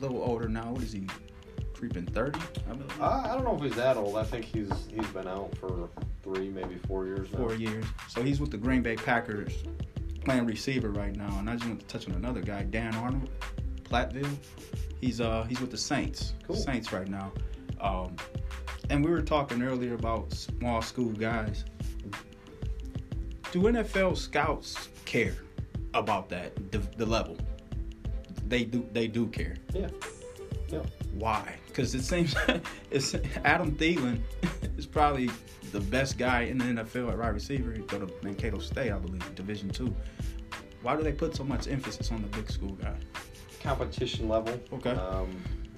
little 0.00 0.22
older 0.22 0.48
now. 0.48 0.72
What 0.72 0.82
is 0.82 0.92
he? 0.92 1.06
Creeping 1.74 2.06
thirty, 2.06 2.40
I 3.00 3.04
I 3.04 3.34
don't 3.34 3.44
know 3.44 3.54
if 3.54 3.62
he's 3.62 3.76
that 3.76 3.96
old. 3.96 4.16
I 4.16 4.24
think 4.24 4.44
he's 4.44 4.68
he's 4.92 5.06
been 5.08 5.28
out 5.28 5.56
for 5.58 5.88
three, 6.24 6.48
maybe 6.48 6.76
four 6.88 7.06
years 7.06 7.30
now. 7.30 7.38
four 7.38 7.54
years. 7.54 7.84
So 8.08 8.20
he's 8.20 8.40
with 8.40 8.50
the 8.50 8.56
Green 8.56 8.82
Bay 8.82 8.96
Packers 8.96 9.62
playing 10.24 10.44
receiver 10.46 10.90
right 10.90 11.14
now. 11.14 11.38
And 11.38 11.48
I 11.48 11.54
just 11.54 11.66
want 11.66 11.78
to 11.78 11.86
touch 11.86 12.08
on 12.08 12.14
another 12.16 12.40
guy, 12.40 12.64
Dan 12.64 12.96
Arnold, 12.96 13.30
Platteville. 13.84 14.36
He's 15.00 15.20
uh 15.20 15.44
he's 15.44 15.60
with 15.60 15.70
the 15.70 15.76
Saints. 15.76 16.34
Cool. 16.48 16.56
Saints 16.56 16.92
right 16.92 17.06
now. 17.06 17.32
Um, 17.80 18.16
and 18.90 19.04
we 19.04 19.10
were 19.10 19.22
talking 19.22 19.62
earlier 19.62 19.94
about 19.94 20.32
small 20.32 20.82
school 20.82 21.12
guys. 21.12 21.64
Do 23.52 23.62
NFL 23.62 24.16
scouts 24.16 24.88
care 25.04 25.36
about 25.94 26.28
that 26.30 26.70
the, 26.70 26.78
the 26.96 27.06
level? 27.06 27.36
They 28.46 28.64
do. 28.64 28.86
They 28.92 29.08
do 29.08 29.26
care. 29.26 29.56
Yeah. 29.74 29.88
Yeah. 30.68 30.82
Why? 31.14 31.56
Because 31.66 31.94
it 31.94 32.02
seems 32.02 32.34
it's 32.90 33.14
Adam 33.44 33.72
Thielen 33.76 34.20
is 34.76 34.86
probably 34.86 35.30
the 35.72 35.80
best 35.80 36.18
guy 36.18 36.42
in 36.42 36.58
the 36.58 36.64
NFL 36.64 37.10
at 37.10 37.18
wide 37.18 37.28
receiver. 37.28 37.72
He 37.72 37.80
go 37.80 37.98
to 37.98 38.12
Mankato 38.22 38.58
State, 38.58 38.92
I 38.92 38.98
believe, 38.98 39.34
Division 39.34 39.70
Two. 39.70 39.94
Why 40.82 40.96
do 40.96 41.02
they 41.02 41.12
put 41.12 41.34
so 41.34 41.44
much 41.44 41.68
emphasis 41.68 42.12
on 42.12 42.22
the 42.22 42.28
big 42.28 42.50
school 42.50 42.72
guy? 42.72 42.94
competition 43.60 44.28
level. 44.28 44.58
Okay. 44.72 44.90
Um, 44.90 45.28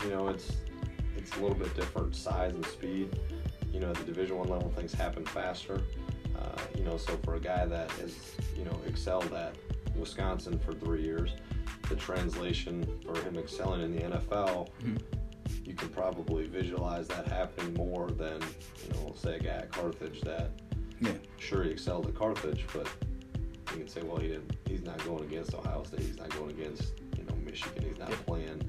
you 0.02 0.10
know, 0.10 0.28
it's 0.28 0.52
it's 1.22 1.36
a 1.36 1.40
little 1.40 1.56
bit 1.56 1.74
different 1.74 2.14
size 2.16 2.52
and 2.52 2.64
speed. 2.66 3.18
You 3.72 3.80
know, 3.80 3.90
at 3.90 3.96
the 3.96 4.04
Division 4.04 4.36
One 4.38 4.48
level, 4.48 4.70
things 4.70 4.92
happen 4.92 5.24
faster. 5.24 5.80
Uh, 6.38 6.58
you 6.76 6.84
know, 6.84 6.96
so 6.96 7.16
for 7.24 7.34
a 7.34 7.40
guy 7.40 7.66
that 7.66 7.90
has 7.92 8.16
you 8.56 8.64
know 8.64 8.78
excelled 8.86 9.32
at 9.32 9.54
Wisconsin 9.96 10.58
for 10.58 10.72
three 10.72 11.02
years, 11.02 11.30
the 11.88 11.96
translation 11.96 12.84
for 13.04 13.16
him 13.22 13.36
excelling 13.36 13.82
in 13.82 13.94
the 13.94 14.02
NFL, 14.02 14.68
Mhm. 14.82 15.00
you 15.64 15.74
can 15.74 15.88
probably 15.90 16.46
visualize 16.46 17.06
that 17.08 17.26
happening 17.28 17.74
more 17.74 18.10
than 18.10 18.40
you 18.82 18.92
know, 18.94 19.14
say 19.16 19.36
a 19.36 19.38
guy 19.38 19.50
at 19.50 19.70
Carthage 19.72 20.20
that 20.22 20.50
Yeah. 21.00 21.12
sure 21.38 21.62
he 21.64 21.70
excelled 21.70 22.06
at 22.06 22.14
Carthage, 22.14 22.64
but 22.72 22.86
you 23.72 23.78
can 23.78 23.88
say, 23.88 24.02
well, 24.02 24.16
he 24.18 24.28
didn't. 24.28 24.56
He's 24.66 24.82
not 24.82 25.02
going 25.04 25.24
against 25.24 25.54
Ohio 25.54 25.82
State. 25.84 26.00
He's 26.00 26.18
not 26.18 26.30
going 26.30 26.50
against 26.50 26.92
Michigan. 27.50 27.82
He's 27.88 27.98
not 27.98 28.10
Yeah. 28.10 28.16
playing 28.26 28.62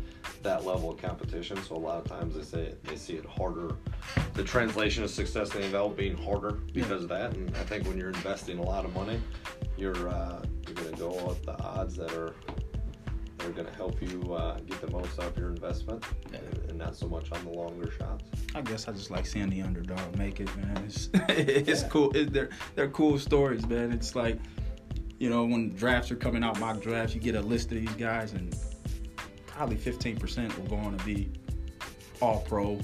that 0.43 0.65
level 0.65 0.91
of 0.91 0.97
competition. 1.01 1.57
So 1.63 1.75
a 1.75 1.77
lot 1.77 1.97
of 2.03 2.05
times 2.09 2.35
they 2.35 2.43
say 2.43 2.73
they 2.83 2.95
see 2.95 3.13
it 3.13 3.25
harder. 3.25 3.75
The 4.33 4.43
translation 4.43 5.03
of 5.03 5.09
success 5.11 5.53
in 5.55 5.61
the 5.61 5.67
NFL 5.67 5.89
being 5.95 6.17
harder 6.17 6.51
because 6.73 7.03
of 7.03 7.09
that. 7.09 7.33
And 7.35 7.49
I 7.57 7.63
think 7.63 7.87
when 7.87 7.97
you're 7.97 8.09
investing 8.09 8.57
a 8.57 8.63
lot 8.63 8.85
of 8.85 8.93
money, 8.95 9.19
you're 9.77 10.09
uh, 10.09 10.41
you're 10.65 10.75
going 10.75 10.91
to 10.93 10.97
go 10.99 11.09
with 11.27 11.43
the 11.43 11.59
odds 11.63 11.95
that 11.97 12.11
are 12.13 12.33
that 13.37 13.47
are 13.47 13.51
going 13.51 13.67
to 13.67 13.73
help 13.73 13.99
you 14.01 14.33
uh, 14.33 14.59
get 14.59 14.79
the 14.81 14.89
most 14.91 15.19
out 15.19 15.27
of 15.27 15.37
your 15.37 15.49
investment, 15.49 16.03
Yeah. 16.31 16.37
and, 16.39 16.69
and 16.69 16.77
not 16.77 16.95
so 16.95 17.07
much 17.07 17.31
on 17.31 17.43
the 17.43 17.49
longer 17.51 17.91
shots. 17.91 18.23
I 18.55 18.61
guess 18.61 18.87
I 18.87 18.91
just 18.91 19.09
like 19.11 19.25
seeing 19.25 19.49
the 19.49 19.61
underdog 19.63 20.15
make 20.17 20.39
it, 20.39 20.55
man. 20.57 20.77
It's 20.85 21.09
it's 21.29 21.81
Yeah. 21.83 21.87
cool. 21.89 22.15
It, 22.15 22.33
they're 22.33 22.49
they're 22.75 22.89
cool 22.89 23.17
stories, 23.19 23.65
man. 23.67 23.91
It's 23.91 24.15
like, 24.15 24.37
you 25.19 25.29
know, 25.29 25.43
when 25.45 25.75
drafts 25.75 26.09
are 26.11 26.15
coming 26.15 26.43
out, 26.43 26.59
mock 26.59 26.81
drafts, 26.81 27.13
you 27.15 27.21
get 27.21 27.35
a 27.35 27.41
list 27.41 27.71
of 27.71 27.77
these 27.79 27.93
guys, 27.95 28.33
and 28.33 28.55
probably 29.51 29.75
15% 29.77 30.57
will 30.57 30.65
go 30.65 30.75
on 30.77 30.97
to 30.97 31.05
be 31.05 31.29
all 32.21 32.39
pro, 32.47 32.79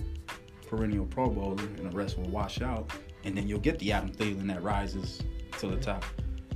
perennial 0.67 1.05
Pro 1.05 1.29
Bowler, 1.29 1.63
and 1.63 1.91
the 1.91 1.95
rest 1.95 2.17
will 2.17 2.29
wash 2.29 2.61
out. 2.61 2.89
And 3.23 3.35
then 3.35 3.47
you'll 3.47 3.59
get 3.59 3.77
the 3.79 3.91
Adam 3.91 4.09
Thielen 4.09 4.47
that 4.47 4.63
rises 4.63 5.21
to 5.59 5.67
the 5.67 5.77
top. 5.77 6.05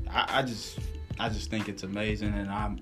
I, 0.10 0.40
I 0.40 0.42
just 0.44 0.80
I 1.20 1.30
just 1.30 1.50
think 1.50 1.68
it's 1.70 1.84
amazing, 1.84 2.34
and 2.34 2.50
I'm 2.50 2.80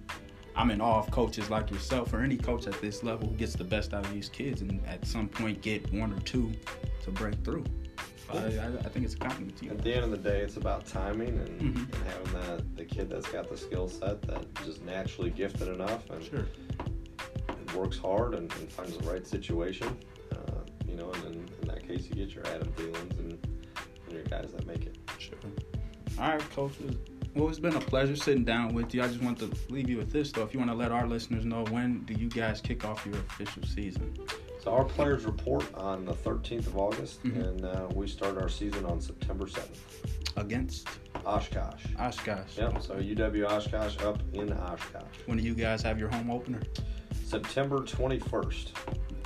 I'm 0.56 0.70
in 0.72 0.82
awe 0.82 1.00
of 1.00 1.10
coaches 1.12 1.50
like 1.50 1.72
yourself 1.72 2.14
or 2.14 2.22
any 2.22 2.38
coach 2.38 2.68
at 2.68 2.80
this 2.82 3.04
level 3.04 3.28
who 3.30 3.36
gets 3.36 3.54
the 3.54 3.64
best 3.64 3.94
out 3.94 4.06
of 4.06 4.14
these 4.14 4.30
kids 4.30 4.62
and 4.62 4.86
at 4.86 5.06
some 5.08 5.28
point 5.28 5.62
get 5.62 5.92
one 5.94 6.12
or 6.14 6.20
two 6.20 6.52
to 7.04 7.12
break 7.12 7.36
through. 7.46 7.64
I, 8.32 8.38
I, 8.38 8.68
I 8.84 8.90
think 8.90 9.06
it's 9.06 9.16
a 9.16 9.18
compliment 9.18 9.58
to 9.58 9.66
you. 9.66 9.72
At 9.72 9.82
the 9.84 9.94
end 9.96 10.04
of 10.06 10.12
the 10.12 10.18
day, 10.18 10.42
it's 10.42 10.58
about 10.58 10.86
timing 10.86 11.30
and, 11.30 11.62
Mhm. 11.62 11.94
and 11.94 12.04
having 12.06 12.34
that 12.58 12.76
the 12.76 12.86
kid 12.86 13.10
that's 13.10 13.28
got 13.30 13.50
the 13.50 13.58
skill 13.58 13.88
set 13.88 14.22
that 14.24 14.46
just 14.66 14.84
naturally 14.86 15.30
gifted 15.32 15.68
enough 15.70 16.08
and, 16.12 16.24
Sure. 16.24 16.46
Works 17.76 17.98
hard 17.98 18.34
and, 18.36 18.52
and 18.54 18.72
finds 18.72 18.98
the 18.98 19.10
right 19.10 19.26
situation. 19.26 19.98
Uh, 20.32 20.38
you 20.88 20.96
know, 20.96 21.12
and 21.12 21.26
in, 21.26 21.50
in 21.62 21.68
that 21.68 21.88
case, 21.88 22.06
you 22.08 22.16
get 22.16 22.34
your 22.34 22.46
Adam 22.48 22.72
Thielens 22.74 23.20
and, 23.20 23.32
and 24.06 24.12
your 24.14 24.24
guys 24.24 24.52
that 24.54 24.66
make 24.66 24.86
it. 24.86 24.98
Sure. 25.18 25.38
All 26.20 26.30
right, 26.30 26.50
coach. 26.52 26.74
Well, 27.36 27.48
it's 27.48 27.60
been 27.60 27.76
a 27.76 27.80
pleasure 27.80 28.16
sitting 28.16 28.44
down 28.44 28.74
with 28.74 28.94
you. 28.94 29.04
I 29.04 29.08
just 29.08 29.22
want 29.22 29.38
to 29.40 29.52
leave 29.70 29.88
you 29.90 29.98
with 29.98 30.12
this, 30.12 30.32
though. 30.32 30.44
If 30.44 30.54
you 30.54 30.60
want 30.60 30.72
to 30.72 30.76
let 30.78 30.92
our 30.92 31.08
listeners 31.08 31.46
know, 31.46 31.64
when 31.70 32.04
do 32.06 32.14
you 32.14 32.28
guys 32.28 32.60
kick 32.60 32.84
off 32.86 33.06
your 33.06 33.16
official 33.16 33.64
season? 33.64 34.16
So 34.62 34.72
our 34.72 34.84
players 34.84 35.26
report 35.26 35.64
on 35.76 36.04
the 36.06 36.14
13th 36.14 36.68
of 36.68 36.76
August, 36.78 37.24
Mhm. 37.24 37.48
and 37.48 37.66
uh, 37.66 37.88
we 37.94 38.08
start 38.08 38.38
our 38.42 38.50
season 38.50 38.84
on 38.86 39.00
September 39.00 39.46
7th. 39.46 39.78
Against 40.38 40.88
Oshkosh. 41.26 41.86
Oshkosh. 41.98 42.58
Yep. 42.58 42.82
So 42.82 42.96
UW 42.96 43.46
Oshkosh 43.46 43.98
up 44.04 44.22
in 44.34 44.52
Oshkosh. 44.54 45.04
When 45.28 45.38
do 45.38 45.44
you 45.44 45.54
guys 45.54 45.82
have 45.84 46.00
your 46.00 46.10
home 46.10 46.30
opener? 46.32 46.62
September 47.30 47.80
21st 47.80 48.68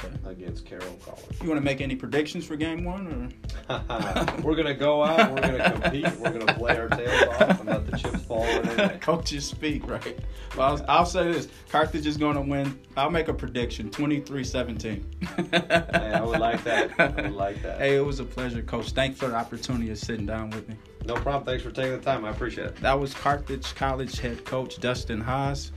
Okay. 0.04 0.14
against 0.30 0.66
Carroll 0.66 0.98
College. 1.06 1.24
You 1.42 1.48
want 1.48 1.62
to 1.62 1.64
make 1.64 1.80
any 1.80 1.96
predictions 1.96 2.46
for 2.46 2.58
game 2.58 2.84
one, 2.84 3.34
we're 4.44 4.56
gonna 4.56 4.74
go 4.74 5.02
out. 5.02 5.32
We're 5.32 5.40
gonna 5.58 5.72
compete. 5.80 6.12
We're 6.20 6.38
gonna 6.38 6.54
play 6.56 6.78
our 6.78 6.90
tails 6.90 7.24
off 7.40 7.60
and 7.62 7.70
let 7.70 7.90
the 7.90 7.98
chips 7.98 8.22
fall 8.24 8.42
where 8.42 8.96
or 8.96 8.98
coaches 9.02 9.46
speak? 9.46 9.88
Right. 9.88 10.20
Well, 10.58 10.74
I'll, 10.74 10.86
I'll 10.90 11.06
say 11.06 11.32
this: 11.32 11.48
Carthage 11.70 12.06
is 12.06 12.18
going 12.18 12.36
to 12.36 12.42
win. 12.42 12.78
I'll 12.98 13.10
make 13.12 13.30
a 13.30 13.34
prediction: 13.34 13.90
23-17. 13.92 15.04
Hey, 15.52 16.14
I 16.14 16.22
would 16.22 16.40
like 16.40 16.62
that. 16.66 16.92
I 17.00 17.08
would 17.22 17.32
like 17.32 17.62
that. 17.62 17.78
Hey, 17.80 17.96
it 17.96 18.06
was 18.06 18.20
a 18.20 18.26
pleasure, 18.26 18.62
Coach. 18.62 18.92
Thanks 18.92 19.20
for 19.20 19.28
the 19.28 19.36
opportunity 19.36 19.90
of 19.92 19.98
sitting 19.98 20.26
down 20.26 20.50
with 20.50 20.68
me. 20.68 20.76
No 21.06 21.14
problem. 21.16 21.46
Thanks 21.46 21.64
for 21.64 21.72
taking 21.72 21.94
the 21.94 22.00
time. 22.00 22.26
I 22.26 22.32
appreciate 22.32 22.68
it. 22.68 22.76
That 22.78 23.00
was 23.00 23.14
Carthage 23.14 23.74
College 23.76 24.20
head 24.20 24.44
coach 24.44 24.80
Dustin 24.82 25.22
Hass. 25.22 25.72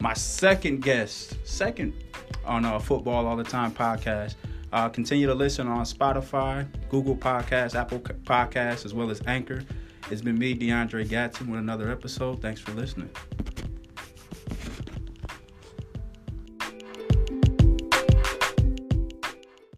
My 0.00 0.12
second 0.14 0.82
guest, 0.82 1.36
second 1.44 1.92
on 2.44 2.64
uh, 2.64 2.78
Football 2.78 3.26
All 3.26 3.36
the 3.36 3.44
Time 3.44 3.72
podcast. 3.72 4.34
Uh, 4.72 4.88
continue 4.88 5.26
to 5.26 5.34
listen 5.34 5.68
on 5.68 5.84
Spotify, 5.84 6.66
Google 6.88 7.16
Podcasts, 7.16 7.74
Apple 7.74 8.00
Podcasts, 8.00 8.84
as 8.84 8.92
well 8.92 9.10
as 9.10 9.22
Anchor. 9.26 9.62
It's 10.10 10.20
been 10.20 10.38
me, 10.38 10.54
DeAndre 10.56 11.06
Gatson, 11.06 11.48
with 11.48 11.58
another 11.60 11.90
episode. 11.90 12.42
Thanks 12.42 12.60
for 12.60 12.72
listening. 12.72 13.10